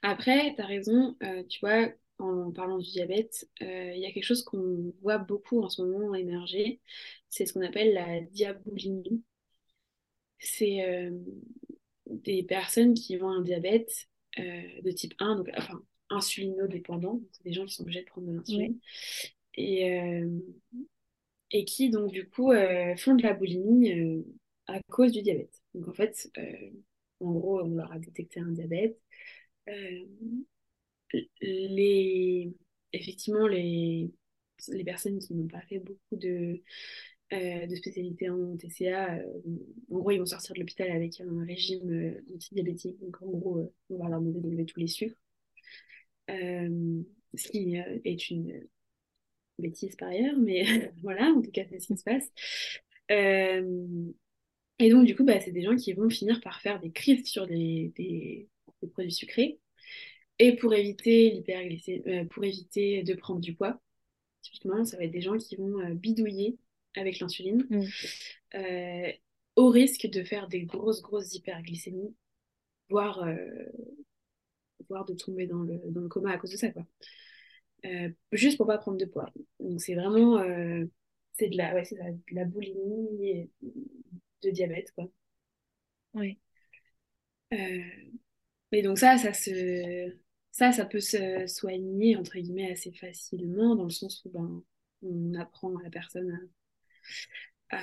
Après, 0.02 0.54
tu 0.54 0.62
as 0.62 0.66
raison, 0.66 1.16
euh, 1.22 1.44
tu 1.44 1.60
vois, 1.60 1.88
en 2.18 2.50
parlant 2.50 2.78
du 2.78 2.90
diabète, 2.90 3.48
il 3.60 3.98
y 3.98 4.06
a 4.06 4.12
quelque 4.12 4.24
chose 4.24 4.42
qu'on 4.42 4.92
voit 5.02 5.18
beaucoup 5.18 5.62
en 5.62 5.68
ce 5.68 5.82
moment 5.82 6.14
émerger, 6.14 6.80
c'est 7.28 7.46
ce 7.46 7.52
qu'on 7.52 7.62
appelle 7.62 7.94
la 7.94 8.20
diaboulinie. 8.22 9.22
C'est 10.40 11.12
des 12.06 12.42
personnes 12.42 12.94
qui 12.94 13.22
ont 13.22 13.28
un 13.28 13.42
diabète 13.42 14.08
de 14.36 14.90
type 14.90 15.14
1, 15.20 15.36
donc 15.36 15.48
enfin 15.56 15.80
insulinodépendant, 16.10 17.20
c'est 17.30 17.44
des 17.44 17.52
gens 17.52 17.66
qui 17.66 17.74
sont 17.74 17.82
obligés 17.82 18.02
de 18.02 18.06
prendre 18.06 18.26
de 18.26 18.32
l'insuline. 18.32 18.78
Et, 19.54 20.22
et 21.50 21.64
qui 21.64 21.90
donc 21.90 22.12
du 22.12 22.28
coup 22.28 22.52
euh, 22.52 22.96
font 22.96 23.14
de 23.14 23.22
la 23.22 23.34
boulimie 23.34 23.92
euh, 23.92 24.22
à 24.66 24.80
cause 24.90 25.12
du 25.12 25.22
diabète. 25.22 25.62
Donc 25.74 25.88
en 25.88 25.94
fait, 25.94 26.30
euh, 26.38 26.70
en 27.20 27.32
gros, 27.32 27.62
on 27.62 27.74
leur 27.74 27.92
a 27.92 27.98
détecté 27.98 28.40
un 28.40 28.50
diabète. 28.50 28.98
les... 31.40 32.52
Effectivement, 32.92 33.46
les... 33.46 34.10
les 34.68 34.84
personnes 34.84 35.18
qui 35.18 35.34
n'ont 35.34 35.46
pas 35.48 35.60
fait 35.62 35.78
beaucoup 35.78 36.16
de, 36.16 36.62
de 37.30 37.74
spécialité 37.74 38.30
en 38.30 38.56
TCA, 38.56 39.20
en 39.90 39.98
gros, 39.98 40.10
ils 40.10 40.18
vont 40.18 40.26
sortir 40.26 40.54
de 40.54 40.60
l'hôpital 40.60 40.90
avec 40.90 41.20
un 41.20 41.44
régime 41.44 42.22
anti-diabétique. 42.34 42.98
Donc 43.00 43.20
en 43.22 43.30
gros, 43.30 43.72
on 43.90 43.98
va 43.98 44.08
leur 44.08 44.20
demander 44.20 44.40
d'enlever 44.40 44.66
tous 44.66 44.80
les 44.80 44.86
sucres. 44.86 45.20
ce 46.28 47.48
qui 47.50 47.76
est 47.76 48.30
une 48.30 48.68
bêtise 49.58 49.96
par 49.96 50.08
ailleurs, 50.08 50.36
mais 50.38 50.64
voilà, 51.02 51.26
en 51.26 51.40
tout 51.40 51.50
cas, 51.50 51.62
c'est 51.68 51.80
ce 51.80 51.86
qui 51.88 51.96
se 51.96 52.04
passe. 52.04 52.30
Euh, 53.10 54.10
et 54.78 54.90
donc, 54.90 55.06
du 55.06 55.16
coup, 55.16 55.24
bah, 55.24 55.40
c'est 55.40 55.52
des 55.52 55.62
gens 55.62 55.76
qui 55.76 55.92
vont 55.92 56.08
finir 56.08 56.40
par 56.40 56.60
faire 56.60 56.80
des 56.80 56.90
crises 56.90 57.26
sur 57.26 57.46
des, 57.46 57.92
des, 57.96 58.48
produits 58.92 59.12
sucrés. 59.12 59.58
Et 60.38 60.54
pour 60.54 60.72
éviter 60.74 61.30
l'hyperglycémie, 61.30 62.02
euh, 62.06 62.24
pour 62.26 62.44
éviter 62.44 63.02
de 63.02 63.14
prendre 63.14 63.40
du 63.40 63.54
poids, 63.54 63.80
typiquement, 64.42 64.84
ça 64.84 64.96
va 64.96 65.04
être 65.04 65.10
des 65.10 65.20
gens 65.20 65.36
qui 65.36 65.56
vont 65.56 65.80
euh, 65.80 65.94
bidouiller 65.94 66.58
avec 66.94 67.18
l'insuline, 67.18 67.66
mm. 67.70 69.12
au 69.56 69.68
risque 69.68 70.06
de 70.06 70.22
faire 70.22 70.48
des 70.48 70.62
grosses, 70.62 71.02
grosses 71.02 71.34
hyperglycémies, 71.34 72.14
voire, 72.88 73.24
voire 74.88 75.04
de 75.04 75.14
tomber 75.14 75.46
dans 75.46 75.62
le, 75.62 75.80
dans 75.90 76.00
le 76.00 76.08
coma 76.08 76.32
à 76.32 76.38
cause 76.38 76.50
de 76.50 76.56
ça, 76.56 76.70
quoi. 76.70 76.84
Euh, 77.84 78.08
juste 78.32 78.56
pour 78.56 78.66
pas 78.66 78.78
prendre 78.78 78.98
de 78.98 79.04
poids. 79.04 79.30
Donc 79.60 79.80
c'est 79.80 79.94
vraiment 79.94 80.38
euh, 80.38 80.84
c'est 81.34 81.48
de 81.48 81.56
la 81.56 81.74
ouais, 81.74 81.84
c'est 81.84 81.96
de 81.96 82.34
la 82.34 82.44
boulimie 82.44 83.50
de 84.42 84.50
diabète 84.50 84.92
quoi. 84.92 85.08
Oui. 86.14 86.38
Euh, 87.52 87.82
et 88.72 88.82
donc 88.82 88.98
ça 88.98 89.16
ça 89.16 89.32
se 89.32 90.12
ça 90.50 90.72
ça 90.72 90.84
peut 90.84 91.00
se 91.00 91.46
soigner 91.46 92.16
entre 92.16 92.36
guillemets 92.38 92.72
assez 92.72 92.92
facilement 92.92 93.76
dans 93.76 93.84
le 93.84 93.90
sens 93.90 94.22
où 94.24 94.30
ben 94.30 94.62
on 95.02 95.34
apprend 95.34 95.74
à 95.76 95.82
la 95.84 95.90
personne 95.90 96.50
à, 97.70 97.78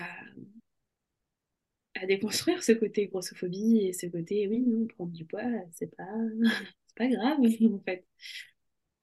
à, 1.95 2.05
déconstruire 2.05 2.61
ce 2.63 2.73
côté 2.73 3.07
grossophobie 3.07 3.79
et 3.87 3.93
ce 3.93 4.07
côté 4.07 4.47
oui 4.47 4.59
non 4.59 4.85
prendre 4.87 5.11
du 5.11 5.25
poids 5.25 5.41
c'est 5.73 5.95
pas 5.95 6.03
c'est 6.87 6.95
pas 6.97 7.07
grave 7.07 7.39
en 7.39 7.79
fait 7.79 8.05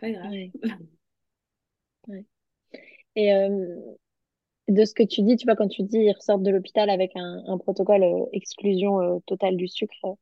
pas 0.02 0.10
grave. 0.10 0.32
Et 3.14 3.32
euh, 3.32 3.76
de 4.68 4.84
ce 4.84 4.94
que 4.94 5.02
tu 5.02 5.22
dis, 5.22 5.36
tu 5.36 5.46
vois, 5.46 5.54
quand 5.54 5.68
tu 5.68 5.82
dis 5.82 5.98
ils 5.98 6.12
ressortent 6.12 6.42
de 6.42 6.50
l'hôpital 6.50 6.90
avec 6.90 7.12
un, 7.14 7.58
protocole 7.58 8.02
euh, 8.02 8.24
exclusion 8.32 9.00
euh, 9.00 9.18
totale 9.26 9.56
du 9.56 9.68
sucre, 9.68 10.16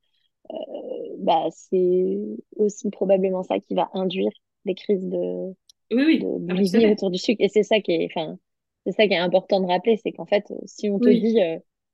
bah, 1.19 1.47
c'est 1.51 2.19
aussi 2.57 2.91
probablement 2.91 3.45
ça 3.45 3.61
qui 3.61 3.75
va 3.75 3.89
induire 3.95 4.33
des 4.65 4.75
crises 4.75 5.07
de, 5.07 5.55
oui, 5.93 6.19
de 6.19 6.87
ah, 6.87 6.91
autour 6.91 7.11
du 7.11 7.19
sucre. 7.19 7.41
Et 7.41 7.49
c'est 7.49 7.63
ça 7.63 7.81
qui 7.81 7.93
est, 7.93 8.07
enfin, 8.07 8.37
c'est 8.85 8.93
ça 8.93 9.07
qui 9.07 9.15
est 9.15 9.19
important 9.19 9.61
de 9.61 9.67
rappeler, 9.67 9.97
c'est 9.97 10.11
qu'en 10.13 10.27
fait, 10.27 10.53
si 10.67 10.91
on 10.91 10.99
te 10.99 11.09
dit 11.09 11.39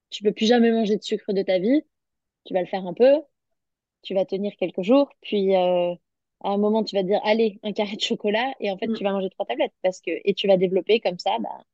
tu 0.08 0.22
peux 0.22 0.32
plus 0.32 0.46
jamais 0.46 0.72
manger 0.72 0.96
de 0.96 1.02
sucre 1.02 1.32
de 1.34 1.42
ta 1.42 1.58
vie, 1.58 1.82
tu 2.44 2.54
vas 2.54 2.60
le 2.60 2.66
faire 2.66 2.86
un 2.86 2.94
peu, 2.94 3.20
tu 4.02 4.14
vas 4.14 4.24
tenir 4.24 4.54
quelques 4.56 4.82
jours, 4.82 5.10
puis 5.20 5.54
à 6.42 6.50
un 6.50 6.58
moment, 6.58 6.84
tu 6.84 6.96
vas 6.96 7.02
te 7.02 7.08
dire, 7.08 7.20
allez, 7.24 7.58
un 7.62 7.72
carré 7.72 7.96
de 7.96 8.00
chocolat, 8.00 8.52
et 8.60 8.70
en 8.70 8.78
fait, 8.78 8.86
tu 8.88 9.02
mm. 9.02 9.06
vas 9.06 9.12
manger 9.12 9.30
trois 9.30 9.46
tablettes, 9.46 9.74
parce 9.82 10.00
que, 10.00 10.10
et 10.24 10.34
tu 10.34 10.46
vas 10.46 10.56
développer 10.56 11.00
comme 11.00 11.18
ça, 11.18 11.36
bah, 11.40 11.64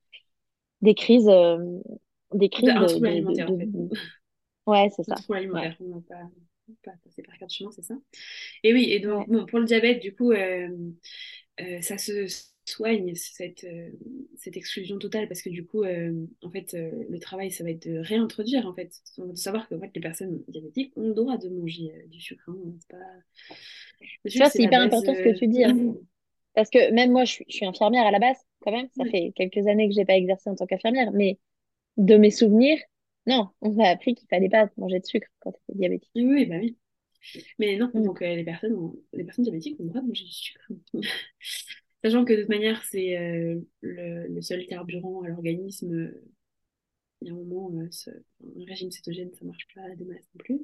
des 0.81 0.95
crises, 0.95 1.29
euh, 1.29 1.81
des 2.33 2.49
crises 2.49 2.69
de, 2.69 2.99
de, 2.99 3.07
alimentaire, 3.07 3.51
en 3.51 3.59
fait. 3.59 3.69
Ouais, 4.67 4.91
c'est 4.95 5.03
ça. 5.03 5.17
alimentaire, 5.35 5.77
on 5.81 5.97
n'a 5.97 6.01
pas, 6.09 6.31
pas 6.85 6.97
passé 7.05 7.23
par 7.23 7.37
quatre 7.39 7.53
chemins, 7.53 7.71
c'est 7.73 7.83
ça. 7.83 7.95
Et 8.63 8.73
oui, 8.73 8.91
et 8.91 9.01
donc, 9.01 9.29
bon, 9.29 9.47
pour 9.47 9.59
le 9.59 9.65
diabète, 9.65 10.01
du 10.01 10.15
coup, 10.15 10.33
euh, 10.33 10.69
euh, 11.61 11.81
ça 11.81 11.99
se 11.99 12.52
soigne 12.65 13.15
cette, 13.15 13.65
euh, 13.65 13.91
cette 14.37 14.57
exclusion 14.57 14.99
totale 14.99 15.29
parce 15.29 15.43
que 15.43 15.51
du 15.51 15.67
coup, 15.67 15.83
euh, 15.83 16.27
en 16.43 16.51
fait, 16.51 16.75
euh, 16.75 16.91
le 17.09 17.19
travail, 17.19 17.51
ça 17.51 17.65
va 17.65 17.71
être 17.71 17.89
de 17.89 17.99
réintroduire, 17.99 18.67
en 18.67 18.75
fait, 18.75 18.93
de 19.19 19.35
savoir 19.35 19.69
que 19.69 19.75
en 19.75 19.81
fait, 19.81 19.91
les 19.95 20.01
personnes 20.01 20.43
diabétiques 20.49 20.93
ont 20.97 21.09
le 21.09 21.15
droit 21.15 21.39
de 21.39 21.49
manger 21.49 21.93
du 22.09 22.21
sucre. 22.21 22.45
Hein, 22.49 22.59
pas... 22.89 22.97
C'est 24.27 24.63
hyper 24.63 24.81
important 24.81 25.15
ce 25.15 25.23
que 25.23 25.39
tu 25.39 25.49
dis. 25.49 25.65
Hein. 25.65 25.95
Parce 26.55 26.69
que 26.69 26.93
même 26.93 27.13
moi, 27.13 27.25
je 27.25 27.33
suis, 27.33 27.45
je 27.49 27.57
suis, 27.57 27.67
infirmière 27.67 28.05
à 28.05 28.11
la 28.11 28.19
base, 28.19 28.37
quand 28.61 28.73
même. 28.73 28.89
Ça 28.95 29.05
fait 29.07 29.33
quelques 29.35 29.67
années 29.67 29.89
que 29.89 29.95
je 29.95 30.01
n'ai 30.01 30.05
pas 30.05 30.17
exercé 30.17 30.51
en 30.51 30.55
tant 30.55 30.67
qu'infirmière. 30.67 31.11
Mais 31.13 31.39
de 31.97 32.17
mes 32.17 32.31
souvenirs, 32.31 32.79
non, 33.27 33.49
on 33.63 33.71
m'a 33.71 33.89
appris 33.89 34.15
qu'il 34.15 34.29
fallait 34.29 34.51
pas 34.51 34.69
manger 34.77 35.01
de 35.01 35.07
sucre 35.07 35.29
quand 35.41 35.53
tu 35.53 35.59
étais 35.69 35.79
diabétique. 35.79 36.11
Oui, 36.15 36.45
bah 36.45 36.57
oui. 36.61 36.77
Mais 37.59 37.77
non, 37.77 37.91
mm. 37.95 38.03
donc 38.03 38.21
les, 38.21 38.45
personnes 38.45 38.93
les 39.15 39.25
personnes 39.25 39.45
diabétiques 39.45 39.81
ont 39.81 39.85
le 39.85 39.89
droit 39.89 40.03
de 40.03 40.09
manger 40.09 40.25
du 40.25 40.33
sucre. 40.33 40.69
Sachant 42.05 42.25
que 42.25 42.33
de 42.33 42.41
toute 42.41 42.49
manière, 42.49 42.83
c'est 42.85 43.17
euh, 43.17 43.61
le, 43.81 44.41
seul 44.43 44.67
carburant 44.67 45.23
à 45.23 45.29
l'organisme. 45.29 46.13
Il 47.21 47.29
y 47.29 47.31
a 47.31 47.35
un 47.35 47.37
moment, 47.37 47.71
euh, 47.81 48.13
un 48.45 48.65
régime 48.65 48.91
cétogène, 48.91 49.33
ça 49.35 49.45
marche 49.45 49.69
pas 49.75 49.89
des 49.95 50.05
masses 50.05 50.29
non 50.35 50.39
plus. 50.39 50.61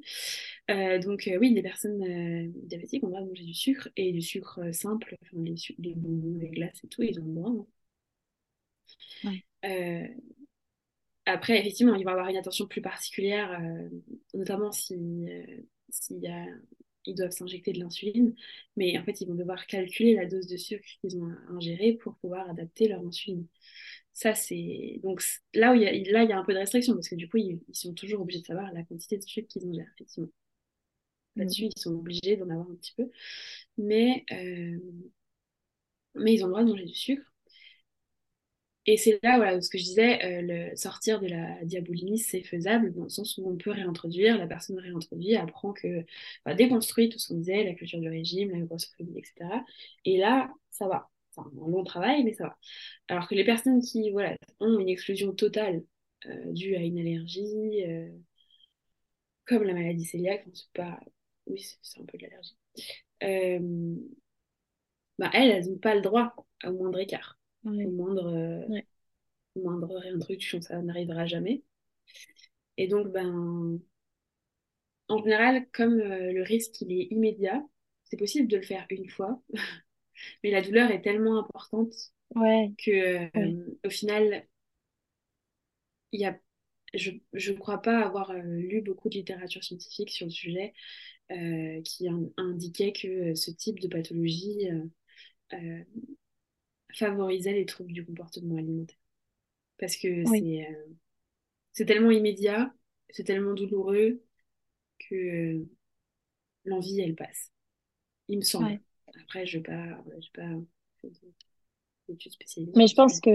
Euh, 0.70 0.98
donc 0.98 1.30
oui, 1.38 1.54
les 1.54 1.62
personnes 1.62 2.50
diabétiques 2.66 3.04
ont 3.04 3.06
le 3.06 3.12
droit 3.12 3.22
de 3.22 3.28
manger 3.28 3.44
du 3.44 3.54
sucre 3.54 3.88
et 3.96 4.10
du 4.12 4.20
sucre 4.20 4.72
simple, 4.72 5.16
enfin, 5.22 5.36
les, 5.40 5.54
les 5.78 5.94
bonbons, 5.94 6.38
les 6.38 6.48
glaces 6.48 6.82
et 6.82 6.88
tout, 6.88 7.02
ils 7.02 7.20
ont 7.20 7.24
le 7.24 7.34
droit. 7.34 7.66
Hein. 9.24 10.08
après, 11.24 11.60
effectivement, 11.60 11.94
il 11.94 12.04
va 12.04 12.12
avoir 12.12 12.28
une 12.28 12.36
attention 12.36 12.66
plus 12.66 12.82
particulière, 12.82 13.60
notamment 14.34 14.72
si, 14.72 14.96
s'il 15.90 16.18
y 16.18 16.26
a 16.26 16.44
ils 17.08 17.14
doivent 17.14 17.30
s'injecter 17.30 17.72
de 17.72 17.80
l'insuline, 17.80 18.34
mais 18.76 18.98
en 18.98 19.04
fait, 19.04 19.20
ils 19.20 19.28
vont 19.28 19.34
devoir 19.34 19.66
calculer 19.66 20.14
la 20.14 20.26
dose 20.26 20.46
de 20.46 20.56
sucre 20.56 20.86
qu'ils 21.00 21.16
ont 21.18 21.30
ingérée 21.50 21.94
pour 21.94 22.16
pouvoir 22.16 22.48
adapter 22.50 22.88
leur 22.88 23.00
insuline. 23.06 23.46
Ça, 24.12 24.34
c'est. 24.34 25.00
Donc 25.04 25.22
là, 25.54 25.72
où 25.72 25.74
il 25.74 25.82
y 25.82 25.86
a, 25.86 25.92
là, 26.12 26.24
il 26.24 26.30
y 26.30 26.32
a 26.32 26.38
un 26.38 26.44
peu 26.44 26.52
de 26.52 26.58
restriction, 26.58 26.94
parce 26.94 27.08
que 27.08 27.14
du 27.14 27.28
coup, 27.28 27.36
ils, 27.38 27.60
sont 27.72 27.94
toujours 27.94 28.20
obligés 28.22 28.40
de 28.40 28.46
savoir 28.46 28.72
la 28.72 28.82
quantité 28.82 29.16
de 29.18 29.22
sucre 29.22 29.48
qu'ils 29.48 29.66
ingèrent, 29.68 29.90
effectivement. 29.94 30.30
Là-dessus, 31.36 31.66
mm. 31.66 31.70
ils 31.76 31.80
sont 31.80 31.94
obligés 31.94 32.36
d'en 32.36 32.50
avoir 32.50 32.68
un 32.70 32.74
petit 32.74 32.94
peu. 32.96 33.10
Mais, 33.78 34.24
euh, 34.32 34.78
mais 36.14 36.34
ils 36.34 36.42
ont 36.44 36.48
le 36.48 36.52
droit 36.52 36.64
de 36.64 36.70
manger 36.70 36.84
du 36.84 36.94
sucre. 36.94 37.32
Et 38.90 38.96
c'est 38.96 39.20
là, 39.22 39.36
voilà, 39.36 39.60
ce 39.60 39.68
que 39.68 39.76
je 39.76 39.84
disais, 39.84 40.24
euh, 40.24 40.70
le 40.70 40.74
sortir 40.76 41.20
de 41.20 41.26
la 41.26 41.62
diabolimie, 41.64 42.18
c'est 42.18 42.42
faisable 42.42 42.94
dans 42.94 43.02
le 43.02 43.10
sens 43.10 43.36
où 43.36 43.46
on 43.46 43.54
peut 43.56 43.70
réintroduire, 43.70 44.38
la 44.38 44.46
personne 44.46 44.78
réintroduit, 44.78 45.36
apprend 45.36 45.74
que, 45.74 46.06
bah, 46.46 46.54
déconstruit 46.54 47.10
tout 47.10 47.18
ce 47.18 47.28
qu'on 47.28 47.34
disait, 47.34 47.64
la 47.64 47.74
culture 47.74 48.00
du 48.00 48.08
régime, 48.08 48.50
la 48.50 48.60
grossophobie, 48.60 49.18
etc. 49.18 49.62
Et 50.06 50.16
là, 50.16 50.50
ça 50.70 50.88
va. 50.88 51.10
C'est 51.32 51.42
un 51.42 51.50
long 51.54 51.84
travail, 51.84 52.24
mais 52.24 52.32
ça 52.32 52.44
va. 52.44 52.58
Alors 53.08 53.28
que 53.28 53.34
les 53.34 53.44
personnes 53.44 53.82
qui, 53.82 54.10
voilà, 54.10 54.36
ont 54.60 54.78
une 54.78 54.88
exclusion 54.88 55.34
totale 55.34 55.84
euh, 56.26 56.52
due 56.52 56.74
à 56.76 56.80
une 56.80 56.98
allergie, 56.98 57.84
euh, 57.86 58.08
comme 59.46 59.64
la 59.64 59.74
maladie 59.74 60.06
cœliaque, 60.08 60.46
c'est 60.54 60.70
pas, 60.74 61.00
oui, 61.46 61.60
c'est 61.82 62.00
un 62.00 62.04
peu 62.04 62.18
de 62.18 62.22
l'allergie. 62.24 62.56
bah, 65.18 65.30
elles, 65.32 65.50
elles 65.50 65.68
n'ont 65.70 65.78
pas 65.78 65.94
le 65.94 66.00
droit 66.00 66.34
au 66.64 66.72
moindre 66.72 66.98
écart 66.98 67.37
au 67.72 67.90
moindre, 67.90 68.28
euh, 68.34 68.80
moindre 69.56 69.96
réintroduction, 69.96 70.60
ça 70.60 70.80
n'arrivera 70.82 71.26
jamais. 71.26 71.62
Et 72.76 72.86
donc, 72.86 73.08
ben, 73.08 73.80
en 75.08 75.22
général, 75.22 75.66
comme 75.72 76.00
euh, 76.00 76.32
le 76.32 76.42
risque 76.42 76.80
il 76.80 76.92
est 76.92 77.08
immédiat, 77.10 77.62
c'est 78.04 78.16
possible 78.16 78.48
de 78.48 78.56
le 78.56 78.62
faire 78.62 78.86
une 78.90 79.08
fois, 79.08 79.42
mais 80.42 80.50
la 80.50 80.62
douleur 80.62 80.90
est 80.90 81.02
tellement 81.02 81.38
importante 81.38 81.94
que 82.34 83.36
euh, 83.36 83.78
au 83.84 83.90
final, 83.90 84.46
il 86.12 86.20
y 86.20 86.24
a, 86.24 86.38
je 86.94 87.12
ne 87.34 87.58
crois 87.58 87.82
pas 87.82 88.00
avoir 88.00 88.32
lu 88.34 88.82
beaucoup 88.82 89.08
de 89.08 89.14
littérature 89.14 89.64
scientifique 89.64 90.10
sur 90.10 90.26
le 90.26 90.32
sujet 90.32 90.72
qui 91.84 92.08
indiquait 92.38 92.92
que 92.92 93.34
ce 93.34 93.50
type 93.50 93.80
de 93.80 93.88
pathologie 93.88 94.66
favorisait 96.94 97.52
les 97.52 97.66
troubles 97.66 97.92
du 97.92 98.04
comportement 98.04 98.56
alimentaire. 98.56 98.96
Parce 99.78 99.96
que 99.96 100.24
c'est 100.24 100.66
euh, 100.68 100.86
c'est 101.72 101.84
tellement 101.84 102.10
immédiat, 102.10 102.72
c'est 103.10 103.24
tellement 103.24 103.54
douloureux 103.54 104.22
que 104.98 105.14
euh, 105.14 105.68
l'envie, 106.64 107.00
elle 107.00 107.14
passe. 107.14 107.52
Il 108.28 108.38
me 108.38 108.42
semble. 108.42 108.80
Après, 109.22 109.46
je 109.46 109.58
ne 109.58 109.62
vais 109.62 109.68
pas, 109.68 110.04
je 110.20 110.30
pas 110.32 110.48
Mais 112.74 112.86
je 112.86 112.94
pense 112.94 113.20
que 113.20 113.30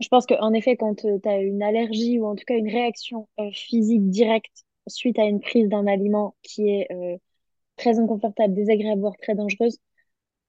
je 0.00 0.08
pense 0.08 0.26
qu'en 0.26 0.52
effet, 0.52 0.76
quand 0.76 1.04
euh, 1.04 1.18
tu 1.22 1.28
as 1.28 1.40
une 1.40 1.62
allergie 1.62 2.18
ou 2.18 2.26
en 2.26 2.34
tout 2.34 2.44
cas 2.44 2.56
une 2.56 2.70
réaction 2.70 3.28
physique 3.52 4.08
directe 4.10 4.64
suite 4.86 5.18
à 5.18 5.24
une 5.24 5.40
prise 5.40 5.68
d'un 5.68 5.86
aliment 5.86 6.36
qui 6.42 6.68
est 6.68 6.88
très 7.76 7.98
inconfortable, 7.98 8.54
désagréable, 8.54 9.00
voire 9.00 9.16
très 9.16 9.34
dangereuse, 9.34 9.78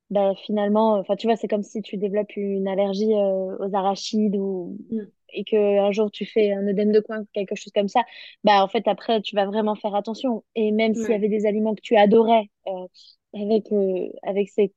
bah, 0.10 0.34
finalement, 0.43 0.93
enfin, 0.93 1.16
tu 1.16 1.28
vois, 1.28 1.36
c'est 1.36 1.47
comme 1.47 1.62
si 1.62 1.82
tu 1.82 1.97
développes 1.97 2.36
une 2.36 2.68
allergie 2.68 3.14
euh, 3.14 3.57
aux 3.60 3.76
arachides 3.76 4.36
ou 4.36 4.78
mm. 4.89 5.01
et 5.34 5.43
que 5.43 5.80
un 5.80 5.91
jour 5.91 6.10
tu 6.10 6.26
fais 6.26 6.51
un 6.51 6.68
œdème 6.68 6.91
de 6.91 6.99
coin, 6.99 7.24
quelque 7.34 7.55
chose 7.55 7.72
comme 7.74 7.88
ça. 7.88 8.03
Bah, 8.43 8.64
en 8.64 8.68
fait, 8.68 8.88
après, 8.88 9.22
tu 9.22 9.36
vas 9.36 9.45
vraiment 9.45 9.76
faire 9.76 9.93
attention. 9.93 10.43
Et 10.55 10.72
même 10.72 10.95
s'il 10.95 11.12
y 11.12 11.14
avait 11.14 11.30
des 11.30 11.45
aliments 11.45 11.76
que 11.76 11.82
tu 11.82 11.95
adorais 11.95 12.49
euh, 12.68 12.88
avec 13.36 13.72
euh, 13.72 14.10
avec 14.24 14.49
ces, 14.49 14.74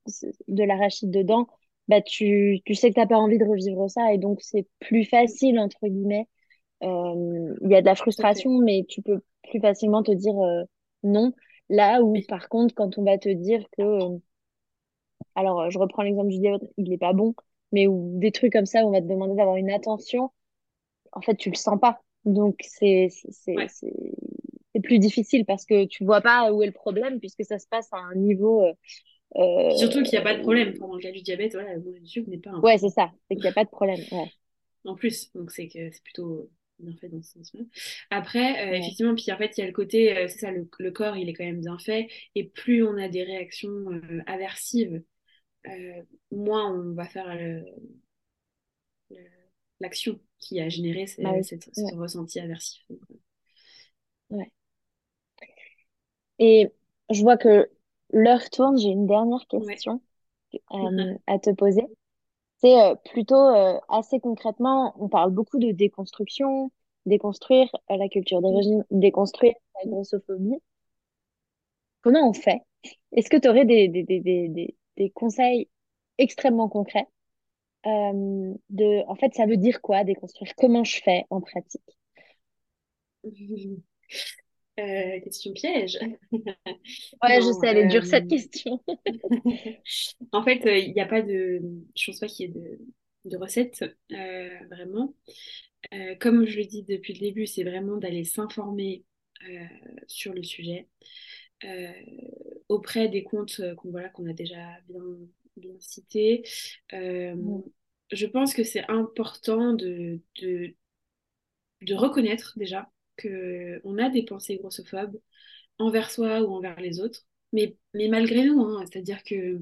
de 0.48 0.64
l'arachide 0.64 1.10
dedans, 1.10 1.46
bah, 1.88 2.02
tu, 2.02 2.60
tu 2.66 2.74
sais 2.74 2.90
que 2.90 2.96
t'as 2.96 3.06
pas 3.06 3.16
envie 3.16 3.38
de 3.38 3.44
revivre 3.44 3.88
ça 3.90 4.12
et 4.12 4.18
donc 4.18 4.40
c'est 4.42 4.66
plus 4.80 5.04
facile 5.04 5.58
entre 5.58 5.86
guillemets. 5.88 6.28
Il 6.82 7.70
y 7.70 7.76
a 7.76 7.80
de 7.80 7.86
la 7.86 7.94
frustration, 7.94 8.58
mais 8.58 8.84
tu 8.88 9.02
peux 9.02 9.20
plus 9.48 9.60
facilement 9.60 10.02
te 10.02 10.10
dire 10.12 10.34
non. 11.04 11.32
Là 11.68 12.02
où, 12.02 12.14
par 12.28 12.48
contre, 12.48 12.74
quand 12.74 12.98
on 12.98 13.04
va 13.04 13.18
te 13.18 13.28
dire 13.28 13.64
que 13.78 14.18
alors 15.34 15.60
euh, 15.62 15.70
je 15.70 15.78
reprends 15.78 16.02
l'exemple 16.02 16.28
du 16.28 16.38
diabète, 16.38 16.62
il 16.76 16.88
n'est 16.88 16.98
pas 16.98 17.12
bon, 17.12 17.34
mais 17.72 17.86
ou 17.86 18.12
des 18.18 18.32
trucs 18.32 18.52
comme 18.52 18.66
ça 18.66 18.84
où 18.84 18.88
on 18.88 18.92
va 18.92 19.00
te 19.00 19.06
demander 19.06 19.34
d'avoir 19.34 19.56
une 19.56 19.70
attention, 19.70 20.30
en 21.12 21.20
fait, 21.20 21.36
tu 21.36 21.50
le 21.50 21.56
sens 21.56 21.78
pas. 21.80 22.00
Donc, 22.24 22.56
c'est 22.62 23.08
c'est 23.10 24.80
plus 24.82 24.98
difficile 24.98 25.44
parce 25.44 25.64
que 25.64 25.84
tu 25.86 26.04
vois 26.04 26.20
pas 26.20 26.52
où 26.52 26.62
est 26.62 26.66
le 26.66 26.72
problème 26.72 27.18
puisque 27.18 27.44
ça 27.44 27.58
se 27.58 27.66
passe 27.66 27.88
à 27.92 27.98
un 27.98 28.14
niveau. 28.14 28.64
Euh, 28.64 28.72
euh 29.36 29.70
Surtout 29.76 30.02
qu'il 30.02 30.12
n'y 30.12 30.18
a 30.18 30.22
pas 30.22 30.34
de 30.34 30.40
problème. 30.40 30.72
Dans 30.78 30.94
le 30.94 31.00
cas 31.00 31.10
du 31.10 31.22
diabète, 31.22 31.52
voilà, 31.52 31.74
le 31.74 32.04
sucre 32.04 32.28
n'est 32.30 32.38
pas 32.38 32.50
un 32.50 32.60
Ouais, 32.60 32.78
c'est 32.78 32.90
ça. 32.90 33.10
C'est 33.28 33.36
qu'il 33.36 33.44
n'y 33.44 33.50
a 33.50 33.54
pas 33.54 33.64
de 33.64 33.70
problème. 33.70 34.00
Ouais. 34.12 34.30
En 34.84 34.96
plus, 34.96 35.32
donc 35.32 35.52
c'est 35.52 35.68
que 35.68 35.92
c'est 35.92 36.02
plutôt 36.02 36.50
bien 36.80 36.92
fait 36.96 37.08
dans 37.08 37.22
ce 37.22 37.34
sens-là. 37.34 37.60
Après, 38.10 38.66
euh, 38.66 38.78
effectivement, 38.78 39.14
puis 39.14 39.30
en 39.30 39.38
fait, 39.38 39.56
il 39.56 39.60
y 39.60 39.62
a 39.62 39.68
le 39.68 39.72
côté, 39.72 40.12
c'est 40.26 40.40
ça, 40.40 40.50
le, 40.50 40.68
le, 40.80 40.90
corps, 40.90 41.16
il 41.16 41.28
est 41.28 41.34
quand 41.34 41.44
même 41.44 41.60
bien 41.60 41.78
fait. 41.78 42.08
Et 42.34 42.42
plus 42.42 42.82
on 42.82 42.98
a 42.98 43.06
des 43.06 43.22
réactions 43.22 43.86
aversives 44.26 45.00
euh, 45.68 46.02
moins 46.30 46.72
on 46.72 46.94
va 46.94 47.06
faire 47.06 47.26
l'action 49.80 50.18
qui 50.38 50.60
a 50.60 50.68
généré 50.68 51.06
bah 51.18 51.42
ce 51.42 51.94
ressenti 51.96 52.40
aversif. 52.40 52.82
Euh. 52.90 52.96
Ouais. 54.30 54.50
Et 56.38 56.70
je 57.10 57.22
vois 57.22 57.36
que 57.36 57.70
l'heure 58.12 58.48
tourne, 58.50 58.78
j'ai 58.78 58.88
une 58.88 59.06
dernière 59.06 59.46
question 59.48 60.00
euh, 60.72 61.14
à 61.26 61.38
te 61.38 61.50
poser. 61.50 61.86
C'est 62.60 62.94
plutôt 63.12 63.48
assez 63.88 64.20
concrètement, 64.20 64.94
on 64.98 65.08
parle 65.08 65.32
beaucoup 65.32 65.58
de 65.58 65.72
déconstruction, 65.72 66.70
déconstruire 67.06 67.68
la 67.88 68.08
culture 68.08 68.40
des 68.40 68.54
régimes, 68.54 68.84
déconstruire 68.90 69.54
la 69.82 69.90
grossophobie. 69.90 70.60
Comment 72.02 72.28
on 72.28 72.32
fait? 72.32 72.60
Est-ce 73.12 73.28
que 73.30 73.36
tu 73.36 73.48
aurais 73.48 73.64
des, 73.64 73.88
des, 73.88 74.04
des, 74.04 74.20
des 74.20 74.76
conseils 75.10 75.68
extrêmement 76.18 76.68
concrets 76.68 77.08
euh, 77.86 78.54
de, 78.70 79.08
en 79.08 79.14
fait, 79.16 79.34
ça 79.34 79.46
veut 79.46 79.56
dire 79.56 79.80
quoi 79.80 80.04
déconstruire? 80.04 80.54
Comment 80.56 80.84
je 80.84 81.00
fais 81.02 81.24
en 81.30 81.40
pratique? 81.40 81.82
Euh, 84.80 85.20
Question 85.20 85.52
piège. 85.52 85.98
ouais, 86.32 87.40
je 87.40 87.52
sais, 87.60 87.66
elle 87.66 87.78
est 87.78 87.86
dure 87.88 88.06
cette 88.06 88.24
euh, 88.24 88.28
question. 88.28 88.82
en 90.32 90.42
fait, 90.44 90.62
il 90.64 90.92
n'y 90.92 91.00
a 91.00 91.06
pas 91.06 91.22
de. 91.22 91.60
Je 91.96 92.06
pense 92.06 92.20
pas 92.20 92.26
qu'il 92.26 92.46
y 92.46 92.50
ait 92.50 92.52
de, 92.52 92.78
de 93.24 93.36
recette, 93.36 93.84
vraiment. 94.70 95.14
comme 96.20 96.46
je 96.46 96.58
le 96.58 96.64
dis 96.64 96.84
depuis 96.84 97.14
le 97.14 97.20
début, 97.20 97.46
c'est 97.46 97.64
vraiment 97.64 97.96
d'aller 97.96 98.24
s'informer 98.24 99.04
sur 100.06 100.32
le 100.32 100.42
sujet. 100.42 100.88
Euh, 101.64 101.92
auprès 102.68 103.08
des 103.08 103.22
comptes 103.22 103.60
qu'on 103.76 103.90
voilà, 103.90 104.08
qu'on 104.08 104.26
a 104.28 104.32
déjà 104.32 104.78
bien, 104.88 105.02
bien 105.56 105.74
cités. 105.78 106.42
Euh, 106.92 107.36
je 108.10 108.26
pense 108.26 108.54
que 108.54 108.64
c'est 108.64 108.88
important 108.88 109.74
de, 109.74 110.20
de, 110.40 110.74
de, 111.82 111.94
reconnaître 111.94 112.54
déjà 112.56 112.90
qu'on 113.20 113.98
a 113.98 114.08
des 114.08 114.24
pensées 114.24 114.56
grossophobes 114.56 115.20
envers 115.78 116.10
soi 116.10 116.42
ou 116.42 116.54
envers 116.54 116.80
les 116.80 117.00
autres, 117.00 117.26
mais, 117.52 117.76
mais 117.94 118.08
malgré 118.08 118.44
nous, 118.44 118.60
hein, 118.62 118.84
c'est-à-dire 118.90 119.22
que 119.22 119.60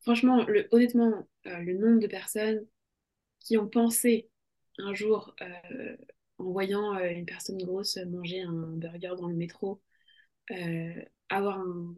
franchement, 0.00 0.44
le, 0.46 0.66
honnêtement, 0.70 1.28
euh, 1.46 1.58
le 1.58 1.74
nombre 1.74 2.00
de 2.00 2.06
personnes 2.06 2.66
qui 3.40 3.58
ont 3.58 3.68
pensé 3.68 4.30
un 4.78 4.94
jour 4.94 5.34
en 6.38 6.44
voyant 6.44 6.98
une 6.98 7.24
personne 7.24 7.58
grosse 7.58 7.96
manger 7.96 8.42
un 8.42 8.52
burger 8.52 9.14
dans 9.18 9.28
le 9.28 9.36
métro, 9.36 9.80
avoir, 11.28 11.58
un, 11.60 11.94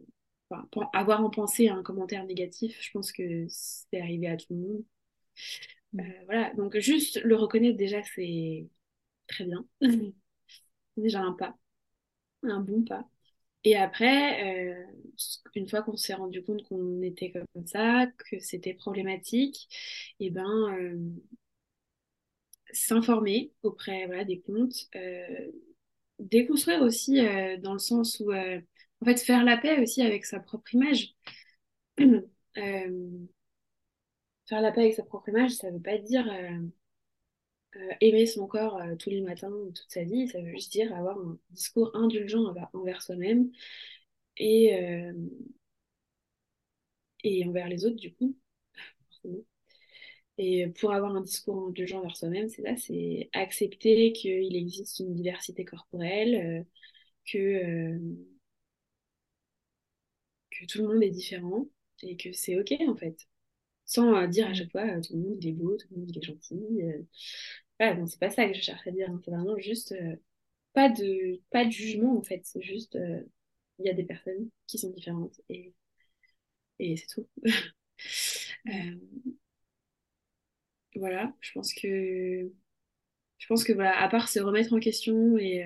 avoir 0.93 1.23
en 1.23 1.29
pensée 1.29 1.69
un 1.69 1.83
commentaire 1.83 2.25
négatif, 2.25 2.77
je 2.81 2.91
pense 2.91 3.11
que 3.11 3.45
c'est 3.49 3.99
arrivé 4.01 4.27
à 4.27 4.37
tout 4.37 4.47
le 4.51 4.55
monde. 4.57 4.83
Mm. 5.93 5.99
Euh, 6.01 6.03
voilà, 6.25 6.53
donc 6.55 6.77
juste 6.79 7.21
le 7.23 7.35
reconnaître 7.35 7.77
déjà, 7.77 8.01
c'est 8.03 8.67
très 9.27 9.45
bien. 9.45 9.65
déjà 10.97 11.21
un 11.21 11.33
pas, 11.33 11.57
un 12.43 12.61
bon 12.61 12.83
pas. 12.83 13.07
Et 13.65 13.75
après, 13.75 14.73
euh, 14.73 14.85
une 15.55 15.67
fois 15.67 15.81
qu'on 15.83 15.97
s'est 15.97 16.13
rendu 16.13 16.43
compte 16.43 16.63
qu'on 16.63 17.01
était 17.01 17.31
comme 17.31 17.65
ça, 17.65 18.07
que 18.29 18.39
c'était 18.39 18.73
problématique, 18.73 19.67
et 20.19 20.27
eh 20.27 20.29
ben 20.31 20.47
euh, 20.79 20.97
s'informer 22.71 23.51
auprès 23.63 24.05
voilà, 24.05 24.23
des 24.23 24.39
comptes, 24.41 24.89
déconstruire 26.19 26.81
aussi 26.81 27.19
dans 27.61 27.73
le 27.73 27.79
sens 27.79 28.19
où 28.19 28.31
en 29.01 29.05
fait, 29.05 29.17
faire 29.21 29.43
la 29.43 29.57
paix 29.57 29.79
aussi 29.81 30.01
avec 30.01 30.25
sa 30.25 30.39
propre 30.39 30.73
image. 30.75 31.15
Euh, 32.57 33.27
faire 34.47 34.59
la 34.61 34.71
paix 34.73 34.81
avec 34.81 34.95
sa 34.95 35.03
propre 35.03 35.29
image, 35.29 35.51
ça 35.51 35.71
ne 35.71 35.77
veut 35.77 35.81
pas 35.81 35.97
dire 35.97 36.27
euh, 36.29 36.59
aimer 38.01 38.25
son 38.25 38.47
corps 38.47 38.79
tous 38.99 39.09
les 39.09 39.21
matins, 39.21 39.51
toute 39.75 39.85
sa 39.89 40.03
vie, 40.03 40.27
ça 40.27 40.41
veut 40.41 40.51
juste 40.51 40.71
dire 40.71 40.93
avoir 40.95 41.17
un 41.17 41.37
discours 41.51 41.91
indulgent 41.95 42.43
envers, 42.73 43.01
soi-même 43.01 43.51
et, 44.37 44.73
et 47.23 47.45
envers 47.47 47.69
les 47.69 47.85
autres, 47.85 47.95
du 47.95 48.13
coup, 48.13 48.35
Et 50.37 50.67
pour 50.79 50.93
avoir 50.93 51.15
un 51.15 51.21
discours 51.21 51.67
indulgent 51.67 51.99
envers 51.99 52.15
soi-même, 52.15 52.47
c'est 52.49 52.61
ça, 52.63 52.75
c'est 52.77 53.29
accepter 53.33 54.13
qu'il 54.13 54.55
existe 54.55 54.99
une 54.99 55.13
diversité 55.15 55.65
corporelle, 55.65 56.65
que, 57.31 57.99
que 60.59 60.65
tout 60.65 60.79
le 60.79 60.87
monde 60.87 61.03
est 61.03 61.09
différent 61.09 61.67
et 62.03 62.17
que 62.17 62.31
c'est 62.33 62.59
ok 62.59 62.73
en 62.87 62.95
fait. 62.95 63.27
Sans 63.85 64.15
euh, 64.15 64.27
dire 64.27 64.47
à 64.47 64.53
chaque 64.53 64.71
fois 64.71 64.85
euh, 64.85 65.01
tout 65.01 65.13
le 65.15 65.21
monde 65.21 65.37
il 65.43 65.49
est 65.49 65.53
beau, 65.53 65.75
tout 65.77 65.87
le 65.91 65.97
monde 65.97 66.09
il 66.09 66.17
est 66.17 66.21
gentil. 66.21 66.81
Euh. 66.83 67.01
Voilà, 67.79 67.95
bon, 67.95 68.07
c'est 68.07 68.19
pas 68.19 68.29
ça 68.29 68.47
que 68.47 68.53
je 68.53 68.61
cherche 68.61 68.85
à 68.87 68.91
dire, 68.91 69.09
hein. 69.09 69.21
c'est 69.23 69.31
vraiment 69.31 69.57
juste 69.57 69.95
pas, 70.73 70.89
de, 70.89 71.41
pas 71.49 71.65
de 71.65 71.71
jugement 71.71 72.17
en 72.17 72.21
fait, 72.23 72.41
c'est 72.43 72.61
juste 72.61 72.97
il 73.79 73.85
y 73.85 73.89
a 73.89 73.93
des 73.93 74.03
personnes 74.03 74.49
qui 74.67 74.77
sont 74.77 74.89
différentes 74.91 75.39
et, 75.49 75.73
et 76.79 76.97
c'est 76.97 77.07
tout. 77.07 77.27
voilà, 80.95 81.33
je 81.39 81.51
pense 81.53 81.73
que 81.73 82.51
je 83.37 83.47
pense 83.47 83.63
que 83.63 83.71
voilà, 83.71 83.97
à 84.01 84.09
part 84.09 84.27
se 84.27 84.39
remettre 84.39 84.73
en 84.73 84.79
question 84.79 85.37
et, 85.37 85.63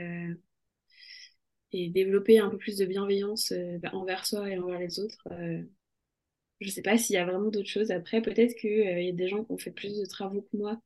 et 1.73 1.89
développer 1.89 2.39
un 2.39 2.49
peu 2.49 2.57
plus 2.57 2.77
de 2.77 2.85
bienveillance 2.85 3.53
envers 3.91 4.25
soi 4.25 4.49
et 4.49 4.57
envers 4.57 4.79
les 4.79 4.99
autres, 4.99 5.27
je 6.63 6.69
sais 6.69 6.81
pas 6.81 6.97
s'il 6.97 7.15
y 7.15 7.19
a 7.19 7.25
vraiment 7.25 7.49
d'autres 7.49 7.69
choses. 7.69 7.91
Après, 7.91 8.21
peut-être 8.21 8.55
qu'il 8.55 8.71
euh, 8.71 9.01
y 9.01 9.09
a 9.09 9.13
des 9.13 9.27
gens 9.27 9.43
qui 9.43 9.51
ont 9.51 9.57
fait 9.57 9.71
plus 9.71 9.97
de 9.99 10.05
travaux 10.05 10.41
que 10.41 10.57
moi 10.57 10.79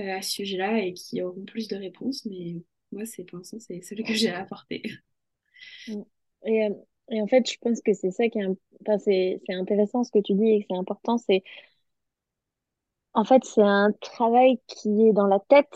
euh, 0.00 0.16
à 0.16 0.22
ce 0.22 0.30
sujet-là 0.30 0.80
et 0.80 0.94
qui 0.94 1.22
auront 1.22 1.44
plus 1.44 1.68
de 1.68 1.76
réponses, 1.76 2.24
mais 2.26 2.56
moi, 2.92 3.04
c'est 3.04 3.24
pour 3.24 3.38
l'instant, 3.38 3.58
c'est 3.60 3.82
celui 3.82 4.04
que 4.04 4.14
j'ai 4.14 4.30
à 4.30 4.40
apporter. 4.40 4.82
Mm. 5.88 6.02
Et, 6.46 6.64
euh, 6.66 6.74
et, 7.10 7.20
en 7.20 7.26
fait, 7.26 7.50
je 7.50 7.56
pense 7.60 7.80
que 7.80 7.92
c'est 7.92 8.10
ça 8.10 8.28
qui 8.28 8.38
est, 8.38 8.46
enfin, 8.80 8.98
c'est, 8.98 9.40
c'est 9.46 9.54
intéressant 9.54 10.04
ce 10.04 10.10
que 10.10 10.20
tu 10.20 10.34
dis 10.34 10.50
et 10.50 10.60
que 10.60 10.66
c'est 10.70 10.76
important. 10.76 11.18
C'est 11.18 11.42
en 13.14 13.24
fait, 13.24 13.44
c'est 13.44 13.62
un 13.62 13.92
travail 14.00 14.60
qui 14.68 15.08
est 15.08 15.12
dans 15.12 15.26
la 15.26 15.40
tête, 15.40 15.74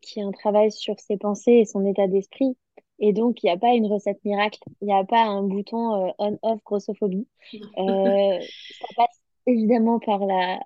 qui 0.00 0.18
est 0.18 0.22
un 0.22 0.32
travail 0.32 0.72
sur 0.72 0.98
ses 0.98 1.16
pensées 1.16 1.52
et 1.52 1.64
son 1.64 1.86
état 1.86 2.08
d'esprit. 2.08 2.56
Et 3.02 3.12
donc, 3.12 3.42
il 3.42 3.46
n'y 3.46 3.52
a 3.52 3.58
pas 3.58 3.74
une 3.74 3.86
recette 3.86 4.24
miracle, 4.24 4.60
il 4.80 4.86
n'y 4.86 4.94
a 4.94 5.04
pas 5.04 5.24
un 5.24 5.42
bouton 5.42 6.06
euh, 6.06 6.10
on-off 6.18 6.60
grossophobie. 6.64 7.28
Euh, 7.78 8.40
ça 8.40 8.86
passe 8.96 9.20
évidemment 9.46 9.98
par 9.98 10.24
la 10.24 10.60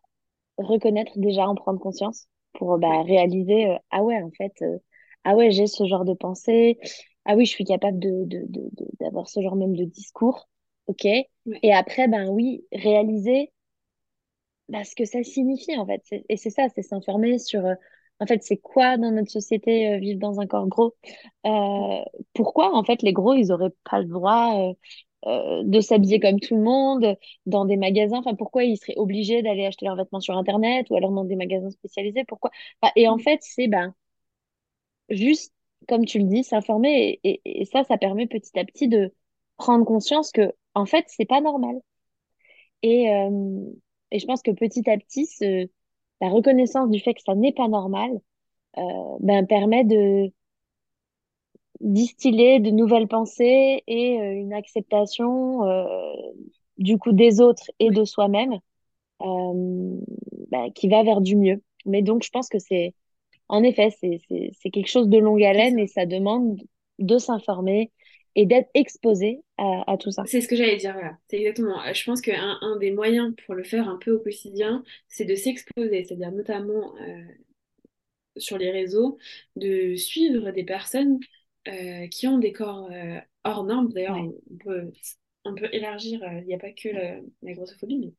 reconnaître, 0.59 1.13
déjà 1.17 1.49
en 1.49 1.55
prendre 1.55 1.81
conscience 1.81 2.29
pour 2.53 2.79
bah, 2.79 3.03
réaliser 3.03 3.71
euh, 3.71 3.79
ah 3.91 4.05
ouais, 4.05 4.23
en 4.23 4.31
fait, 4.31 4.53
ah 5.25 5.35
ouais, 5.35 5.51
j'ai 5.51 5.67
ce 5.67 5.87
genre 5.87 6.05
de 6.05 6.13
pensée, 6.13 6.79
ah 7.25 7.37
oui, 7.37 7.47
je 7.47 7.53
suis 7.53 7.65
capable 7.65 7.99
de, 7.99 8.25
de, 8.27 8.45
de, 8.49 8.71
d'avoir 9.01 9.29
ce 9.29 9.41
genre 9.41 9.57
même 9.57 9.75
de 9.75 9.85
discours. 9.85 10.47
OK. 10.89 11.07
Et 11.07 11.73
après, 11.73 12.07
ben 12.07 12.29
oui, 12.29 12.67
réaliser 12.71 13.51
bah, 14.69 14.85
ce 14.85 14.95
que 14.95 15.07
ça 15.07 15.23
signifie, 15.23 15.77
en 15.77 15.87
fait. 15.87 16.03
Et 16.29 16.37
c'est 16.37 16.51
ça, 16.51 16.69
c'est 16.75 16.83
s'informer 16.83 17.39
sur 17.39 17.63
en 18.21 18.27
fait, 18.27 18.43
c'est 18.43 18.57
quoi 18.59 18.97
dans 18.99 19.11
notre 19.11 19.31
société 19.31 19.89
euh, 19.95 19.99
vivre 19.99 20.19
dans 20.21 20.41
un 20.41 20.47
corps 20.47 20.67
gros? 20.69 20.95
Euh, 21.47 22.03
Pourquoi, 22.35 22.75
en 22.77 22.85
fait, 22.85 23.03
les 23.03 23.13
gros, 23.13 23.35
ils 23.35 23.49
n'auraient 23.49 23.73
pas 23.91 24.01
le 24.01 24.07
droit 24.07 24.75
euh, 25.27 25.63
de 25.65 25.81
s'habiller 25.81 26.21
comme 26.21 26.41
tout 26.41 26.57
le 26.57 26.63
monde 26.63 27.17
dans 27.47 27.65
des 27.67 27.77
magasins? 27.77 28.19
Enfin, 28.19 28.35
pourquoi 28.35 28.65
ils 28.65 28.77
seraient 28.79 28.97
obligés 28.97 29.43
d'aller 29.43 29.67
acheter 29.67 29.87
leurs 29.87 29.97
vêtements 29.97 30.21
sur 30.21 30.37
Internet 30.37 30.87
ou 30.91 30.97
alors 30.97 31.13
dans 31.13 31.25
des 31.25 31.37
magasins 31.37 31.71
spécialisés? 31.71 32.25
Pourquoi? 32.27 32.51
Et 32.97 33.09
en 33.09 33.19
fait, 33.19 33.41
c'est 33.43 33.69
ben, 33.69 33.95
juste, 35.11 35.53
comme 35.89 36.05
tu 36.05 36.19
le 36.19 36.25
dis, 36.27 36.45
s'informer. 36.45 37.21
Et, 37.25 37.65
ça, 37.67 37.85
ça 37.85 37.99
permet 37.99 38.27
petit 38.27 38.59
à 38.59 38.65
petit 38.65 38.89
de 38.89 39.13
prendre 39.57 39.85
conscience 39.85 40.31
que, 40.33 40.53
en 40.75 40.87
fait, 40.87 41.05
c'est 41.09 41.25
pas 41.27 41.41
normal. 41.41 41.77
Et, 42.83 43.07
et 44.11 44.19
je 44.19 44.27
pense 44.27 44.43
que 44.43 44.51
petit 44.51 44.89
à 44.91 44.97
petit, 44.99 45.27
ce 45.27 45.69
la 46.21 46.29
reconnaissance 46.29 46.91
du 46.91 47.01
fait 47.01 47.15
que 47.15 47.23
ça 47.23 47.35
n'est 47.35 47.53
pas 47.53 47.69
normal 47.69 48.11
euh, 48.79 48.83
ben, 49.21 49.47
permet 49.47 49.85
de 49.85 50.33
distiller 51.81 52.61
de 52.61 52.71
nouvelles 52.71 53.09
pensées 53.09 53.83
et 53.87 54.21
euh, 54.21 54.33
une 54.33 54.53
acceptation 54.53 55.65
euh, 55.65 56.15
du 56.79 56.99
coup 56.99 57.13
des 57.13 57.41
autres 57.41 57.71
et 57.79 57.91
de 57.91 58.05
soi-même 58.05 58.59
ben, 59.21 60.71
qui 60.75 60.89
va 60.89 61.03
vers 61.03 61.21
du 61.21 61.37
mieux. 61.37 61.63
Mais 61.87 62.03
donc 62.03 62.23
je 62.23 62.31
pense 62.31 62.49
que 62.49 62.59
c'est 62.59 62.95
en 63.49 63.63
effet 63.63 63.91
c'est 64.01 64.71
quelque 64.71 64.89
chose 64.89 65.09
de 65.09 65.19
longue 65.19 65.43
haleine 65.43 65.79
et 65.79 65.87
ça 65.87 66.07
demande 66.07 66.61
de 66.99 67.19
s'informer 67.19 67.93
et 68.37 68.45
d'être 68.45 68.69
exposé 68.75 69.43
à, 69.57 69.97
tout 69.99 70.11
ça. 70.11 70.23
C'est 70.27 70.43
ce 70.43 70.47
que 70.47 70.57
j'allais 70.57 70.77
dire, 70.77 70.93
voilà. 70.93 71.17
C'est 71.29 71.39
exactement. 71.39 71.81
Je 71.93 72.05
pense 72.05 72.21
qu'un 72.21 72.59
un 72.61 72.77
des 72.77 72.91
moyens 72.93 73.35
pour 73.45 73.55
le 73.55 73.65
faire 73.65 73.89
un 73.89 73.97
peu 73.97 74.13
au 74.13 74.21
quotidien, 74.21 74.85
c'est 75.09 75.25
de 75.25 75.35
s'exposer, 75.35 76.05
c'est-à-dire 76.05 76.31
notamment 76.33 76.95
euh, 77.01 77.25
sur 78.37 78.59
les 78.59 78.71
réseaux, 78.71 79.17
de 79.57 79.97
suivre 79.97 80.51
des 80.51 80.65
personnes 80.65 81.19
euh, 81.67 82.07
qui 82.09 82.29
ont 82.29 82.39
des 82.39 82.53
corps 82.53 82.91
euh, 82.93 83.19
hors 83.45 83.65
normes. 83.65 83.91
D'ailleurs, 83.91 84.19
on, 84.19 84.57
peut, 84.59 84.93
on 85.47 85.55
peut 85.55 85.71
élargir, 85.73 86.21
il 86.43 86.47
n'y 86.47 86.55
a 86.55 86.59
pas 86.59 86.73
que 86.73 86.91
la, 86.91 87.55
grossophobie, 87.55 87.99
mais 87.99 88.13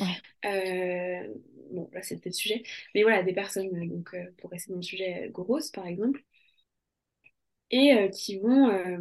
Ouais. 0.00 1.40
bon, 1.70 1.88
là, 1.92 2.02
c'est 2.02 2.16
peut-être 2.16 2.26
le 2.26 2.32
sujet. 2.32 2.62
Mais 2.94 3.02
voilà, 3.02 3.22
des 3.22 3.32
personnes, 3.32 3.70
donc, 3.88 4.14
pour 4.36 4.50
rester 4.50 4.72
dans 4.72 4.78
le 4.78 4.82
sujet 4.82 5.30
grosse, 5.32 5.70
par 5.70 5.86
exemple, 5.86 6.22
et 7.70 7.92
euh, 7.94 8.08
qui 8.08 8.38
vont 8.38 8.70
euh, 8.70 8.98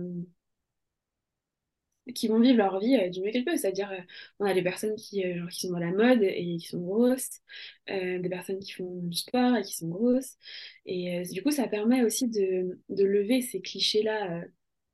qui 2.13 2.28
vont 2.28 2.39
vivre 2.39 2.57
leur 2.57 2.80
vie 2.80 2.95
euh, 2.95 3.09
du 3.09 3.22
mieux 3.22 3.32
qu'elles 3.32 3.45
peuvent. 3.45 3.57
C'est-à-dire, 3.57 3.91
on 4.39 4.45
a 4.45 4.53
des 4.53 4.61
personnes 4.61 4.95
qui, 4.95 5.24
genre, 5.36 5.49
qui 5.49 5.68
sont 5.68 5.74
dans 5.74 5.80
la 5.80 5.91
mode 5.91 6.22
et 6.22 6.57
qui 6.57 6.68
sont 6.68 6.82
grosses, 6.82 7.41
des 7.88 8.30
personnes 8.30 8.59
qui 8.59 8.74
font 8.74 9.01
du 9.03 9.18
sport 9.18 9.55
et 9.55 9.63
qui 9.63 9.74
sont 9.74 9.89
grosses. 9.89 10.38
Et 10.86 11.24
du 11.32 11.41
coup, 11.41 11.51
ça 11.51 11.68
permet 11.68 12.03
aussi 12.03 12.28
de, 12.28 12.80
de 12.89 13.03
lever 13.03 13.41
ces 13.41 13.59
clichés-là 13.59 14.43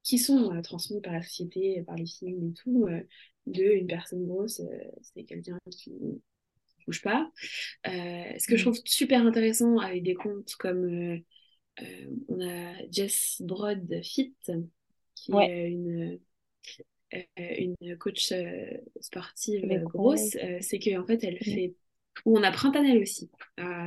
qui 0.03 0.17
sont 0.17 0.61
transmis 0.61 1.01
par 1.01 1.13
la 1.13 1.21
société, 1.21 1.83
par 1.85 1.95
les 1.95 2.05
films 2.05 2.51
et 2.51 2.53
tout, 2.53 2.87
de 3.45 3.63
une 3.63 3.87
personne 3.87 4.25
grosse, 4.25 4.61
c'est 5.01 5.23
quelqu'un 5.23 5.57
qui 5.69 5.91
ne 5.91 6.13
bouge 6.87 7.01
pas. 7.01 7.29
ce 7.85 8.47
que 8.47 8.55
je 8.55 8.61
mmh. 8.61 8.71
trouve 8.71 8.81
super 8.85 9.25
intéressant 9.25 9.79
avec 9.79 10.03
des 10.03 10.15
comptes 10.15 10.55
comme 10.55 11.21
on 12.27 12.41
a 12.41 12.73
Jess 12.91 13.41
Broad 13.41 14.01
Fit, 14.03 14.35
qui 15.15 15.31
est 15.33 15.69
une, 15.69 16.19
euh, 17.13 17.19
une 17.37 17.97
coach 17.97 18.31
euh, 18.31 18.77
sportive 18.99 19.83
grosse. 19.83 20.37
c'est 20.61 20.79
qu'en 20.79 21.01
en 21.01 21.05
fait, 21.05 21.23
elle 21.23 21.37
fait 21.37 21.75
ou 22.25 22.37
on 22.37 22.43
a 22.43 22.51
Printanel 22.51 23.01
aussi. 23.01 23.29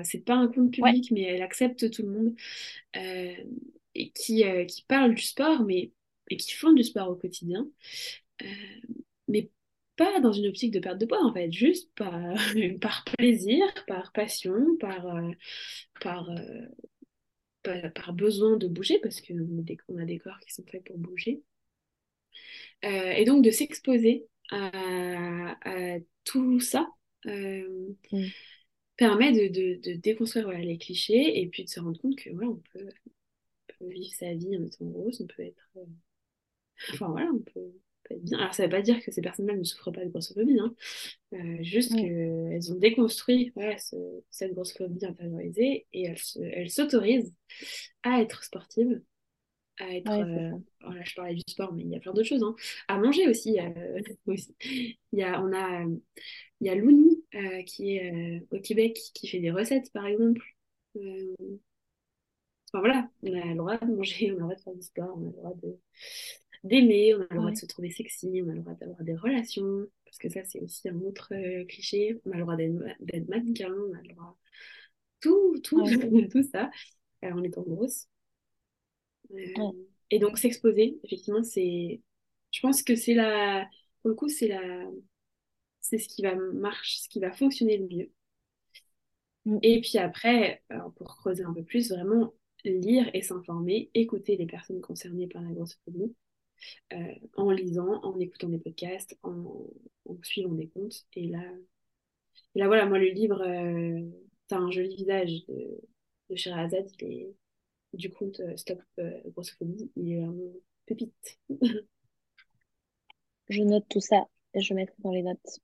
c'est 0.03 0.25
pas 0.25 0.35
un 0.35 0.49
compte 0.49 0.73
public, 0.73 1.11
mais 1.11 1.23
elle 1.23 1.43
accepte 1.43 1.91
tout 1.91 2.03
le 2.03 2.09
monde 2.09 2.35
et 2.95 4.11
qui, 4.11 4.45
qui 4.67 4.85
parle 4.89 5.15
du 5.15 5.23
sport, 5.23 5.63
mais 5.63 5.93
et 6.31 6.39
qui 6.39 6.53
font 6.53 6.73
du 6.73 6.83
sport 6.83 7.11
au 7.11 7.17
quotidien, 7.17 7.69
mais 9.29 9.51
pas 9.97 10.21
dans 10.21 10.33
une 10.33 10.47
optique 10.49 10.73
de 10.73 10.81
perte 10.81 10.99
de 10.99 11.07
poids 11.07 11.23
en 11.23 11.33
fait, 11.33 11.53
juste 11.53 11.91
par, 11.95 12.13
par 12.81 13.05
plaisir, 13.05 13.63
par 13.87 14.11
passion, 14.13 14.77
par, 14.81 15.07
par, 16.01 16.29
par, 17.65 18.13
besoin 18.13 18.57
de 18.57 18.69
bouger, 18.69 18.99
parce 19.03 19.21
qu'on 19.21 19.35
a, 19.99 20.03
a 20.03 20.05
des 20.05 20.19
corps 20.19 20.39
qui 20.41 20.53
sont 20.53 20.65
faits 20.65 20.85
pour 20.85 20.99
bouger. 20.99 21.43
Euh, 22.85 23.13
et 23.13 23.25
donc 23.25 23.45
de 23.45 23.51
s'exposer 23.51 24.27
à, 24.51 25.57
tout 26.25 26.61
ça 26.61 26.89
euh, 27.27 27.95
mm. 28.13 28.25
permet 28.97 29.33
de, 29.33 29.95
déconstruire 29.97 30.47
voilà, 30.47 30.61
les 30.61 30.79
clichés 30.79 31.41
et 31.41 31.47
puis 31.49 31.65
de 31.65 31.69
se 31.69 31.81
rendre 31.81 31.99
compte 32.01 32.17
que 32.17 32.31
voilà, 32.31 32.51
on, 32.51 32.63
peut, 32.73 32.89
vivre 33.81 34.15
sa 34.15 34.33
vie 34.35 34.57
en 34.57 34.65
étant 34.65 34.87
grosse, 34.87 35.21
on 35.21 35.27
peut 35.27 35.43
être... 35.43 35.69
Euh, 35.77 35.85
enfin 36.93 37.09
voilà, 37.09 37.31
on 37.33 37.41
peut, 37.41 37.73
bien. 38.11 38.39
Alors, 38.39 38.55
ça 38.55 38.63
ne 38.63 38.69
veut 38.69 38.77
pas 38.77 38.83
dire 38.83 39.03
que 39.03 39.11
ces 39.11 39.23
personnes-là 39.23 39.57
ne 39.57 39.65
souffrent 39.65 39.91
pas 39.91 40.05
de 40.05 40.11
grossophobie, 40.11 40.59
hein. 40.59 40.75
Euh, 41.33 41.63
juste 41.63 41.95
qu'elles 41.97 42.73
ont 42.73 42.77
déconstruit 42.77 43.53
cette 44.31 44.55
grossophobie 44.55 45.05
intériorisée 45.05 45.87
et 45.93 46.05
elles 46.05 46.71
s'autorisent 46.71 47.35
à 48.03 48.21
être 48.21 48.45
sportives, 48.45 49.03
à 49.81 49.95
être. 49.95 50.11
Euh, 50.11 50.53
voilà, 50.81 51.03
je 51.03 51.15
parlais 51.15 51.35
du 51.35 51.43
sport, 51.49 51.73
mais 51.73 51.83
il 51.83 51.91
y 51.91 51.97
a 51.97 52.01
plein 52.01 52.13
d'autres 52.13 52.29
choses. 52.29 52.45
Hein. 52.45 52.55
À 52.89 52.99
manger 52.99 53.29
aussi. 53.29 53.59
Euh, 53.59 54.01
il 54.27 54.97
y 55.13 55.23
a, 55.23 55.43
on 55.43 55.53
a, 55.53 55.85
il 56.61 56.67
y 56.67 56.69
a 56.69 56.75
Louni 56.75 57.25
qui 57.67 57.97
est 57.97 58.47
au 58.53 58.61
Québec 58.61 58.99
qui 59.15 59.27
fait 59.27 59.41
des 59.41 59.51
recettes, 59.51 59.91
par 59.93 60.07
exemple. 60.07 60.43
Enfin 62.75 62.81
voilà, 62.81 63.09
on 63.23 63.33
a 63.33 63.45
le 63.47 63.55
droit 63.55 63.79
de 63.79 63.87
manger, 63.87 64.33
on 64.33 64.35
a 64.35 64.39
le 64.39 64.43
droit 64.43 64.55
de 64.55 64.61
faire 64.61 64.75
du 64.75 64.83
sport, 64.83 65.17
on 65.17 65.23
a 65.23 65.27
le 65.27 65.33
droit 65.33 65.55
de 65.63 65.79
d'aimer, 66.65 67.15
on 67.15 67.21
a 67.21 67.27
le 67.31 67.37
droit 67.37 67.51
de 67.51 67.57
se 67.57 67.67
trouver 67.67 67.91
sexy, 67.91 68.43
on 68.45 68.49
a 68.49 68.55
le 68.55 68.61
droit 68.61 68.75
d'avoir 68.75 69.03
des 69.03 69.15
relations, 69.15 69.87
parce 70.05 70.19
que 70.19 70.29
ça 70.29 70.45
c'est 70.45 70.61
aussi 70.61 70.89
un 70.89 71.01
autre 71.03 71.33
euh, 71.35 71.65
cliché, 71.67 72.21
on 72.25 72.33
a 72.33 72.37
le 72.37 72.43
droit 72.43 72.57
d'être 72.57 73.29
mannequin, 73.29 73.73
on 73.73 73.95
a 73.95 74.03
le 74.03 74.09
droit... 74.09 74.39
tout, 75.21 75.61
tout, 75.63 75.85
tout 76.31 76.43
ça 76.43 76.71
en 77.23 77.43
étant 77.43 77.63
grosse. 77.63 78.09
Et 80.11 80.19
donc 80.19 80.39
s'exposer, 80.39 80.99
effectivement, 81.05 81.43
c'est, 81.43 82.03
je 82.51 82.61
pense 82.61 82.83
que 82.83 82.97
c'est 82.97 83.15
la, 83.15 83.67
pour 84.03 84.11
le 84.11 84.15
coup, 84.15 84.29
c'est 84.29 84.49
la, 84.49 84.85
c'est 85.81 85.99
ce 85.99 86.09
qui 86.09 86.23
va 86.23 86.35
marcher, 86.35 87.01
ce 87.03 87.09
qui 87.09 87.21
va 87.21 87.33
fonctionner 87.33 87.79
le 87.79 87.87
mieux. 87.87 88.13
Mm. 89.45 89.59
Et 89.63 89.81
puis 89.81 89.99
après, 89.99 90.63
pour 90.97 91.17
creuser 91.17 91.45
un 91.45 91.53
peu 91.53 91.65
plus, 91.65 91.91
vraiment 91.91 92.33
lire 92.65 93.11
et 93.13 93.23
s'informer, 93.23 93.91
écouter 93.95 94.37
les 94.37 94.47
personnes 94.47 94.81
concernées 94.81 95.27
par 95.27 95.43
la 95.43 95.51
grossophobie, 95.51 96.15
euh, 96.93 97.15
en 97.37 97.51
lisant, 97.51 98.03
en 98.03 98.19
écoutant 98.19 98.49
des 98.49 98.59
podcasts, 98.59 99.19
en, 99.23 99.67
suivant 100.23 100.55
des 100.55 100.69
comptes. 100.69 101.07
Et 101.15 101.29
là, 101.29 101.43
là 102.55 102.67
voilà, 102.67 102.87
moi 102.87 102.99
le 102.99 103.09
livre, 103.09 103.43
euh, 103.43 104.01
T'as 104.47 104.59
un 104.59 104.71
joli 104.71 104.95
visage 104.95 105.47
de, 105.47 105.81
de 106.29 106.37
Sherazade, 106.37 106.91
il 107.01 107.13
est 107.13 107.35
du 107.95 108.11
compte 108.11 108.41
euh, 108.41 108.55
Stop 108.59 108.83
Grossophobie, 109.27 109.91
il 109.97 110.13
est 110.13 110.21
vraiment 110.21 110.53
pépite. 110.85 111.41
je 113.49 113.63
note 113.63 113.87
tout 113.89 114.01
ça 114.01 114.27
et 114.53 114.61
je 114.61 114.75
mettrai 114.75 114.97
dans 114.99 115.13
les 115.13 115.23
notes. 115.23 115.61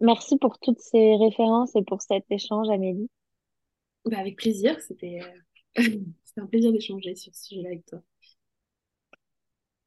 Merci 0.00 0.36
pour 0.36 0.58
toutes 0.58 0.80
ces 0.80 1.14
références 1.14 1.76
et 1.76 1.84
pour 1.84 2.02
cet 2.02 2.24
échange, 2.28 2.68
Amélie. 2.70 3.08
Bah, 4.04 4.18
avec 4.18 4.36
plaisir, 4.36 4.80
c'était 4.80 5.20
un 6.36 6.46
plaisir 6.46 6.72
d'échanger 6.72 7.14
sur 7.14 7.32
ce 7.32 7.44
sujet-là 7.44 7.68
avec 7.68 7.86
toi. 7.86 8.02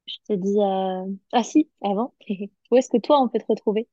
Je 0.06 0.16
te 0.28 0.32
dis, 0.34 0.58
euh... 0.60 1.14
ah 1.32 1.42
si, 1.44 1.68
avant, 1.82 2.14
où 2.70 2.76
est-ce 2.76 2.88
que 2.90 2.98
toi 2.98 3.20
on 3.20 3.28
peut 3.28 3.38
te 3.38 3.46
retrouver? 3.48 3.88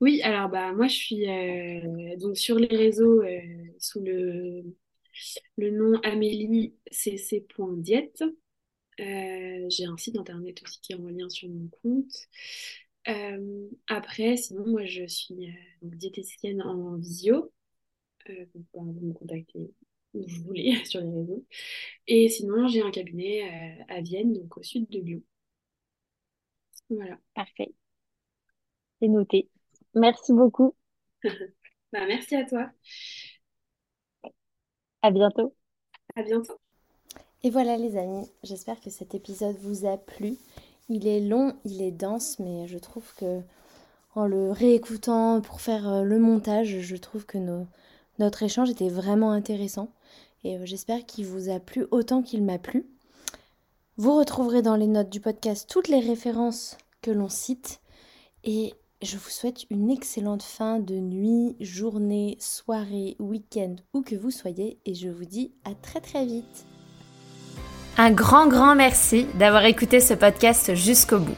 Oui, 0.00 0.20
alors 0.22 0.48
bah 0.48 0.72
moi 0.72 0.86
je 0.86 0.94
suis 0.94 1.28
euh, 1.28 2.16
donc 2.18 2.36
sur 2.36 2.58
les 2.58 2.68
réseaux 2.76 3.22
euh, 3.22 3.40
sous 3.78 4.00
le, 4.00 4.62
le 5.56 5.70
nom 5.70 5.98
Amélie 6.02 6.74
cc.diète. 6.90 8.22
Euh, 9.00 9.66
j'ai 9.70 9.86
un 9.86 9.96
site 9.98 10.16
internet 10.18 10.62
aussi 10.64 10.80
qui 10.80 10.92
est 10.92 10.96
en 10.96 11.08
lien 11.08 11.28
sur 11.28 11.48
mon 11.48 11.68
compte. 11.82 12.12
Après, 13.88 14.36
sinon, 14.36 14.66
moi, 14.66 14.84
je 14.86 15.06
suis 15.06 15.36
diététicienne 15.82 16.62
en 16.62 16.96
visio. 16.96 17.52
Bah, 18.28 18.34
vous 18.74 19.06
me 19.08 19.12
contactez 19.14 19.70
où 20.16 20.26
vous 20.26 20.44
voulez 20.44 20.76
sur 20.84 21.00
les 21.00 21.10
réseaux. 21.10 21.44
Et 22.06 22.28
sinon, 22.28 22.68
j'ai 22.68 22.82
un 22.82 22.90
cabinet 22.90 23.78
à 23.88 24.00
Vienne, 24.00 24.32
donc 24.32 24.56
au 24.56 24.62
sud 24.62 24.88
de 24.90 25.00
Lyon. 25.00 25.22
Voilà. 26.90 27.18
Parfait. 27.34 27.72
C'est 29.00 29.08
noté. 29.08 29.48
Merci 29.94 30.32
beaucoup. 30.32 30.74
bah, 31.92 32.06
merci 32.06 32.36
à 32.36 32.44
toi. 32.44 32.70
À 35.02 35.10
bientôt. 35.10 35.54
À 36.14 36.22
bientôt. 36.22 36.58
Et 37.42 37.50
voilà 37.50 37.76
les 37.76 37.96
amis, 37.96 38.28
j'espère 38.42 38.80
que 38.80 38.90
cet 38.90 39.14
épisode 39.14 39.56
vous 39.60 39.86
a 39.86 39.98
plu. 39.98 40.36
Il 40.88 41.06
est 41.06 41.20
long, 41.20 41.54
il 41.64 41.82
est 41.82 41.92
dense, 41.92 42.38
mais 42.38 42.66
je 42.66 42.78
trouve 42.78 43.14
que 43.14 43.40
en 44.14 44.26
le 44.26 44.50
réécoutant 44.50 45.40
pour 45.42 45.60
faire 45.60 45.88
euh, 45.88 46.02
le 46.02 46.18
montage, 46.18 46.80
je 46.80 46.96
trouve 46.96 47.26
que 47.26 47.38
notre 48.18 48.42
échange 48.42 48.70
était 48.70 48.88
vraiment 48.88 49.30
intéressant. 49.30 49.90
Euh, 50.46 50.60
j'espère 50.64 51.04
qu'il 51.06 51.26
vous 51.26 51.50
a 51.50 51.58
plu 51.58 51.86
autant 51.90 52.22
qu'il 52.22 52.42
m'a 52.42 52.58
plu. 52.58 52.86
Vous 53.96 54.16
retrouverez 54.16 54.62
dans 54.62 54.76
les 54.76 54.86
notes 54.86 55.10
du 55.10 55.20
podcast 55.20 55.68
toutes 55.70 55.88
les 55.88 56.00
références 56.00 56.76
que 57.02 57.10
l'on 57.10 57.28
cite. 57.28 57.80
Et 58.44 58.74
je 59.02 59.16
vous 59.16 59.30
souhaite 59.30 59.64
une 59.70 59.90
excellente 59.90 60.42
fin 60.42 60.78
de 60.78 60.94
nuit, 60.94 61.56
journée, 61.60 62.36
soirée, 62.38 63.16
week-end, 63.18 63.76
où 63.92 64.02
que 64.02 64.14
vous 64.14 64.30
soyez. 64.30 64.78
Et 64.86 64.94
je 64.94 65.08
vous 65.08 65.24
dis 65.24 65.52
à 65.64 65.74
très 65.74 66.00
très 66.00 66.24
vite. 66.24 66.66
Un 67.98 68.10
grand 68.10 68.46
grand 68.46 68.74
merci 68.74 69.26
d'avoir 69.38 69.64
écouté 69.64 70.00
ce 70.00 70.14
podcast 70.14 70.74
jusqu'au 70.74 71.18
bout. 71.18 71.36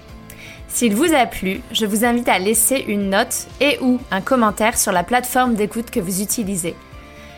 S'il 0.68 0.94
vous 0.94 1.14
a 1.14 1.24
plu, 1.24 1.62
je 1.72 1.86
vous 1.86 2.04
invite 2.04 2.28
à 2.28 2.38
laisser 2.38 2.84
une 2.88 3.10
note 3.10 3.46
et 3.60 3.78
ou 3.80 3.98
un 4.10 4.20
commentaire 4.20 4.76
sur 4.76 4.92
la 4.92 5.04
plateforme 5.04 5.54
d'écoute 5.54 5.90
que 5.90 6.00
vous 6.00 6.20
utilisez. 6.20 6.74